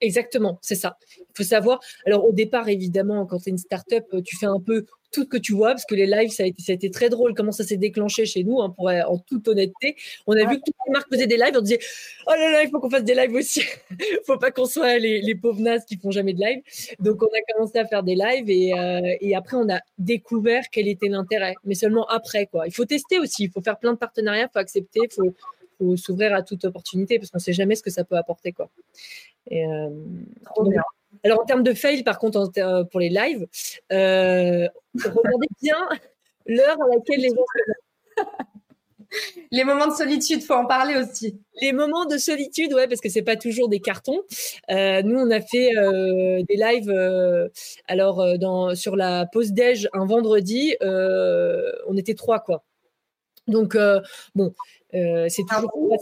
Exactement, 0.00 0.58
c'est 0.60 0.74
ça. 0.74 0.98
Il 1.18 1.24
faut 1.34 1.42
savoir. 1.42 1.80
Alors, 2.04 2.24
au 2.24 2.32
départ, 2.32 2.68
évidemment, 2.68 3.24
quand 3.26 3.38
tu 3.38 3.48
es 3.48 3.52
une 3.52 3.58
startup, 3.58 4.04
tu 4.24 4.36
fais 4.36 4.46
un 4.46 4.60
peu 4.60 4.84
tout 5.12 5.22
ce 5.22 5.28
que 5.28 5.36
tu 5.38 5.54
vois, 5.54 5.70
parce 5.70 5.86
que 5.86 5.94
les 5.94 6.06
lives, 6.06 6.30
ça 6.30 6.42
a 6.42 6.46
été, 6.46 6.62
ça 6.62 6.72
a 6.72 6.74
été 6.74 6.90
très 6.90 7.08
drôle, 7.08 7.32
comment 7.34 7.52
ça 7.52 7.64
s'est 7.64 7.78
déclenché 7.78 8.26
chez 8.26 8.44
nous, 8.44 8.60
hein, 8.60 8.70
pour, 8.70 8.88
en 8.88 9.18
toute 9.18 9.48
honnêteté. 9.48 9.96
On 10.26 10.36
a 10.36 10.44
vu 10.44 10.58
que 10.58 10.64
toutes 10.66 10.74
les 10.86 10.92
marques 10.92 11.08
faisaient 11.10 11.26
des 11.26 11.38
lives, 11.38 11.54
on 11.56 11.60
disait 11.62 11.78
Oh 12.26 12.32
là 12.32 12.50
là, 12.50 12.62
il 12.62 12.68
faut 12.68 12.80
qu'on 12.80 12.90
fasse 12.90 13.04
des 13.04 13.14
lives 13.14 13.32
aussi. 13.32 13.62
Il 13.90 14.20
faut 14.26 14.36
pas 14.36 14.50
qu'on 14.50 14.66
soit 14.66 14.98
les, 14.98 15.22
les, 15.22 15.34
pauvres 15.34 15.60
nazes 15.60 15.84
qui 15.86 15.96
font 15.96 16.10
jamais 16.10 16.34
de 16.34 16.40
live. 16.40 16.60
Donc, 17.00 17.22
on 17.22 17.26
a 17.26 17.52
commencé 17.54 17.78
à 17.78 17.86
faire 17.86 18.02
des 18.02 18.14
lives 18.14 18.50
et, 18.50 18.74
euh, 18.74 19.16
et 19.20 19.34
après, 19.34 19.56
on 19.56 19.68
a 19.70 19.80
découvert 19.96 20.64
quel 20.70 20.88
était 20.88 21.08
l'intérêt, 21.08 21.54
mais 21.64 21.74
seulement 21.74 22.06
après. 22.08 22.46
quoi. 22.46 22.66
Il 22.66 22.74
faut 22.74 22.84
tester 22.84 23.18
aussi, 23.18 23.44
il 23.44 23.50
faut 23.50 23.62
faire 23.62 23.78
plein 23.78 23.94
de 23.94 23.98
partenariats, 23.98 24.48
il 24.50 24.52
faut 24.52 24.58
accepter, 24.58 25.00
il 25.04 25.14
faut, 25.14 25.34
faut 25.78 25.96
s'ouvrir 25.96 26.34
à 26.34 26.42
toute 26.42 26.64
opportunité 26.64 27.18
parce 27.18 27.30
qu'on 27.30 27.38
ne 27.38 27.42
sait 27.42 27.52
jamais 27.52 27.74
ce 27.74 27.82
que 27.82 27.90
ça 27.90 28.04
peut 28.04 28.16
apporter. 28.16 28.52
Quoi. 28.52 28.68
Et, 29.50 29.66
euh, 29.66 29.90
alors, 31.24 31.40
en 31.40 31.44
termes 31.44 31.62
de 31.62 31.74
fail, 31.74 32.02
par 32.02 32.18
contre, 32.18 32.50
euh, 32.58 32.84
pour 32.84 33.00
les 33.00 33.08
lives, 33.08 33.46
euh, 33.92 34.68
regardez 34.94 35.48
bien 35.62 35.76
l'heure 36.46 36.76
à 36.80 36.94
laquelle 36.94 37.20
les 37.20 37.28
gens 37.30 38.24
Les 39.52 39.62
moments 39.62 39.86
de 39.86 39.92
solitude, 39.92 40.42
faut 40.42 40.54
en 40.54 40.66
parler 40.66 40.96
aussi. 40.96 41.40
Les 41.62 41.72
moments 41.72 42.06
de 42.06 42.18
solitude, 42.18 42.74
ouais, 42.74 42.88
parce 42.88 43.00
que 43.00 43.08
c'est 43.08 43.22
pas 43.22 43.36
toujours 43.36 43.68
des 43.68 43.78
cartons. 43.78 44.20
Euh, 44.68 45.00
nous, 45.02 45.16
on 45.18 45.30
a 45.30 45.40
fait 45.40 45.70
des 46.48 46.56
lives. 46.56 46.92
alors, 47.86 48.36
dans, 48.38 48.74
sur 48.74 48.96
la 48.96 49.26
pause 49.26 49.52
déj 49.52 49.88
un 49.92 50.06
vendredi, 50.06 50.74
on 50.80 51.96
était 51.96 52.14
trois, 52.14 52.40
quoi. 52.40 52.64
Donc, 53.46 53.76
bon, 54.34 54.52
c'est 54.92 55.44
toujours. 55.48 55.96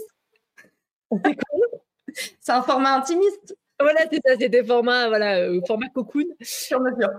C'est 2.41 2.53
un 2.53 2.63
format 2.63 2.97
intimiste. 2.97 3.57
Voilà, 3.81 4.03
c'est 4.11 4.21
ça, 4.25 4.37
c'était 4.39 4.65
format, 4.65 5.09
voilà, 5.09 5.39
euh, 5.41 5.61
format 5.67 5.89
cocoon. 5.89 6.25
Sur 6.41 6.81
mesure. 6.81 7.11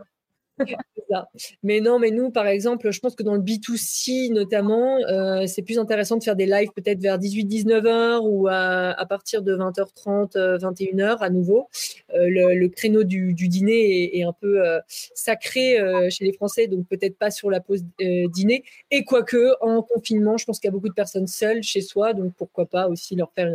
Mais 1.64 1.82
non, 1.82 2.00
mais 2.00 2.12
nous, 2.12 2.32
par 2.32 2.48
exemple, 2.48 2.92
je 2.92 3.00
pense 3.00 3.16
que 3.16 3.24
dans 3.24 3.36
le 3.36 3.42
B2C 3.42 4.32
notamment, 4.34 4.98
euh, 5.08 5.46
c'est 5.48 5.62
plus 5.62 5.80
intéressant 5.80 6.18
de 6.18 6.24
faire 6.24 6.36
des 6.36 6.46
lives 6.46 6.72
peut-être 6.76 7.00
vers 7.00 7.18
18-19 7.18 7.86
heures 7.86 8.26
ou 8.26 8.48
à, 8.48 9.06
partir 9.08 9.42
de 9.42 9.56
20h30, 9.56 10.38
21h 10.60 11.18
à 11.20 11.30
nouveau. 11.30 11.70
Euh, 12.14 12.28
le, 12.30 12.68
créneau 12.70 13.04
du, 13.04 13.34
dîner 13.34 14.18
est, 14.18 14.24
un 14.24 14.34
peu 14.34 14.62
sacré 14.88 15.78
chez 16.10 16.26
les 16.26 16.34
Français, 16.34 16.68
donc 16.68 16.88
peut-être 16.88 17.18
pas 17.18 17.32
sur 17.32 17.50
la 17.50 17.60
pause 17.60 17.84
dîner. 18.00 18.64
Et 18.92 19.04
quoique, 19.04 19.54
en 19.62 19.84
confinement, 19.84 20.38
je 20.38 20.46
pense 20.46 20.60
qu'il 20.60 20.68
y 20.68 20.70
a 20.70 20.72
beaucoup 20.72 20.90
de 20.90 20.94
personnes 20.94 21.28
seules 21.28 21.64
chez 21.64 21.82
soi, 21.82 22.14
donc 22.14 22.34
pourquoi 22.36 22.66
pas 22.66 22.88
aussi 22.88 23.16
leur 23.16 23.32
faire 23.34 23.48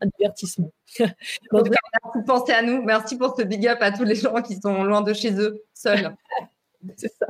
un 0.00 0.06
divertissement. 0.18 0.70
merci 1.00 1.14
de 2.16 2.24
penser 2.26 2.52
à 2.52 2.62
nous. 2.62 2.82
Merci 2.82 3.16
pour 3.16 3.34
ce 3.36 3.42
big 3.42 3.66
up 3.66 3.78
à 3.80 3.90
tous 3.92 4.04
les 4.04 4.14
gens 4.14 4.40
qui 4.42 4.56
sont 4.56 4.84
loin 4.84 5.02
de 5.02 5.12
chez 5.12 5.32
eux, 5.40 5.62
seuls. 5.74 6.14
C'est 6.96 7.12
ça. 7.18 7.26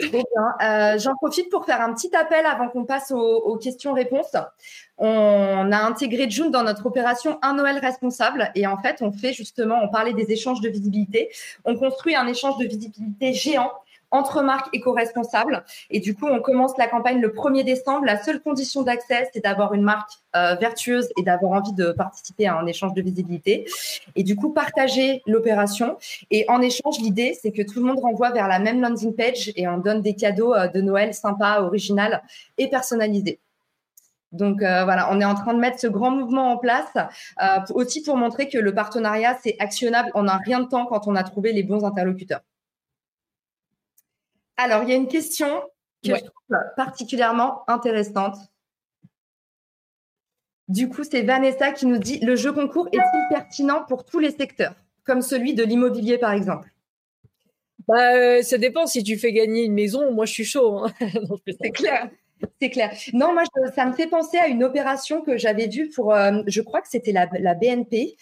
Euh, 0.00 0.98
j'en 0.98 1.14
profite 1.16 1.50
pour 1.50 1.64
faire 1.64 1.80
un 1.80 1.92
petit 1.92 2.14
appel 2.14 2.46
avant 2.46 2.68
qu'on 2.68 2.84
passe 2.84 3.10
aux, 3.10 3.56
questions-réponses. 3.56 4.36
On 4.96 5.72
a 5.72 5.78
intégré 5.78 6.30
June 6.30 6.50
dans 6.50 6.62
notre 6.62 6.86
opération 6.86 7.38
Un 7.42 7.54
Noël 7.54 7.78
responsable 7.78 8.50
et 8.54 8.66
en 8.66 8.78
fait, 8.78 8.98
on 9.00 9.10
fait 9.10 9.32
justement, 9.32 9.80
on 9.82 9.88
parlait 9.88 10.14
des 10.14 10.30
échanges 10.30 10.60
de 10.60 10.68
visibilité. 10.68 11.30
On 11.64 11.76
construit 11.76 12.14
un 12.14 12.26
échange 12.26 12.58
de 12.58 12.66
visibilité 12.66 13.32
géant 13.32 13.72
entre 14.10 14.42
marques 14.42 14.74
éco-responsables. 14.74 15.64
Et 15.90 16.00
du 16.00 16.14
coup, 16.14 16.26
on 16.26 16.40
commence 16.40 16.76
la 16.78 16.86
campagne 16.86 17.20
le 17.20 17.28
1er 17.28 17.64
décembre. 17.64 18.04
La 18.04 18.22
seule 18.22 18.40
condition 18.40 18.82
d'accès, 18.82 19.28
c'est 19.32 19.42
d'avoir 19.42 19.74
une 19.74 19.82
marque 19.82 20.10
euh, 20.36 20.54
vertueuse 20.54 21.08
et 21.18 21.22
d'avoir 21.22 21.52
envie 21.52 21.72
de 21.72 21.92
participer 21.92 22.46
à 22.46 22.58
un 22.58 22.66
échange 22.66 22.94
de 22.94 23.02
visibilité. 23.02 23.66
Et 24.16 24.22
du 24.22 24.36
coup, 24.36 24.50
partager 24.50 25.22
l'opération. 25.26 25.98
Et 26.30 26.44
en 26.48 26.60
échange, 26.60 26.98
l'idée, 27.00 27.36
c'est 27.40 27.52
que 27.52 27.62
tout 27.62 27.80
le 27.80 27.86
monde 27.86 28.00
renvoie 28.00 28.30
vers 28.30 28.48
la 28.48 28.58
même 28.58 28.80
landing 28.80 29.14
page 29.14 29.52
et 29.56 29.68
on 29.68 29.78
donne 29.78 30.02
des 30.02 30.14
cadeaux 30.14 30.54
euh, 30.54 30.68
de 30.68 30.80
Noël 30.80 31.14
sympas, 31.14 31.60
original 31.62 32.22
et 32.56 32.68
personnalisés. 32.68 33.38
Donc 34.32 34.62
euh, 34.62 34.84
voilà, 34.84 35.08
on 35.10 35.20
est 35.20 35.24
en 35.24 35.34
train 35.34 35.54
de 35.54 35.58
mettre 35.58 35.80
ce 35.80 35.86
grand 35.86 36.10
mouvement 36.10 36.52
en 36.52 36.58
place, 36.58 36.92
aussi 37.70 38.02
pour 38.02 38.18
montrer 38.18 38.46
que 38.50 38.58
le 38.58 38.74
partenariat, 38.74 39.38
c'est 39.42 39.56
actionnable 39.58 40.10
en 40.12 40.28
un 40.28 40.36
rien 40.36 40.60
de 40.60 40.68
temps 40.68 40.84
quand 40.84 41.08
on 41.08 41.16
a 41.16 41.22
trouvé 41.22 41.54
les 41.54 41.62
bons 41.62 41.82
interlocuteurs. 41.84 42.42
Alors, 44.58 44.82
il 44.82 44.90
y 44.90 44.92
a 44.92 44.96
une 44.96 45.08
question 45.08 45.62
que 46.04 46.14
je 46.14 46.20
trouve 46.20 46.58
particulièrement 46.76 47.62
intéressante. 47.68 48.36
Du 50.68 50.90
coup, 50.90 51.02
c'est 51.02 51.22
Vanessa 51.22 51.72
qui 51.72 51.86
nous 51.86 51.96
dit 51.96 52.18
le 52.20 52.36
jeu 52.36 52.52
concours 52.52 52.88
est-il 52.92 53.28
pertinent 53.30 53.84
pour 53.88 54.04
tous 54.04 54.18
les 54.18 54.32
secteurs, 54.32 54.74
comme 55.04 55.22
celui 55.22 55.54
de 55.54 55.62
l'immobilier 55.62 56.18
par 56.18 56.32
exemple? 56.32 56.70
Bah, 57.86 58.14
euh, 58.14 58.42
Ça 58.42 58.58
dépend. 58.58 58.86
Si 58.86 59.02
tu 59.02 59.16
fais 59.16 59.32
gagner 59.32 59.64
une 59.64 59.72
maison, 59.72 60.12
moi 60.12 60.26
je 60.26 60.32
suis 60.32 60.44
chaud. 60.44 60.84
Hein. 60.84 60.92
c'est 61.62 61.70
clair. 61.70 62.10
C'est 62.60 62.70
clair. 62.70 62.92
Non, 63.12 63.32
moi, 63.32 63.42
ça 63.74 63.86
me 63.86 63.92
fait 63.92 64.06
penser 64.06 64.38
à 64.38 64.48
une 64.48 64.62
opération 64.62 65.22
que 65.22 65.36
j'avais 65.36 65.66
vue 65.66 65.88
pour, 65.88 66.14
euh, 66.14 66.42
je 66.46 66.60
crois 66.60 66.80
que 66.80 66.88
c'était 66.88 67.12
la, 67.12 67.54
BNP. 67.54 68.16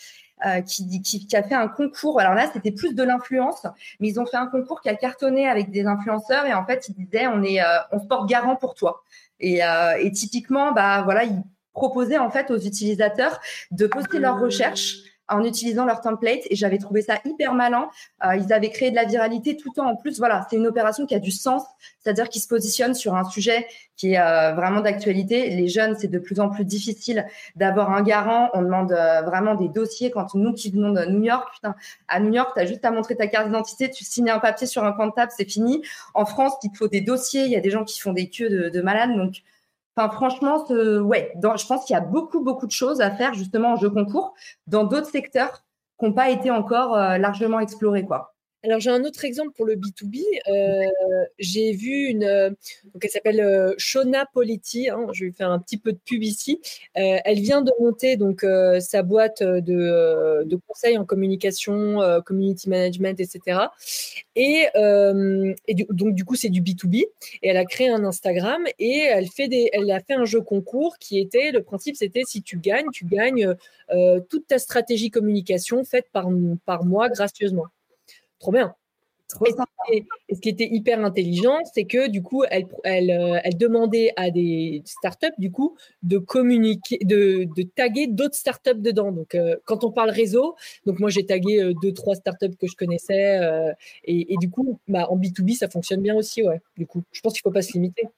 Euh, 0.45 0.61
qui, 0.61 1.27
a 1.33 1.43
fait 1.43 1.55
un 1.55 1.67
concours. 1.67 2.21
Alors 2.21 2.35
là, 2.35 2.51
c'était 2.53 2.71
plus 2.71 2.95
de 2.95 3.03
l'influence, 3.03 3.67
mais 4.01 4.09
ils 4.09 4.21
ont 4.21 4.27
fait 4.27 4.37
un 4.37 4.47
concours 4.47 4.83
qui 4.83 4.91
a 4.91 4.95
cartonné 4.95 5.49
avec 5.49 5.71
des 5.71 5.87
influenceurs 5.87 6.45
et 6.45 6.53
en 6.53 6.67
fait, 6.67 6.91
ils 6.91 6.95
disaient 6.95 7.27
on 7.27 7.43
est, 7.43 7.63
euh, 7.63 7.79
on 7.91 7.99
se 7.99 8.07
porte 8.07 8.29
garant 8.29 8.55
pour 8.55 8.75
toi. 8.75 9.03
Et, 9.41 9.65
euh, 9.65 9.97
et 9.99 10.13
typiquement, 10.13 10.73
bah 10.73 11.01
voilà, 11.05 11.25
ils 11.25 11.43
proposaient 11.73 12.19
en 12.19 12.29
fait 12.29 12.51
aux 12.51 12.59
utilisateurs 12.59 13.41
de 13.71 13.87
poster 13.87 14.19
leurs 14.19 14.39
recherches 14.39 14.97
en 15.29 15.45
utilisant 15.45 15.85
leur 15.85 16.01
template 16.01 16.43
et 16.51 16.57
j'avais 16.57 16.79
trouvé 16.79 17.03
ça 17.03 17.19
hyper 17.25 17.55
malin. 17.55 17.89
Euh, 18.25 18.37
ils 18.37 18.53
avaient 18.53 18.71
créé 18.71 18.91
de 18.91 18.97
la 18.97 19.05
viralité 19.05 19.57
tout 19.57 19.71
le 19.71 19.75
temps 19.75 19.89
en 19.89 19.97
plus. 19.97 20.19
Voilà, 20.19 20.47
c'est 20.49 20.57
une 20.57 20.67
opération 20.67 21.07
qui 21.07 21.15
a 21.15 21.19
du 21.19 21.31
sens, 21.31 21.63
c'est-à-dire 22.01 22.29
qu'ils 22.29 22.43
se 22.43 22.49
positionnent 22.49 22.95
sur 22.95 23.15
un 23.15 23.25
sujet 23.25 23.67
qui 23.97 24.13
est 24.13 24.21
euh, 24.21 24.53
vraiment 24.53 24.81
d'actualité. 24.81 25.51
Les 25.51 25.69
jeunes, 25.69 25.97
c'est 25.99 26.09
de 26.09 26.19
plus 26.19 26.39
en 26.39 26.49
plus 26.49 26.65
difficile 26.65 27.27
d'avoir 27.57 27.91
un 27.91 28.03
garant. 28.03 28.51
On 28.55 28.63
demande 28.63 28.93
euh, 28.93 29.23
vraiment 29.23 29.55
des 29.55 29.69
dossiers 29.69 30.11
quand 30.11 30.35
nous 30.35 30.53
qui 30.53 30.71
venons 30.71 30.93
de 30.93 31.05
New 31.07 31.25
York, 31.25 31.49
putain, 31.55 31.75
à 32.09 32.21
New 32.21 32.33
York, 32.33 32.53
tu 32.55 32.61
as 32.61 32.67
juste 32.67 32.85
à 32.85 32.91
montrer 32.91 33.17
ta 33.17 33.27
carte 33.27 33.47
d'identité, 33.47 33.91
tu 33.91 34.05
signes 34.05 34.31
un 34.31 34.39
papier 34.39 34.67
sur 34.67 34.85
un 34.85 34.93
coin 34.93 35.09
de 35.09 35.13
table, 35.13 35.33
c'est 35.37 35.49
fini. 35.49 35.83
En 36.15 36.27
France, 36.27 36.55
il 36.63 36.71
te 36.71 36.77
faut 36.77 36.89
des 36.89 37.01
dossiers, 37.01 37.45
il 37.45 37.51
y 37.51 37.57
a 37.57 37.61
des 37.61 37.71
gens 37.71 37.85
qui 37.85 38.01
font 38.01 38.13
des 38.13 38.29
queues 38.29 38.51
de, 38.51 38.69
de 38.69 38.81
malades, 38.83 39.17
donc 39.17 39.43
Enfin, 39.97 40.11
franchement, 40.11 40.65
ouais, 40.69 41.33
je 41.43 41.67
pense 41.67 41.87
qu'il 41.87 41.95
y 41.95 41.97
a 41.97 42.03
beaucoup, 42.03 42.41
beaucoup 42.41 42.67
de 42.67 42.73
choses 42.73 43.01
à 43.01 43.11
faire 43.11 43.33
justement 43.33 43.73
en 43.73 43.77
jeu 43.77 43.89
concours 43.89 44.35
dans 44.67 44.85
d'autres 44.85 45.09
secteurs 45.09 45.65
qui 45.99 46.05
n'ont 46.05 46.13
pas 46.13 46.29
été 46.31 46.51
encore 46.51 46.95
euh, 46.95 47.17
largement 47.17 47.61
explorés, 47.61 48.05
quoi. 48.05 48.36
Alors, 48.67 48.81
j'ai 48.81 48.91
un 48.91 49.05
autre 49.05 49.25
exemple 49.25 49.53
pour 49.53 49.65
le 49.65 49.77
B2B. 49.77 50.25
Euh, 50.49 51.25
j'ai 51.39 51.71
vu 51.71 52.07
une, 52.09 52.25
euh, 52.25 52.51
donc 52.93 53.05
elle 53.05 53.11
s'appelle 53.11 53.39
euh, 53.39 53.75
Shona 53.79 54.27
Politi. 54.27 54.89
Hein, 54.91 55.07
je 55.13 55.27
vais 55.27 55.31
faire 55.31 55.53
un 55.53 55.61
petit 55.61 55.77
peu 55.79 55.93
de 55.93 55.99
pub 56.05 56.25
ici. 56.25 56.61
elle 56.95 57.39
vient 57.39 57.63
de 57.63 57.71
monter 57.79 58.17
donc 58.17 58.45
sa 58.81 59.03
boîte 59.05 59.43
de, 59.43 60.43
de 60.45 60.57
conseils 60.67 60.99
en 60.99 61.05
communication, 61.05 62.01
community 62.25 62.69
management, 62.69 63.21
etc. 63.21 63.61
Et, 64.35 64.67
et 64.75 65.75
donc 65.91 66.15
du 66.15 66.25
coup, 66.25 66.35
c'est 66.35 66.49
du 66.49 66.61
B2B. 66.61 67.05
Et 67.43 67.49
elle 67.49 67.59
a 67.59 67.65
créé 67.65 67.89
un 67.89 68.05
Instagram 68.05 68.65
et 68.81 68.99
elle 68.99 69.29
fait 69.29 69.47
des, 69.47 69.71
elle 69.73 69.91
a 69.93 70.01
fait 70.01 70.15
un 70.15 70.25
jeu 70.25 70.41
concours 70.41 70.99
qui 70.99 71.21
était 71.21 71.53
le 71.53 71.63
principe, 71.63 71.95
c'était 71.97 72.23
si 72.27 72.43
tu 72.43 72.59
gagnes, 72.59 72.87
tu 72.93 73.05
gagnes 73.05 73.55
toute 74.29 74.49
ta 74.49 74.59
stratégie 74.59 75.11
communication 75.11 75.85
faite 75.85 76.07
par 76.13 76.29
par 76.65 76.85
moi 76.85 77.09
gracieusement. 77.09 77.67
Trop 78.39 78.53
bien. 78.53 78.75
et, 79.93 80.05
ce 80.33 80.41
qui 80.41 80.49
était 80.49 80.69
hyper 80.71 81.05
intelligent, 81.05 81.59
c'est 81.75 81.85
que 81.85 82.09
du 82.09 82.23
coup, 82.23 82.45
elle, 82.49 82.69
elle, 82.85 83.11
euh, 83.11 83.41
elle, 83.43 83.57
demandait 83.57 84.13
à 84.17 84.31
des 84.31 84.83
startups 84.85 85.35
du 85.39 85.51
coup 85.51 85.77
de 86.05 86.19
communiquer, 86.19 86.99
de, 87.03 87.49
de 87.57 87.63
taguer 87.63 88.07
d'autres 88.07 88.37
startups 88.37 88.79
dedans. 88.79 89.11
Donc, 89.11 89.35
euh, 89.35 89.57
quand 89.65 89.83
on 89.83 89.91
parle 89.91 90.11
réseau, 90.11 90.55
donc 90.85 91.01
moi 91.01 91.11
j'ai 91.11 91.27
tagué 91.27 91.61
euh, 91.61 91.75
deux 91.83 91.93
trois 91.93 92.15
startups 92.15 92.57
que 92.57 92.69
je 92.69 92.77
connaissais 92.77 93.41
et, 94.05 94.33
et, 94.33 94.37
du 94.37 94.49
coup, 94.49 94.79
bah, 94.87 95.09
en 95.11 95.17
B2B 95.17 95.57
ça 95.57 95.69
fonctionne 95.69 96.03
bien 96.03 96.15
aussi, 96.15 96.45
ouais. 96.45 96.61
Du 96.77 96.87
coup, 96.87 97.03
je 97.11 97.21
pense 97.21 97.33
qu'il 97.33 97.43
faut 97.43 97.51
pas 97.51 97.63
se 97.63 97.73
limiter. 97.73 98.09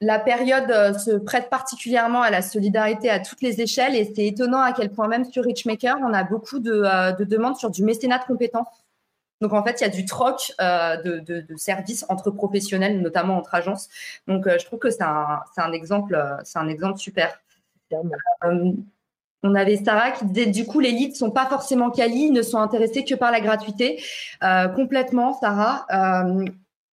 La 0.00 0.18
période 0.18 0.68
se 0.98 1.16
prête 1.16 1.48
particulièrement 1.48 2.22
à 2.22 2.30
la 2.30 2.42
solidarité 2.42 3.08
à 3.08 3.20
toutes 3.20 3.40
les 3.40 3.60
échelles 3.62 3.94
et 3.94 4.04
c'est 4.04 4.26
étonnant 4.26 4.60
à 4.60 4.72
quel 4.72 4.90
point 4.90 5.08
même 5.08 5.24
sur 5.24 5.44
Richmaker, 5.44 5.96
on 6.02 6.12
a 6.12 6.24
beaucoup 6.24 6.58
de, 6.58 7.16
de 7.16 7.24
demandes 7.24 7.56
sur 7.56 7.70
du 7.70 7.82
mécénat 7.82 8.18
de 8.18 8.24
compétences. 8.24 8.66
Donc 9.40 9.52
en 9.52 9.62
fait, 9.62 9.80
il 9.80 9.84
y 9.84 9.86
a 9.86 9.90
du 9.90 10.04
troc 10.04 10.52
euh, 10.60 10.96
de, 10.96 11.56
services 11.56 12.04
entre 12.08 12.30
professionnels, 12.30 13.00
notamment 13.00 13.36
entre 13.36 13.54
agences. 13.54 13.88
Donc 14.26 14.46
euh, 14.46 14.56
je 14.58 14.64
trouve 14.64 14.78
que 14.78 14.90
c'est 14.90 15.02
un, 15.02 15.72
exemple, 15.72 16.14
euh, 16.14 16.36
c'est 16.44 16.58
un 16.58 16.68
exemple 16.68 16.98
super. 16.98 17.38
on 19.42 19.54
avait 19.54 19.76
Sarah 19.76 20.12
qui 20.12 20.24
disait 20.26 20.46
du 20.46 20.64
coup 20.64 20.80
les 20.80 20.90
leads 20.90 21.14
sont 21.14 21.30
pas 21.30 21.46
forcément 21.46 21.90
quali, 21.90 22.30
ne 22.30 22.42
sont 22.42 22.58
intéressés 22.58 23.04
que 23.04 23.14
par 23.14 23.30
la 23.30 23.40
gratuité. 23.40 24.02
complètement, 24.74 25.34
Sarah. 25.34 25.86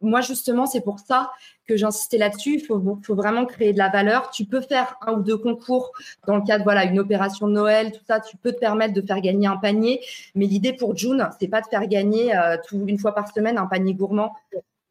moi 0.02 0.22
justement, 0.22 0.66
c'est 0.66 0.82
pour 0.82 1.00
ça 1.00 1.32
que 1.68 1.78
j'insistais 1.78 2.18
là-dessus. 2.18 2.56
Il 2.56 2.66
faut, 2.66 2.80
vraiment 3.10 3.46
créer 3.46 3.74
de 3.74 3.78
la 3.78 3.90
valeur. 3.90 4.30
Tu 4.32 4.46
peux 4.46 4.62
faire 4.62 4.98
un 5.06 5.14
ou 5.14 5.22
deux 5.22 5.38
concours 5.38 5.92
dans 6.28 6.36
le 6.36 6.44
cadre, 6.44 6.64
voilà, 6.64 6.86
une 6.86 7.00
opération 7.00 7.48
de 7.48 7.54
Noël, 7.54 7.92
tout 7.92 8.04
ça. 8.08 8.20
Tu 8.20 8.38
peux 8.38 8.52
te 8.52 8.60
permettre 8.60 8.94
de 8.94 9.02
faire 9.02 9.22
gagner 9.22 9.48
un 9.48 9.58
panier. 9.58 10.02
Mais 10.36 10.46
l'idée 10.46 10.74
pour 10.74 10.96
June, 10.96 11.28
c'est 11.40 11.48
pas 11.48 11.62
de 11.62 11.68
faire 11.68 11.88
gagner 11.88 12.36
euh, 12.36 12.58
une 12.74 12.98
fois 12.98 13.14
par 13.14 13.32
semaine 13.32 13.58
un 13.58 13.68
panier 13.68 13.94
gourmand. 13.94 14.34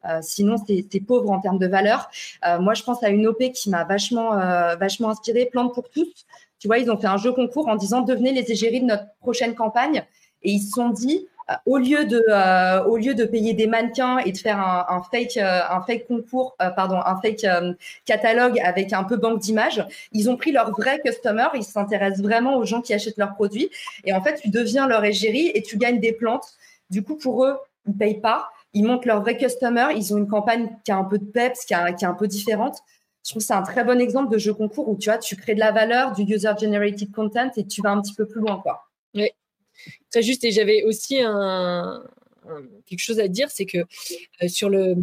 Euh, 0.05 0.19
sinon, 0.21 0.57
c'est 0.57 0.99
pauvre 0.99 1.31
en 1.31 1.39
termes 1.39 1.59
de 1.59 1.67
valeur. 1.67 2.09
Euh, 2.45 2.59
moi, 2.59 2.73
je 2.73 2.83
pense 2.83 3.03
à 3.03 3.09
une 3.09 3.25
OP 3.27 3.41
qui 3.53 3.69
m'a 3.69 3.85
vachement, 3.85 4.31
vachement 4.77 5.09
inspirée, 5.09 5.49
Plante 5.51 5.73
pour 5.73 5.89
tous. 5.89 6.25
Tu 6.59 6.67
vois, 6.67 6.77
ils 6.77 6.89
ont 6.89 6.97
fait 6.97 7.07
un 7.07 7.17
jeu 7.17 7.31
concours 7.33 7.67
en 7.67 7.75
disant 7.75 8.01
devenez 8.01 8.31
les 8.31 8.51
égéries 8.51 8.81
de 8.81 8.85
notre 8.85 9.05
prochaine 9.19 9.55
campagne. 9.55 10.05
Et 10.43 10.51
ils 10.51 10.61
se 10.61 10.71
sont 10.71 10.89
dit, 10.89 11.27
euh, 11.27 11.32
au 11.65 11.77
lieu 11.77 12.05
de 12.05 12.23
euh, 12.29 12.83
au 12.85 12.97
lieu 12.97 13.13
de 13.15 13.25
payer 13.25 13.53
des 13.53 13.67
mannequins 13.67 14.19
et 14.19 14.31
de 14.31 14.37
faire 14.37 14.59
un, 14.59 15.01
fake 15.11 15.37
euh, 15.37 15.59
fake 15.85 16.07
concours 16.07 16.55
pardon 16.75 16.99
un 17.05 17.19
fake 17.21 17.45
catalogue 18.05 18.59
avec 18.63 18.93
un 18.93 19.03
peu 19.03 19.17
banque 19.17 19.39
d'images 19.39 19.85
ils 20.11 20.29
ont 20.29 20.37
pris 20.37 20.51
leur 20.51 20.71
vrai 20.71 20.99
customer 21.03 21.47
ils 21.55 21.63
s'intéressent 21.63 22.21
vraiment 22.21 22.57
aux 22.57 22.65
gens 22.65 22.81
qui 22.81 22.93
achètent 22.93 23.17
leurs 23.17 23.33
produits. 23.33 23.69
Et 24.05 24.13
en 24.13 24.21
fait 24.21 24.39
tu 24.41 24.49
deviens 24.49 24.87
leur 24.87 25.03
égérie 25.03 25.51
et 25.53 25.61
tu 25.61 25.77
gagnes 25.77 25.99
des 25.99 26.13
plantes. 26.13 26.53
Du 26.89 27.03
coup 27.03 27.15
pour 27.15 27.45
eux 27.45 27.57
ils 27.87 27.95
payent 27.95 28.21
pas. 28.21 28.49
Ils 28.73 28.83
montent 28.85 29.05
leur 29.05 29.21
vrai 29.21 29.37
customer. 29.37 29.87
Ils 29.95 30.13
ont 30.13 30.17
une 30.17 30.27
campagne 30.27 30.69
qui 30.83 30.91
a 30.91 30.97
un 30.97 31.03
peu 31.03 31.19
de 31.19 31.25
peps 31.25 31.65
qui, 31.65 31.73
est 31.73 32.03
un 32.03 32.13
peu 32.13 32.27
différente. 32.27 32.79
Je 33.23 33.31
trouve 33.31 33.41
que 33.41 33.47
c'est 33.47 33.53
un 33.53 33.61
très 33.61 33.83
bon 33.83 34.01
exemple 34.01 34.31
de 34.33 34.37
jeu 34.37 34.53
concours 34.53 34.89
où 34.89 34.97
tu 34.97 35.09
vois 35.09 35.17
tu 35.17 35.35
crées 35.35 35.55
de 35.55 35.59
la 35.59 35.71
valeur 35.71 36.11
du 36.13 36.23
user 36.23 36.51
generated 36.59 37.11
content 37.11 37.51
et 37.55 37.65
tu 37.65 37.81
vas 37.81 37.91
un 37.91 38.01
petit 38.01 38.13
peu 38.13 38.25
plus 38.25 38.41
loin 38.41 38.59
quoi 38.61 38.89
Très 40.11 40.21
juste. 40.21 40.43
Et 40.43 40.51
j'avais 40.51 40.83
aussi 40.83 41.21
quelque 42.85 42.99
chose 42.99 43.19
à 43.19 43.27
dire, 43.27 43.49
c'est 43.49 43.65
que 43.65 43.79
euh, 43.79 44.47
sur 44.47 44.69
le 44.69 44.95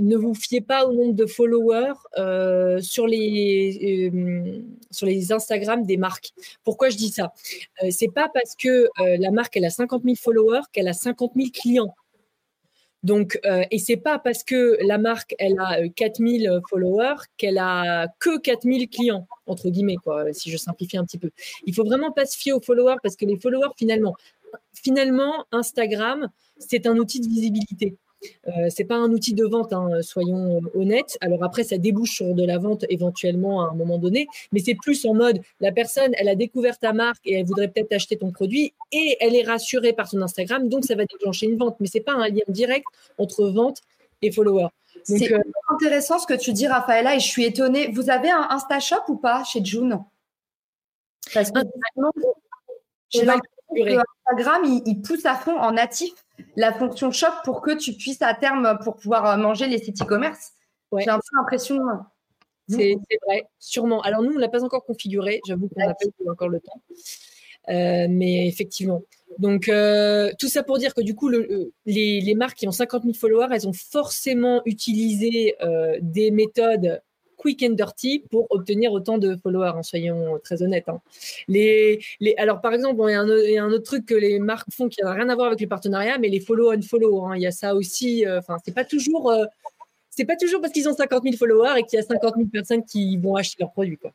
ne 0.00 0.16
vous 0.16 0.32
fiez 0.32 0.60
pas 0.60 0.86
au 0.86 0.92
nombre 0.92 1.14
de 1.14 1.26
followers 1.26 1.94
euh, 2.18 2.80
sur 2.80 3.08
les 3.08 4.10
euh, 4.12 4.62
sur 4.92 5.06
les 5.06 5.32
Instagram 5.32 5.84
des 5.84 5.96
marques. 5.96 6.30
Pourquoi 6.62 6.88
je 6.88 6.96
dis 6.96 7.08
ça? 7.08 7.32
C'est 7.90 8.12
pas 8.12 8.28
parce 8.32 8.54
que 8.54 8.88
la 8.98 9.30
marque 9.32 9.56
a 9.56 9.70
50 9.70 10.04
000 10.04 10.14
followers 10.14 10.62
qu'elle 10.72 10.88
a 10.88 10.92
50 10.92 11.32
000 11.34 11.48
clients. 11.52 11.94
Donc, 13.04 13.38
euh, 13.46 13.62
et 13.70 13.78
c'est 13.78 13.96
pas 13.96 14.18
parce 14.18 14.42
que 14.42 14.76
la 14.84 14.98
marque 14.98 15.34
elle 15.38 15.58
a 15.60 15.88
4000 15.88 16.48
euh, 16.48 16.60
followers 16.68 17.16
qu'elle 17.36 17.58
a 17.58 18.08
que 18.18 18.40
4000 18.40 18.88
clients 18.88 19.28
entre 19.46 19.70
guillemets 19.70 19.96
quoi, 19.96 20.32
si 20.32 20.50
je 20.50 20.56
simplifie 20.56 20.96
un 20.96 21.04
petit 21.04 21.18
peu. 21.18 21.30
Il 21.64 21.74
faut 21.74 21.84
vraiment 21.84 22.10
pas 22.10 22.26
se 22.26 22.36
fier 22.36 22.52
aux 22.52 22.60
followers 22.60 22.96
parce 23.02 23.14
que 23.14 23.24
les 23.24 23.38
followers 23.38 23.70
finalement, 23.76 24.16
finalement 24.74 25.46
Instagram 25.52 26.28
c'est 26.58 26.86
un 26.86 26.96
outil 26.96 27.20
de 27.20 27.28
visibilité. 27.28 27.96
Euh, 28.46 28.50
c'est 28.68 28.84
pas 28.84 28.96
un 28.96 29.10
outil 29.10 29.34
de 29.34 29.44
vente, 29.44 29.72
hein, 29.72 29.88
soyons 30.02 30.60
honnêtes. 30.74 31.16
Alors 31.20 31.44
après, 31.44 31.64
ça 31.64 31.78
débouche 31.78 32.16
sur 32.16 32.34
de 32.34 32.44
la 32.44 32.58
vente 32.58 32.84
éventuellement 32.88 33.62
à 33.62 33.70
un 33.70 33.74
moment 33.74 33.98
donné, 33.98 34.26
mais 34.52 34.60
c'est 34.60 34.74
plus 34.74 35.04
en 35.06 35.14
mode 35.14 35.40
la 35.60 35.72
personne, 35.72 36.12
elle 36.14 36.28
a 36.28 36.34
découvert 36.34 36.78
ta 36.78 36.92
marque 36.92 37.24
et 37.24 37.34
elle 37.34 37.46
voudrait 37.46 37.68
peut-être 37.68 37.92
acheter 37.92 38.16
ton 38.16 38.32
produit 38.32 38.72
et 38.92 39.16
elle 39.20 39.36
est 39.36 39.44
rassurée 39.44 39.92
par 39.92 40.08
son 40.08 40.20
Instagram, 40.22 40.68
donc 40.68 40.84
ça 40.84 40.94
va 40.94 41.04
déclencher 41.04 41.46
une 41.46 41.56
vente. 41.56 41.76
Mais 41.80 41.86
c'est 41.86 42.00
pas 42.00 42.14
un 42.14 42.28
lien 42.28 42.42
direct 42.48 42.86
entre 43.18 43.46
vente 43.46 43.80
et 44.22 44.32
follower. 44.32 44.68
C'est 45.04 45.32
euh, 45.32 45.38
intéressant 45.70 46.18
ce 46.18 46.26
que 46.26 46.34
tu 46.34 46.52
dis, 46.52 46.66
Raphaëla, 46.66 47.16
et 47.16 47.20
je 47.20 47.26
suis 47.26 47.44
étonnée. 47.44 47.90
Vous 47.92 48.10
avez 48.10 48.30
un 48.30 48.48
InstaShop 48.50 49.02
ou 49.08 49.16
pas 49.16 49.44
chez 49.44 49.64
June? 49.64 49.98
Parce 51.32 51.50
que 51.50 51.60
Instagram, 54.26 54.80
il, 54.86 55.00
pousse 55.02 55.24
à 55.24 55.34
fond 55.34 55.56
en 55.58 55.72
natif 55.72 56.12
la 56.56 56.72
fonction 56.72 57.10
shop 57.10 57.32
pour 57.44 57.60
que 57.60 57.76
tu 57.76 57.92
puisses 57.92 58.22
à 58.22 58.34
terme 58.34 58.78
pour 58.82 58.96
pouvoir 58.96 59.26
euh, 59.26 59.36
manger 59.36 59.66
les 59.66 59.78
sites 59.78 60.00
e-commerce. 60.02 60.52
J'ai 60.96 61.10
un 61.10 61.18
peu 61.18 61.36
l'impression. 61.36 61.78
C'est 62.68 62.96
vrai, 63.26 63.44
sûrement. 63.58 64.00
Alors 64.02 64.22
nous, 64.22 64.32
on 64.32 64.36
ne 64.36 64.40
l'a 64.40 64.48
pas 64.48 64.64
encore 64.64 64.84
configuré. 64.84 65.40
J'avoue 65.46 65.68
qu'on 65.68 65.80
n'a 65.80 65.94
pas 65.94 66.04
eu 66.04 66.30
encore 66.30 66.48
le 66.48 66.60
temps. 66.60 66.82
Euh, 67.68 68.06
mais 68.08 68.46
effectivement. 68.48 69.02
Donc, 69.38 69.68
euh, 69.68 70.32
tout 70.38 70.48
ça 70.48 70.62
pour 70.62 70.78
dire 70.78 70.94
que 70.94 71.02
du 71.02 71.14
coup, 71.14 71.28
le, 71.28 71.72
les, 71.84 72.34
marques 72.34 72.56
qui 72.56 72.66
ont 72.66 72.72
50 72.72 73.02
000 73.02 73.14
followers, 73.14 73.48
elles 73.52 73.68
ont 73.68 73.74
forcément 73.74 74.62
utilisé 74.64 75.54
des 76.00 76.30
méthodes 76.30 77.00
quick 77.38 77.62
and 77.62 77.70
dirty 77.70 78.24
pour 78.30 78.46
obtenir 78.50 78.92
autant 78.92 79.16
de 79.16 79.36
followers, 79.36 79.72
hein, 79.74 79.82
soyons 79.82 80.38
très 80.44 80.62
honnêtes. 80.62 80.88
Hein. 80.88 81.00
Les, 81.48 82.00
les, 82.20 82.34
alors, 82.36 82.60
par 82.60 82.74
exemple, 82.74 83.00
il 83.08 83.12
y, 83.52 83.56
a 83.56 83.64
un 83.64 83.72
autre 83.72 83.84
truc 83.84 84.04
que 84.04 84.14
les 84.14 84.38
marques 84.38 84.70
font 84.72 84.88
qui 84.88 85.02
n'a 85.02 85.12
rien 85.12 85.28
à 85.30 85.34
voir 85.34 85.46
avec 85.46 85.60
les 85.60 85.66
partenariats, 85.66 86.18
mais 86.18 86.28
les 86.28 86.40
follow 86.40 86.72
and 86.72 86.82
follow. 86.82 87.24
Hein. 87.24 87.36
Il 87.36 87.42
y 87.42 87.46
a 87.46 87.52
ça 87.52 87.74
aussi. 87.74 88.26
Euh, 88.26 88.40
enfin, 88.40 88.58
c'est 88.64 88.74
pas 88.74 88.84
toujours. 88.84 89.30
Euh, 89.30 89.44
pas 90.24 90.36
toujours 90.36 90.60
parce 90.60 90.72
qu'ils 90.72 90.88
ont 90.88 90.94
50 90.94 91.22
000 91.22 91.36
followers 91.36 91.78
et 91.78 91.82
qu'il 91.84 91.96
y 91.96 92.00
a 92.00 92.04
50 92.04 92.34
000 92.36 92.48
personnes 92.48 92.84
qui 92.84 93.16
vont 93.18 93.36
acheter 93.36 93.56
leurs 93.60 93.70
produits. 93.70 93.96
Quoi. 93.96 94.12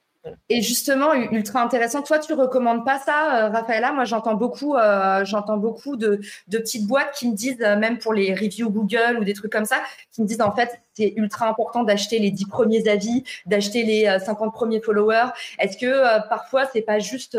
Et 0.49 0.61
justement, 0.61 1.13
ultra 1.13 1.61
intéressant. 1.61 2.01
Toi, 2.01 2.19
tu 2.19 2.33
recommandes 2.33 2.85
pas 2.85 2.99
ça, 2.99 3.45
euh, 3.45 3.49
Raphaëla 3.49 3.91
Moi, 3.91 4.05
j'entends 4.05 4.35
beaucoup, 4.35 4.75
euh, 4.75 5.25
j'entends 5.25 5.57
beaucoup 5.57 5.97
de, 5.97 6.21
petites 6.49 6.87
boîtes 6.87 7.13
qui 7.13 7.29
me 7.29 7.35
disent, 7.35 7.61
euh, 7.61 7.75
même 7.75 7.97
pour 7.97 8.13
les 8.13 8.33
reviews 8.33 8.69
Google 8.69 9.17
ou 9.19 9.23
des 9.25 9.33
trucs 9.33 9.51
comme 9.51 9.65
ça, 9.65 9.83
qui 10.11 10.21
me 10.21 10.27
disent 10.27 10.41
en 10.41 10.55
fait, 10.55 10.81
c'est 10.93 11.13
ultra 11.17 11.49
important 11.49 11.83
d'acheter 11.83 12.19
les 12.19 12.31
10 12.31 12.45
premiers 12.45 12.87
avis, 12.87 13.23
d'acheter 13.45 13.83
les 13.83 14.17
50 14.19 14.53
premiers 14.53 14.81
followers. 14.81 15.29
Est-ce 15.59 15.77
que 15.77 16.27
parfois, 16.29 16.67
c'est 16.71 16.81
pas 16.81 16.99
juste 16.99 17.37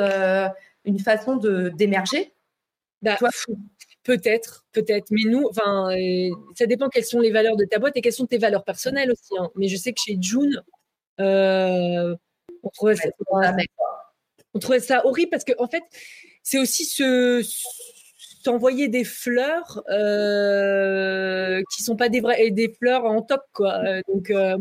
une 0.85 0.99
façon 0.99 1.37
de 1.37 1.71
d'émerger? 1.71 2.35
Bah, 3.01 3.17
Peut-être, 4.03 4.67
peut-être. 4.73 5.07
Mais 5.11 5.23
nous, 5.25 5.47
enfin, 5.49 5.89
ça 6.55 6.67
dépend 6.67 6.91
quelles 6.91 7.07
sont 7.07 7.21
les 7.21 7.31
valeurs 7.31 7.57
de 7.57 7.65
ta 7.65 7.79
boîte 7.79 7.97
et 7.97 8.03
quelles 8.03 8.13
sont 8.13 8.27
tes 8.27 8.37
valeurs 8.37 8.65
personnelles 8.65 9.11
aussi. 9.11 9.33
Hein. 9.39 9.49
Mais 9.57 9.69
je 9.69 9.77
sais 9.77 9.95
que 9.95 10.01
chez 10.05 10.19
June, 10.21 10.63
on 12.65 12.71
trouvait, 12.71 12.97
ça, 12.97 13.09
on 14.55 14.59
trouvait 14.59 14.81
ça 14.81 15.07
horrible 15.07 15.31
parce 15.31 15.45
que 15.45 15.53
en 15.59 15.69
fait, 15.69 15.83
c'est 16.43 16.59
aussi 16.59 16.85
se 16.85 17.43
s'envoyer 18.45 18.89
des 18.89 19.05
fleurs 19.05 19.83
euh, 19.89 21.63
qui 21.75 21.83
sont 21.83 21.97
pas 21.97 22.09
des 22.09 22.21
vraies 22.21 22.51
des 22.51 22.69
fleurs 22.79 23.05
en 23.05 23.23
top 23.23 23.43
quoi. 23.53 23.79
Euh, 23.85 24.01
donc 24.13 24.31
euh, 24.31 24.59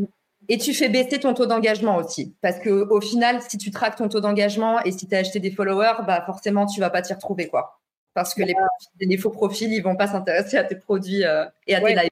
et 0.49 0.57
tu 0.57 0.73
fais 0.73 0.89
baisser 0.89 1.19
ton 1.19 1.33
taux 1.33 1.45
d'engagement 1.45 1.97
aussi. 1.97 2.35
Parce 2.41 2.59
que 2.59 2.69
au 2.69 3.01
final, 3.01 3.41
si 3.47 3.57
tu 3.57 3.71
traques 3.71 3.95
ton 3.95 4.09
taux 4.09 4.19
d'engagement 4.19 4.81
et 4.83 4.91
si 4.91 5.07
tu 5.07 5.15
as 5.15 5.19
acheté 5.19 5.39
des 5.39 5.51
followers, 5.51 6.03
bah 6.05 6.21
forcément, 6.25 6.65
tu 6.65 6.81
vas 6.81 6.89
pas 6.89 7.01
t'y 7.01 7.13
retrouver. 7.13 7.47
quoi. 7.47 7.79
Parce 8.13 8.33
que 8.33 8.43
les, 8.43 8.53
les, 8.99 9.17
faux 9.17 9.29
profils, 9.29 9.71
ils 9.71 9.81
vont 9.81 9.95
pas 9.95 10.07
s'intéresser 10.07 10.57
à 10.57 10.65
tes 10.65 10.75
produits 10.75 11.21
et 11.21 11.75
à 11.75 11.81
tes 11.81 11.95
lives. 11.95 12.09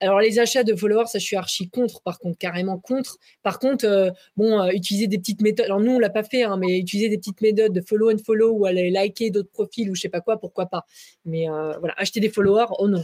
Alors 0.00 0.20
les 0.20 0.38
achats 0.38 0.62
de 0.62 0.74
followers, 0.74 1.06
ça 1.06 1.18
je 1.18 1.24
suis 1.24 1.36
archi 1.36 1.68
contre, 1.68 2.00
par 2.02 2.18
contre, 2.18 2.38
carrément 2.38 2.78
contre. 2.78 3.18
Par 3.42 3.58
contre, 3.58 3.84
euh, 3.84 4.10
bon, 4.36 4.60
euh, 4.60 4.70
utiliser 4.70 5.08
des 5.08 5.18
petites 5.18 5.42
méthodes. 5.42 5.66
Alors 5.66 5.80
nous 5.80 5.92
on 5.92 5.98
l'a 5.98 6.10
pas 6.10 6.22
fait, 6.22 6.44
hein, 6.44 6.56
mais 6.56 6.78
utiliser 6.78 7.08
des 7.08 7.18
petites 7.18 7.40
méthodes 7.40 7.72
de 7.72 7.80
follow 7.80 8.10
and 8.12 8.18
follow 8.24 8.52
ou 8.52 8.66
aller 8.66 8.90
liker 8.90 9.30
d'autres 9.30 9.50
profils 9.50 9.90
ou 9.90 9.94
je 9.94 10.02
sais 10.02 10.08
pas 10.08 10.20
quoi, 10.20 10.38
pourquoi 10.38 10.66
pas. 10.66 10.84
Mais 11.24 11.50
euh, 11.50 11.76
voilà, 11.78 11.94
acheter 11.96 12.20
des 12.20 12.28
followers, 12.28 12.66
oh 12.78 12.86
non, 12.88 13.02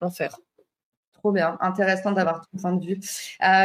l'enfer. 0.00 0.38
Trop 1.12 1.32
bien, 1.32 1.58
intéressant 1.60 2.12
d'avoir 2.12 2.46
ton 2.52 2.58
point 2.58 2.72
de 2.72 2.86
vue. 2.86 3.00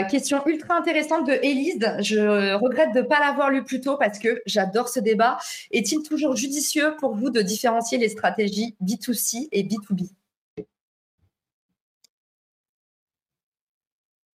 question 0.10 0.42
ultra 0.48 0.76
intéressante 0.76 1.28
de 1.28 1.34
Élise. 1.44 1.80
Je 2.00 2.56
regrette 2.56 2.94
de 2.94 3.02
ne 3.02 3.06
pas 3.06 3.20
l'avoir 3.20 3.52
lu 3.52 3.64
plus 3.64 3.82
tôt 3.82 3.98
parce 3.98 4.18
que 4.20 4.42
j'adore 4.48 4.90
ce 4.90 5.00
débat. 5.00 5.38
Est-il 5.70 6.02
toujours 6.02 6.36
judicieux 6.36 6.96
pour 7.00 7.16
vous 7.16 7.30
de 7.30 7.42
différencier 7.42 8.00
les 8.00 8.10
stratégies 8.10 8.76
B2C 8.82 9.48
et 9.52 9.64
B2B 9.64 10.10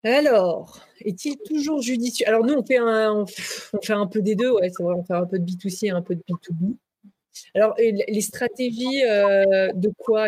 Alors, 0.04 0.80
est-il 1.00 1.38
toujours 1.38 1.82
judicieux? 1.82 2.28
Alors, 2.28 2.46
nous, 2.46 2.56
on 2.56 2.66
fait, 2.66 2.78
un, 2.78 4.08
peu 4.08 4.22
des 4.22 4.36
deux, 4.36 4.52
ouais, 4.52 4.70
c'est 4.70 4.84
vrai, 4.84 4.96
on 4.98 5.04
fait 5.04 5.14
un 5.14 5.26
peu 5.26 5.40
de 5.40 5.46
B2C 5.46 5.86
et 5.86 5.92
un 5.92 6.02
peu 6.02 6.16
de 6.16 6.22
B2B. 6.22 6.76
Alors, 7.56 7.74
les 7.78 8.22
stratégies 8.22 9.04
euh, 9.06 9.72
de 9.74 9.92
quoi? 9.98 10.28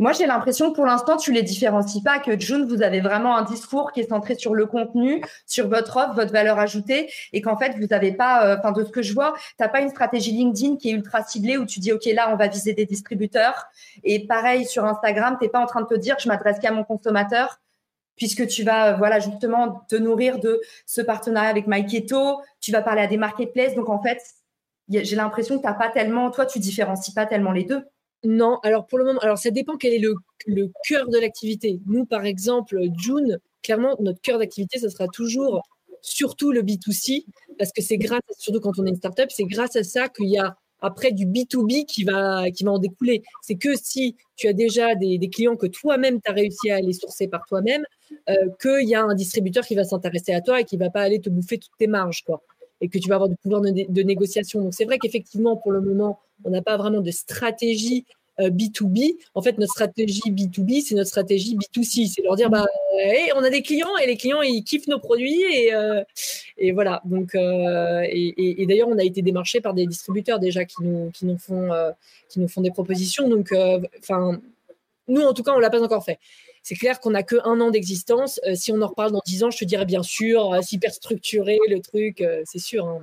Moi, 0.00 0.12
j'ai 0.12 0.26
l'impression 0.26 0.70
que 0.70 0.76
pour 0.76 0.86
l'instant, 0.86 1.18
tu 1.18 1.30
les 1.30 1.42
différencies 1.42 2.02
pas, 2.02 2.18
que 2.18 2.38
June, 2.40 2.64
vous 2.66 2.82
avez 2.82 3.00
vraiment 3.00 3.36
un 3.36 3.44
discours 3.44 3.92
qui 3.92 4.00
est 4.00 4.08
centré 4.08 4.34
sur 4.34 4.54
le 4.54 4.64
contenu, 4.66 5.22
sur 5.46 5.68
votre 5.68 5.96
offre, 5.98 6.14
votre 6.14 6.32
valeur 6.32 6.58
ajoutée, 6.58 7.12
et 7.34 7.42
qu'en 7.42 7.56
fait, 7.56 7.76
vous 7.78 7.86
n'avez 7.86 8.12
pas, 8.12 8.46
euh, 8.46 8.56
enfin, 8.58 8.72
de 8.72 8.82
ce 8.82 8.90
que 8.90 9.02
je 9.02 9.12
vois, 9.12 9.34
tu 9.36 9.54
n'as 9.62 9.68
pas 9.68 9.82
une 9.82 9.90
stratégie 9.90 10.32
LinkedIn 10.32 10.78
qui 10.78 10.88
est 10.88 10.94
ultra 10.94 11.22
ciblée 11.22 11.58
où 11.58 11.66
tu 11.66 11.80
dis, 11.80 11.92
OK, 11.92 12.06
là, 12.06 12.32
on 12.32 12.36
va 12.36 12.48
viser 12.48 12.72
des 12.72 12.86
distributeurs. 12.86 13.66
Et 14.02 14.26
pareil, 14.26 14.64
sur 14.64 14.84
Instagram, 14.84 15.36
tu 15.38 15.44
n'es 15.44 15.50
pas 15.50 15.60
en 15.60 15.66
train 15.66 15.82
de 15.82 15.86
te 15.86 15.96
dire, 15.96 16.16
je 16.18 16.28
m'adresse 16.28 16.58
qu'à 16.58 16.72
mon 16.72 16.82
consommateur 16.82 17.60
puisque 18.20 18.46
tu 18.46 18.62
vas 18.62 18.92
voilà 18.98 19.18
justement 19.18 19.80
te 19.88 19.96
nourrir 19.96 20.38
de 20.38 20.60
ce 20.86 21.00
partenariat 21.00 21.48
avec 21.48 21.66
MyKeto, 21.66 22.40
tu 22.60 22.70
vas 22.70 22.82
parler 22.82 23.00
à 23.00 23.06
des 23.06 23.16
marketplaces. 23.16 23.74
Donc 23.74 23.88
en 23.88 24.00
fait, 24.00 24.20
j'ai 24.90 25.16
l'impression 25.16 25.58
que 25.58 25.66
tu 25.66 25.74
pas 25.74 25.88
tellement, 25.88 26.30
toi, 26.30 26.44
tu 26.44 26.58
différencies 26.58 27.14
pas 27.14 27.24
tellement 27.26 27.50
les 27.50 27.64
deux. 27.64 27.82
Non, 28.22 28.58
alors 28.62 28.86
pour 28.86 28.98
le 28.98 29.06
moment, 29.06 29.20
alors 29.20 29.38
ça 29.38 29.50
dépend 29.50 29.78
quel 29.78 29.94
est 29.94 29.98
le, 29.98 30.14
le 30.46 30.70
cœur 30.86 31.08
de 31.08 31.18
l'activité. 31.18 31.80
Nous, 31.86 32.04
par 32.04 32.26
exemple, 32.26 32.78
June, 32.98 33.38
clairement, 33.62 33.96
notre 34.00 34.20
cœur 34.20 34.38
d'activité, 34.38 34.78
ce 34.78 34.90
sera 34.90 35.08
toujours 35.08 35.62
surtout 36.02 36.52
le 36.52 36.62
B2C, 36.62 37.24
parce 37.58 37.72
que 37.72 37.80
c'est 37.80 37.96
grâce, 37.96 38.20
surtout 38.38 38.60
quand 38.60 38.78
on 38.78 38.84
est 38.84 38.90
une 38.90 38.96
startup, 38.96 39.30
c'est 39.30 39.44
grâce 39.44 39.76
à 39.76 39.84
ça 39.84 40.08
qu'il 40.10 40.28
y 40.28 40.38
a 40.38 40.56
après 40.80 41.12
du 41.12 41.26
B2B 41.26 41.86
qui 41.86 42.04
va, 42.04 42.50
qui 42.50 42.64
va 42.64 42.72
en 42.72 42.78
découler. 42.78 43.22
C'est 43.42 43.56
que 43.56 43.74
si 43.76 44.16
tu 44.36 44.48
as 44.48 44.52
déjà 44.52 44.94
des, 44.94 45.18
clients 45.30 45.56
que 45.56 45.66
toi-même, 45.66 46.20
tu 46.20 46.30
as 46.30 46.34
réussi 46.34 46.70
à 46.70 46.76
aller 46.76 46.92
sourcer 46.92 47.28
par 47.28 47.44
toi-même, 47.46 47.84
euh, 48.28 48.34
qu'il 48.60 48.88
y 48.88 48.94
a 48.94 49.02
un 49.02 49.14
distributeur 49.14 49.64
qui 49.64 49.74
va 49.74 49.84
s'intéresser 49.84 50.32
à 50.32 50.40
toi 50.40 50.60
et 50.60 50.64
qui 50.64 50.76
va 50.76 50.90
pas 50.90 51.02
aller 51.02 51.20
te 51.20 51.30
bouffer 51.30 51.58
toutes 51.58 51.76
tes 51.78 51.86
marges. 51.86 52.22
Quoi 52.24 52.42
et 52.80 52.88
que 52.88 52.98
tu 52.98 53.08
vas 53.08 53.16
avoir 53.16 53.28
du 53.28 53.36
pouvoir 53.36 53.60
de 53.60 54.02
négociation. 54.02 54.62
Donc 54.62 54.74
c'est 54.74 54.84
vrai 54.84 54.98
qu'effectivement, 54.98 55.56
pour 55.56 55.72
le 55.72 55.80
moment, 55.80 56.18
on 56.44 56.50
n'a 56.50 56.62
pas 56.62 56.76
vraiment 56.76 57.00
de 57.00 57.10
stratégie 57.10 58.06
B2B. 58.48 59.12
Euh, 59.12 59.18
en 59.34 59.42
fait, 59.42 59.58
notre 59.58 59.72
stratégie 59.72 60.22
B2B, 60.26 60.82
c'est 60.82 60.94
notre 60.94 61.08
stratégie 61.08 61.56
B2C. 61.56 62.12
C'est 62.14 62.22
leur 62.22 62.36
dire, 62.36 62.50
bah, 62.50 62.66
on 63.36 63.44
a 63.44 63.50
des 63.50 63.62
clients 63.62 63.96
et 64.02 64.06
les 64.06 64.16
clients, 64.16 64.42
ils 64.42 64.64
kiffent 64.64 64.88
nos 64.88 64.98
produits. 64.98 65.42
Et, 65.52 65.74
euh, 65.74 66.02
voilà. 66.72 67.02
Donc, 67.04 67.34
euh, 67.34 68.02
et, 68.08 68.66
d'ailleurs, 68.66 68.88
on 68.88 68.98
a 68.98 69.04
été 69.04 69.22
démarché 69.22 69.60
par 69.60 69.74
des 69.74 69.86
distributeurs 69.86 70.38
déjà 70.38 70.64
qui 70.64 70.82
nous, 70.82 71.10
qui 71.10 71.26
nous, 71.26 71.38
font, 71.38 71.70
qui 72.28 72.40
nous 72.40 72.48
font 72.48 72.60
des 72.60 72.70
propositions. 72.70 73.28
Donc, 73.28 73.52
enfin, 73.98 74.40
nous, 75.08 75.22
en 75.22 75.34
tout 75.34 75.42
cas, 75.42 75.52
on 75.52 75.56
ne 75.56 75.62
l'a 75.62 75.70
pas 75.70 75.82
encore 75.82 76.04
fait. 76.04 76.18
C'est 76.62 76.74
clair 76.74 77.00
qu'on 77.00 77.10
n'a 77.10 77.22
que 77.22 77.36
un 77.44 77.58
an 77.60 77.70
d'existence. 77.70 78.38
si 78.54 78.70
on 78.70 78.82
en 78.82 78.88
reparle 78.88 79.12
dans 79.12 79.22
dix 79.24 79.42
ans, 79.44 79.50
je 79.50 79.58
te 79.58 79.64
dirais 79.64 79.86
bien 79.86 80.02
sûr, 80.02 80.60
hyper 80.70 80.92
structuré 80.92 81.58
le 81.68 81.80
truc, 81.80 82.22
c'est 82.44 82.58
sûr. 82.58 82.86
Hein, 82.86 83.00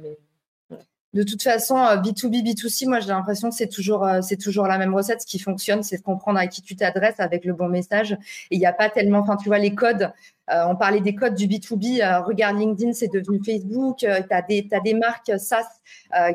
de 1.14 1.24
toute 1.24 1.42
façon, 1.42 1.76
B2B, 1.76 2.40
euh, 2.40 2.54
B2C, 2.54 2.88
moi 2.88 3.00
j'ai 3.00 3.08
l'impression 3.08 3.50
que 3.50 3.56
c'est 3.56 3.70
toujours, 3.70 4.06
euh, 4.06 4.22
c'est 4.22 4.38
toujours 4.38 4.68
la 4.68 4.78
même 4.78 4.94
recette. 4.94 5.22
Ce 5.22 5.26
qui 5.26 5.40
fonctionne, 5.40 5.82
c'est 5.82 5.98
de 5.98 6.04
comprendre 6.04 6.38
à 6.38 6.48
qui 6.48 6.62
tu 6.62 6.76
t'adresses 6.76 7.20
avec 7.20 7.46
le 7.46 7.54
bon 7.54 7.70
message. 7.70 8.12
Et 8.52 8.56
il 8.56 8.60
n'y 8.60 8.66
a 8.66 8.74
pas 8.74 8.90
tellement, 8.90 9.20
enfin 9.20 9.38
tu 9.38 9.48
vois, 9.48 9.58
les 9.58 9.74
codes, 9.74 10.12
euh, 10.52 10.66
on 10.68 10.76
parlait 10.76 11.00
des 11.00 11.16
codes 11.16 11.36
du 11.36 11.48
B2B, 11.48 12.24
regarde 12.24 12.58
LinkedIn, 12.58 12.94
c'est 12.94 13.08
devenu 13.08 13.42
Facebook, 13.44 13.98
tu 14.00 14.08
as, 14.08 14.42
des, 14.42 14.94
marques 14.94 15.32
SaaS 15.40 15.68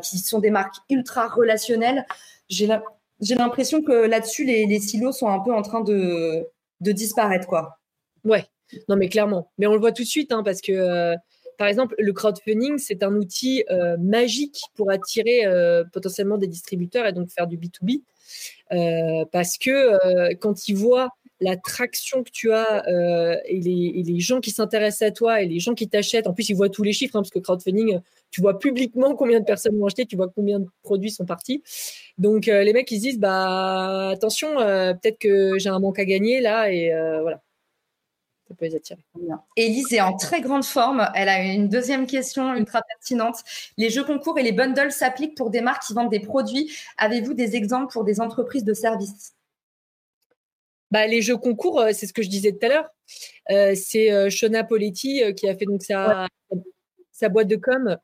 qui 0.03 0.19
sont 0.19 0.39
des 0.39 0.51
marques 0.51 0.77
ultra 0.91 1.29
relationnelles. 1.29 2.07
J'ai 2.49 2.67
l'impression 3.37 3.83
que 3.83 3.93
là-dessus, 3.93 4.45
les, 4.45 4.81
silos 4.81 5.13
sont 5.13 5.29
un 5.29 5.41
peu 5.41 5.55
en 5.55 5.63
train 5.63 5.81
de, 5.83 6.47
de 6.81 6.93
disparaître. 6.93 7.47
quoi. 7.47 7.79
Ouais, 8.25 8.47
non 8.89 8.97
mais 8.97 9.09
clairement. 9.09 9.51
Mais 9.59 9.67
on 9.67 9.75
le 9.75 9.81
voit 9.81 9.93
tout 9.93 10.03
de 10.03 10.09
suite 10.09 10.33
hein, 10.33 10.43
parce 10.43 10.61
que 10.61 11.15
par 11.63 11.69
exemple, 11.69 11.95
le 11.97 12.13
crowdfunding, 12.13 12.79
c'est 12.79 13.05
un 13.05 13.15
outil 13.15 13.63
euh, 13.71 13.97
magique 13.97 14.63
pour 14.75 14.91
attirer 14.91 15.47
euh, 15.47 15.85
potentiellement 15.93 16.37
des 16.37 16.49
distributeurs 16.49 17.07
et 17.07 17.13
donc 17.13 17.31
faire 17.31 17.47
du 17.47 17.57
B2B. 17.57 18.03
Euh, 18.73 19.25
parce 19.31 19.59
que 19.59 20.35
quand 20.39 20.67
ils 20.67 20.75
voient 20.75 21.11
la 21.41 21.57
traction 21.57 22.25
que 22.25 22.33
tu 22.33 22.51
as 22.51 22.83
et 23.47 23.61
les, 23.61 24.19
gens 24.19 24.41
qui 24.41 24.51
s'intéressent 24.51 25.07
à 25.09 25.13
toi 25.13 25.41
et 25.41 25.47
les 25.47 25.61
gens 25.61 25.75
qui 25.75 25.89
t'achètent, 25.89 26.27
en 26.27 26.33
plus 26.33 26.49
ils 26.49 26.57
voient 26.57 26.69
tous 26.69 26.83
les 26.83 26.93
chiffres, 26.93 27.15
hein, 27.15 27.21
parce 27.21 27.31
que 27.31 27.39
crowdfunding, 27.39 28.01
tu 28.33 28.41
vois 28.41 28.59
publiquement 28.59 29.15
combien 29.15 29.39
de 29.39 29.45
personnes 29.45 29.79
vont 29.79 29.87
acheter, 29.87 30.05
tu 30.05 30.17
vois 30.17 30.33
combien 30.35 30.59
de 30.59 30.67
produits 30.83 31.13
sont 31.13 31.27
partis. 31.27 31.63
Donc 32.19 32.47
les 32.47 32.73
mecs 32.73 32.91
ils 32.91 32.97
se 32.97 33.03
disent, 33.03 33.21
bah 33.21 34.09
attention, 34.09 34.57
peut-être 34.57 35.19
que 35.21 35.61
j'ai 35.61 35.69
un 35.69 35.79
manque 35.79 36.01
à 36.01 36.05
gagner 36.05 36.41
là 36.41 36.73
et 36.73 36.91
voilà 37.23 37.41
peut 38.55 38.67
les 38.67 38.77
attirer. 38.77 39.01
Élise 39.57 39.93
est 39.93 40.01
en 40.01 40.17
très 40.17 40.41
grande 40.41 40.65
forme. 40.65 41.09
Elle 41.15 41.29
a 41.29 41.43
une 41.43 41.69
deuxième 41.69 42.07
question 42.07 42.55
ultra 42.55 42.83
pertinente. 42.83 43.37
Les 43.77 43.91
jeux 43.91 44.05
concours 44.05 44.39
et 44.39 44.43
les 44.43 44.53
bundles 44.53 44.93
s'appliquent 44.93 45.37
pour 45.37 45.51
des 45.51 45.61
marques 45.61 45.85
qui 45.87 45.95
vendent 45.95 46.11
des 46.11 46.21
produits. 46.21 46.73
Avez-vous 46.99 47.35
des 47.35 47.57
exemples 47.57 47.93
pour 47.93 48.05
des 48.05 48.21
entreprises 48.21 48.65
de 48.65 48.75
services? 48.75 49.35
Bah, 50.91 51.07
Les 51.07 51.23
jeux 51.23 51.37
concours, 51.37 51.83
c'est 51.93 52.07
ce 52.07 52.13
que 52.13 52.23
je 52.23 52.29
disais 52.29 52.53
tout 52.53 52.67
à 52.67 52.69
l'heure. 52.69 53.75
c'est 53.77 54.31
Shona 54.31 54.65
Poletti 54.65 55.23
qui 55.35 55.49
a 55.49 55.57
fait 55.57 55.67
donc 55.67 55.83
sa, 55.83 56.27
sa 57.13 57.29
boîte 57.29 57.49
de 57.49 57.57
com 57.57 57.97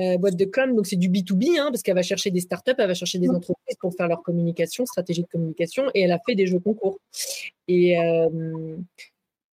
euh, 0.00 0.16
boîte 0.16 0.36
de 0.36 0.46
com, 0.46 0.74
donc 0.74 0.86
c'est 0.86 0.96
du 0.96 1.10
B2B, 1.10 1.58
hein, 1.60 1.68
parce 1.70 1.82
qu'elle 1.82 1.94
va 1.94 2.02
chercher 2.02 2.30
des 2.30 2.40
startups, 2.40 2.72
elle 2.78 2.86
va 2.86 2.94
chercher 2.94 3.18
des 3.18 3.28
entreprises 3.28 3.76
pour 3.78 3.92
faire 3.94 4.08
leur 4.08 4.22
communication, 4.22 4.86
stratégie 4.86 5.22
de 5.22 5.26
communication, 5.26 5.84
et 5.94 6.02
elle 6.02 6.12
a 6.12 6.18
fait 6.18 6.34
des 6.34 6.46
jeux 6.46 6.60
concours. 6.60 6.98
Et, 7.68 7.98
euh, 7.98 8.76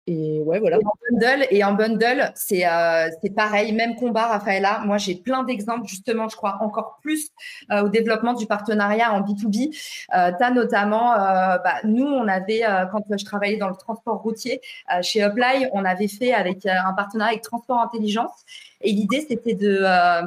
et 0.09 0.40
ouais, 0.40 0.59
voilà. 0.59 0.78
Et 0.78 0.86
en 0.86 0.92
bundle, 1.11 1.46
et 1.50 1.64
en 1.64 1.72
bundle 1.74 2.32
c'est 2.34 2.66
euh, 2.66 3.09
pareil, 3.36 3.72
même 3.72 3.94
combat, 3.94 4.28
Raphaëla. 4.28 4.80
Moi, 4.86 4.96
j'ai 4.96 5.14
plein 5.14 5.42
d'exemples, 5.42 5.86
justement, 5.86 6.28
je 6.28 6.36
crois 6.36 6.59
encore 6.62 6.98
plus 7.02 7.28
euh, 7.70 7.82
au 7.82 7.88
développement 7.90 8.32
du 8.32 8.46
partenariat 8.46 9.12
en 9.12 9.20
B2B. 9.20 9.76
Euh, 10.14 10.32
tu 10.36 10.42
as 10.42 10.50
notamment, 10.50 11.12
euh, 11.12 11.59
bah, 11.59 11.74
nous, 11.84 12.06
on 12.06 12.26
avait, 12.26 12.64
euh, 12.64 12.86
quand 12.86 13.04
je 13.11 13.24
travaillais 13.24 13.59
dans 13.59 13.68
le 13.68 13.76
transport 13.76 14.22
routier 14.22 14.62
chez 15.02 15.20
Uply, 15.20 15.66
on 15.72 15.84
avait 15.84 16.09
fait 16.09 16.32
avec 16.32 16.64
un 16.64 16.94
partenariat 16.94 17.32
avec 17.32 17.42
Transport 17.42 17.78
Intelligence. 17.78 18.44
Et 18.81 18.93
l'idée, 18.93 19.26
c'était 19.29 19.55
de, 19.55 19.79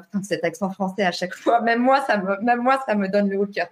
putain, 0.01 0.23
cet 0.23 0.43
accent 0.43 0.69
français 0.69 1.03
à 1.03 1.11
chaque 1.11 1.35
fois, 1.35 1.61
même 1.61 1.79
moi, 1.79 2.01
ça 2.05 2.17
me, 2.17 2.41
même 2.41 2.59
moi, 2.59 2.81
ça 2.85 2.95
me 2.95 3.07
donne 3.07 3.29
le 3.29 3.39
haut 3.39 3.47
cœur. 3.47 3.67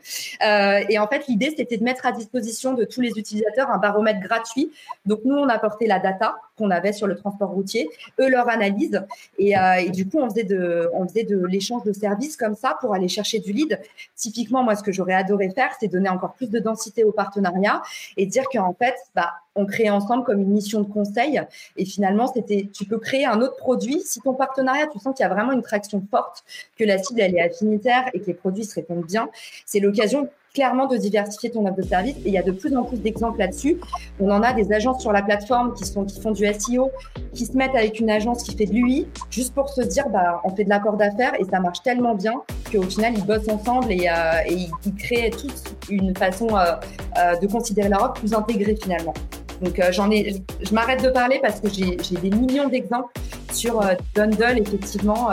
et 0.89 0.99
en 0.99 1.07
fait, 1.07 1.27
l'idée, 1.27 1.53
c'était 1.55 1.77
de 1.77 1.83
mettre 1.83 2.05
à 2.05 2.11
disposition 2.11 2.73
de 2.73 2.85
tous 2.85 3.01
les 3.01 3.11
utilisateurs 3.17 3.69
un 3.69 3.77
baromètre 3.77 4.19
gratuit. 4.19 4.71
Donc, 5.05 5.21
nous, 5.25 5.35
on 5.35 5.49
apportait 5.49 5.87
la 5.87 5.99
data 5.99 6.35
qu'on 6.59 6.69
avait 6.69 6.93
sur 6.93 7.07
le 7.07 7.15
transport 7.15 7.49
routier, 7.49 7.89
eux 8.19 8.29
leur 8.29 8.47
analyse. 8.49 9.01
Et, 9.39 9.57
euh, 9.57 9.75
et 9.75 9.89
du 9.89 10.07
coup, 10.07 10.19
on 10.19 10.29
faisait 10.29 10.43
de, 10.43 10.89
on 10.93 11.07
faisait 11.07 11.23
de 11.23 11.43
l'échange 11.45 11.83
de 11.83 11.93
services 11.93 12.37
comme 12.37 12.55
ça 12.55 12.77
pour 12.79 12.93
aller 12.93 13.07
chercher 13.07 13.39
du 13.39 13.51
lead. 13.51 13.79
Typiquement, 14.15 14.63
moi, 14.63 14.75
ce 14.75 14.83
que 14.83 14.91
j'aurais 14.91 15.13
adoré 15.13 15.49
faire, 15.49 15.71
c'est 15.79 15.87
donner 15.87 16.09
encore 16.09 16.33
plus 16.33 16.49
de 16.49 16.59
densité 16.59 17.03
au 17.03 17.11
partenariat 17.11 17.81
et 18.17 18.25
dire 18.25 18.43
qu'en 18.51 18.73
fait, 18.73 18.95
bah, 19.15 19.31
on 19.55 19.65
crée 19.65 19.89
ensemble 19.89 20.23
comme 20.23 20.39
une 20.39 20.51
mission 20.51 20.81
de 20.81 20.87
conseil. 20.87 21.41
Et 21.77 21.85
finalement, 21.85 22.27
c'était, 22.27 22.69
tu 22.71 22.85
peux 22.85 22.97
créer 22.99 23.25
un 23.25 23.41
autre 23.41 23.57
produit 23.57 24.01
si 24.01 24.21
ton 24.21 24.33
partenariat, 24.33 24.87
tu 24.87 24.99
sens 24.99 25.15
qu'il 25.15 25.23
y 25.23 25.29
a 25.29 25.33
vraiment 25.33 25.51
une 25.51 25.61
traction 25.61 26.05
forte, 26.09 26.43
que 26.77 26.83
la 26.83 26.97
cible 26.97 27.21
elle 27.21 27.35
est 27.35 27.41
affinitaire 27.41 28.09
et 28.13 28.19
que 28.19 28.27
les 28.27 28.33
produits 28.33 28.65
se 28.65 28.75
répondent 28.75 29.05
bien. 29.05 29.29
C'est 29.65 29.79
l'occasion 29.79 30.29
clairement 30.53 30.87
de 30.87 30.97
diversifier 30.97 31.51
ton 31.51 31.65
offre 31.65 31.77
de 31.77 31.81
service. 31.81 32.15
Et 32.17 32.27
il 32.27 32.33
y 32.33 32.37
a 32.37 32.43
de 32.43 32.51
plus 32.51 32.75
en 32.75 32.83
plus 32.83 32.97
d'exemples 32.97 33.39
là-dessus. 33.39 33.79
On 34.19 34.29
en 34.31 34.41
a 34.41 34.53
des 34.53 34.71
agences 34.71 35.01
sur 35.01 35.11
la 35.11 35.21
plateforme 35.21 35.73
qui, 35.73 35.85
sont, 35.85 36.05
qui 36.05 36.19
font 36.19 36.31
du 36.31 36.45
SEO, 36.45 36.91
qui 37.33 37.45
se 37.45 37.55
mettent 37.55 37.75
avec 37.75 37.99
une 37.99 38.09
agence 38.09 38.43
qui 38.43 38.55
fait 38.55 38.65
de 38.65 38.73
l'UI, 38.73 39.07
juste 39.29 39.53
pour 39.53 39.69
se 39.69 39.81
dire, 39.81 40.09
bah, 40.09 40.41
on 40.43 40.55
fait 40.55 40.63
de 40.63 40.69
l'accord 40.69 40.97
d'affaires 40.97 41.33
et 41.39 41.43
ça 41.45 41.59
marche 41.59 41.81
tellement 41.83 42.15
bien 42.15 42.33
qu'au 42.71 42.83
final, 42.83 43.13
ils 43.15 43.25
bossent 43.25 43.49
ensemble 43.49 43.91
et, 43.91 44.07
euh, 44.09 44.41
ils, 44.49 44.69
créent 44.95 45.29
toute 45.29 45.53
une 45.89 46.15
façon 46.15 46.47
euh, 46.55 46.75
euh, 47.17 47.35
de 47.37 47.47
considérer 47.47 47.89
leur 47.89 48.03
offre 48.03 48.13
plus 48.13 48.33
intégrée 48.33 48.75
finalement. 48.81 49.13
Donc 49.61 49.81
j'en 49.91 50.09
ai, 50.09 50.41
je 50.61 50.73
m'arrête 50.73 51.03
de 51.03 51.09
parler 51.09 51.39
parce 51.41 51.59
que 51.59 51.67
j'ai 51.67 51.97
des 51.97 52.29
millions 52.29 52.69
d'exemples 52.69 53.11
sur 53.51 53.81
Bundle 54.15 54.57
effectivement 54.57 55.27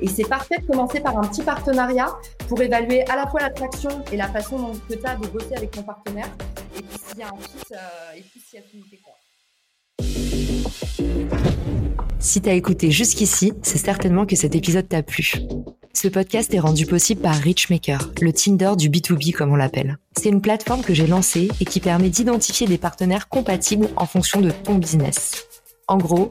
et 0.00 0.08
c'est 0.08 0.28
parfait 0.28 0.58
de 0.58 0.66
commencer 0.66 1.00
par 1.00 1.18
un 1.18 1.22
petit 1.22 1.42
partenariat 1.42 2.14
pour 2.48 2.60
évaluer 2.60 3.02
à 3.08 3.16
la 3.16 3.26
fois 3.26 3.40
l'attraction 3.40 3.90
et 4.12 4.16
la 4.16 4.28
façon 4.28 4.58
dont 4.58 4.72
tu 4.88 4.98
as 5.04 5.16
de 5.16 5.26
bosser 5.26 5.54
avec 5.56 5.70
ton 5.70 5.82
partenaire. 5.82 6.28
Et 6.76 6.82
puis 6.82 6.98
s'il 7.08 7.18
y 7.18 7.22
a 7.22 7.28
un 7.28 7.36
fit, 7.36 7.72
euh, 7.72 8.16
et 8.16 8.22
puis 8.22 8.40
s'il 8.40 8.60
y 8.60 8.62
a 8.62 8.66
quoi. 9.02 9.14
Si 12.18 12.42
t'as 12.42 12.52
écouté 12.52 12.90
jusqu'ici, 12.90 13.52
c'est 13.62 13.78
certainement 13.78 14.26
que 14.26 14.36
cet 14.36 14.54
épisode 14.54 14.88
t'a 14.88 15.02
plu. 15.02 15.32
Ce 15.92 16.06
podcast 16.06 16.52
est 16.54 16.60
rendu 16.60 16.86
possible 16.86 17.20
par 17.20 17.34
Richmaker, 17.34 18.12
le 18.20 18.32
Tinder 18.32 18.72
du 18.76 18.90
B2B 18.90 19.32
comme 19.32 19.52
on 19.52 19.56
l'appelle. 19.56 19.98
C'est 20.16 20.28
une 20.28 20.40
plateforme 20.40 20.82
que 20.82 20.94
j'ai 20.94 21.06
lancée 21.06 21.48
et 21.60 21.64
qui 21.64 21.80
permet 21.80 22.10
d'identifier 22.10 22.66
des 22.66 22.78
partenaires 22.78 23.28
compatibles 23.28 23.88
en 23.96 24.06
fonction 24.06 24.40
de 24.40 24.50
ton 24.50 24.76
business. 24.76 25.46
En 25.88 25.98
gros, 25.98 26.30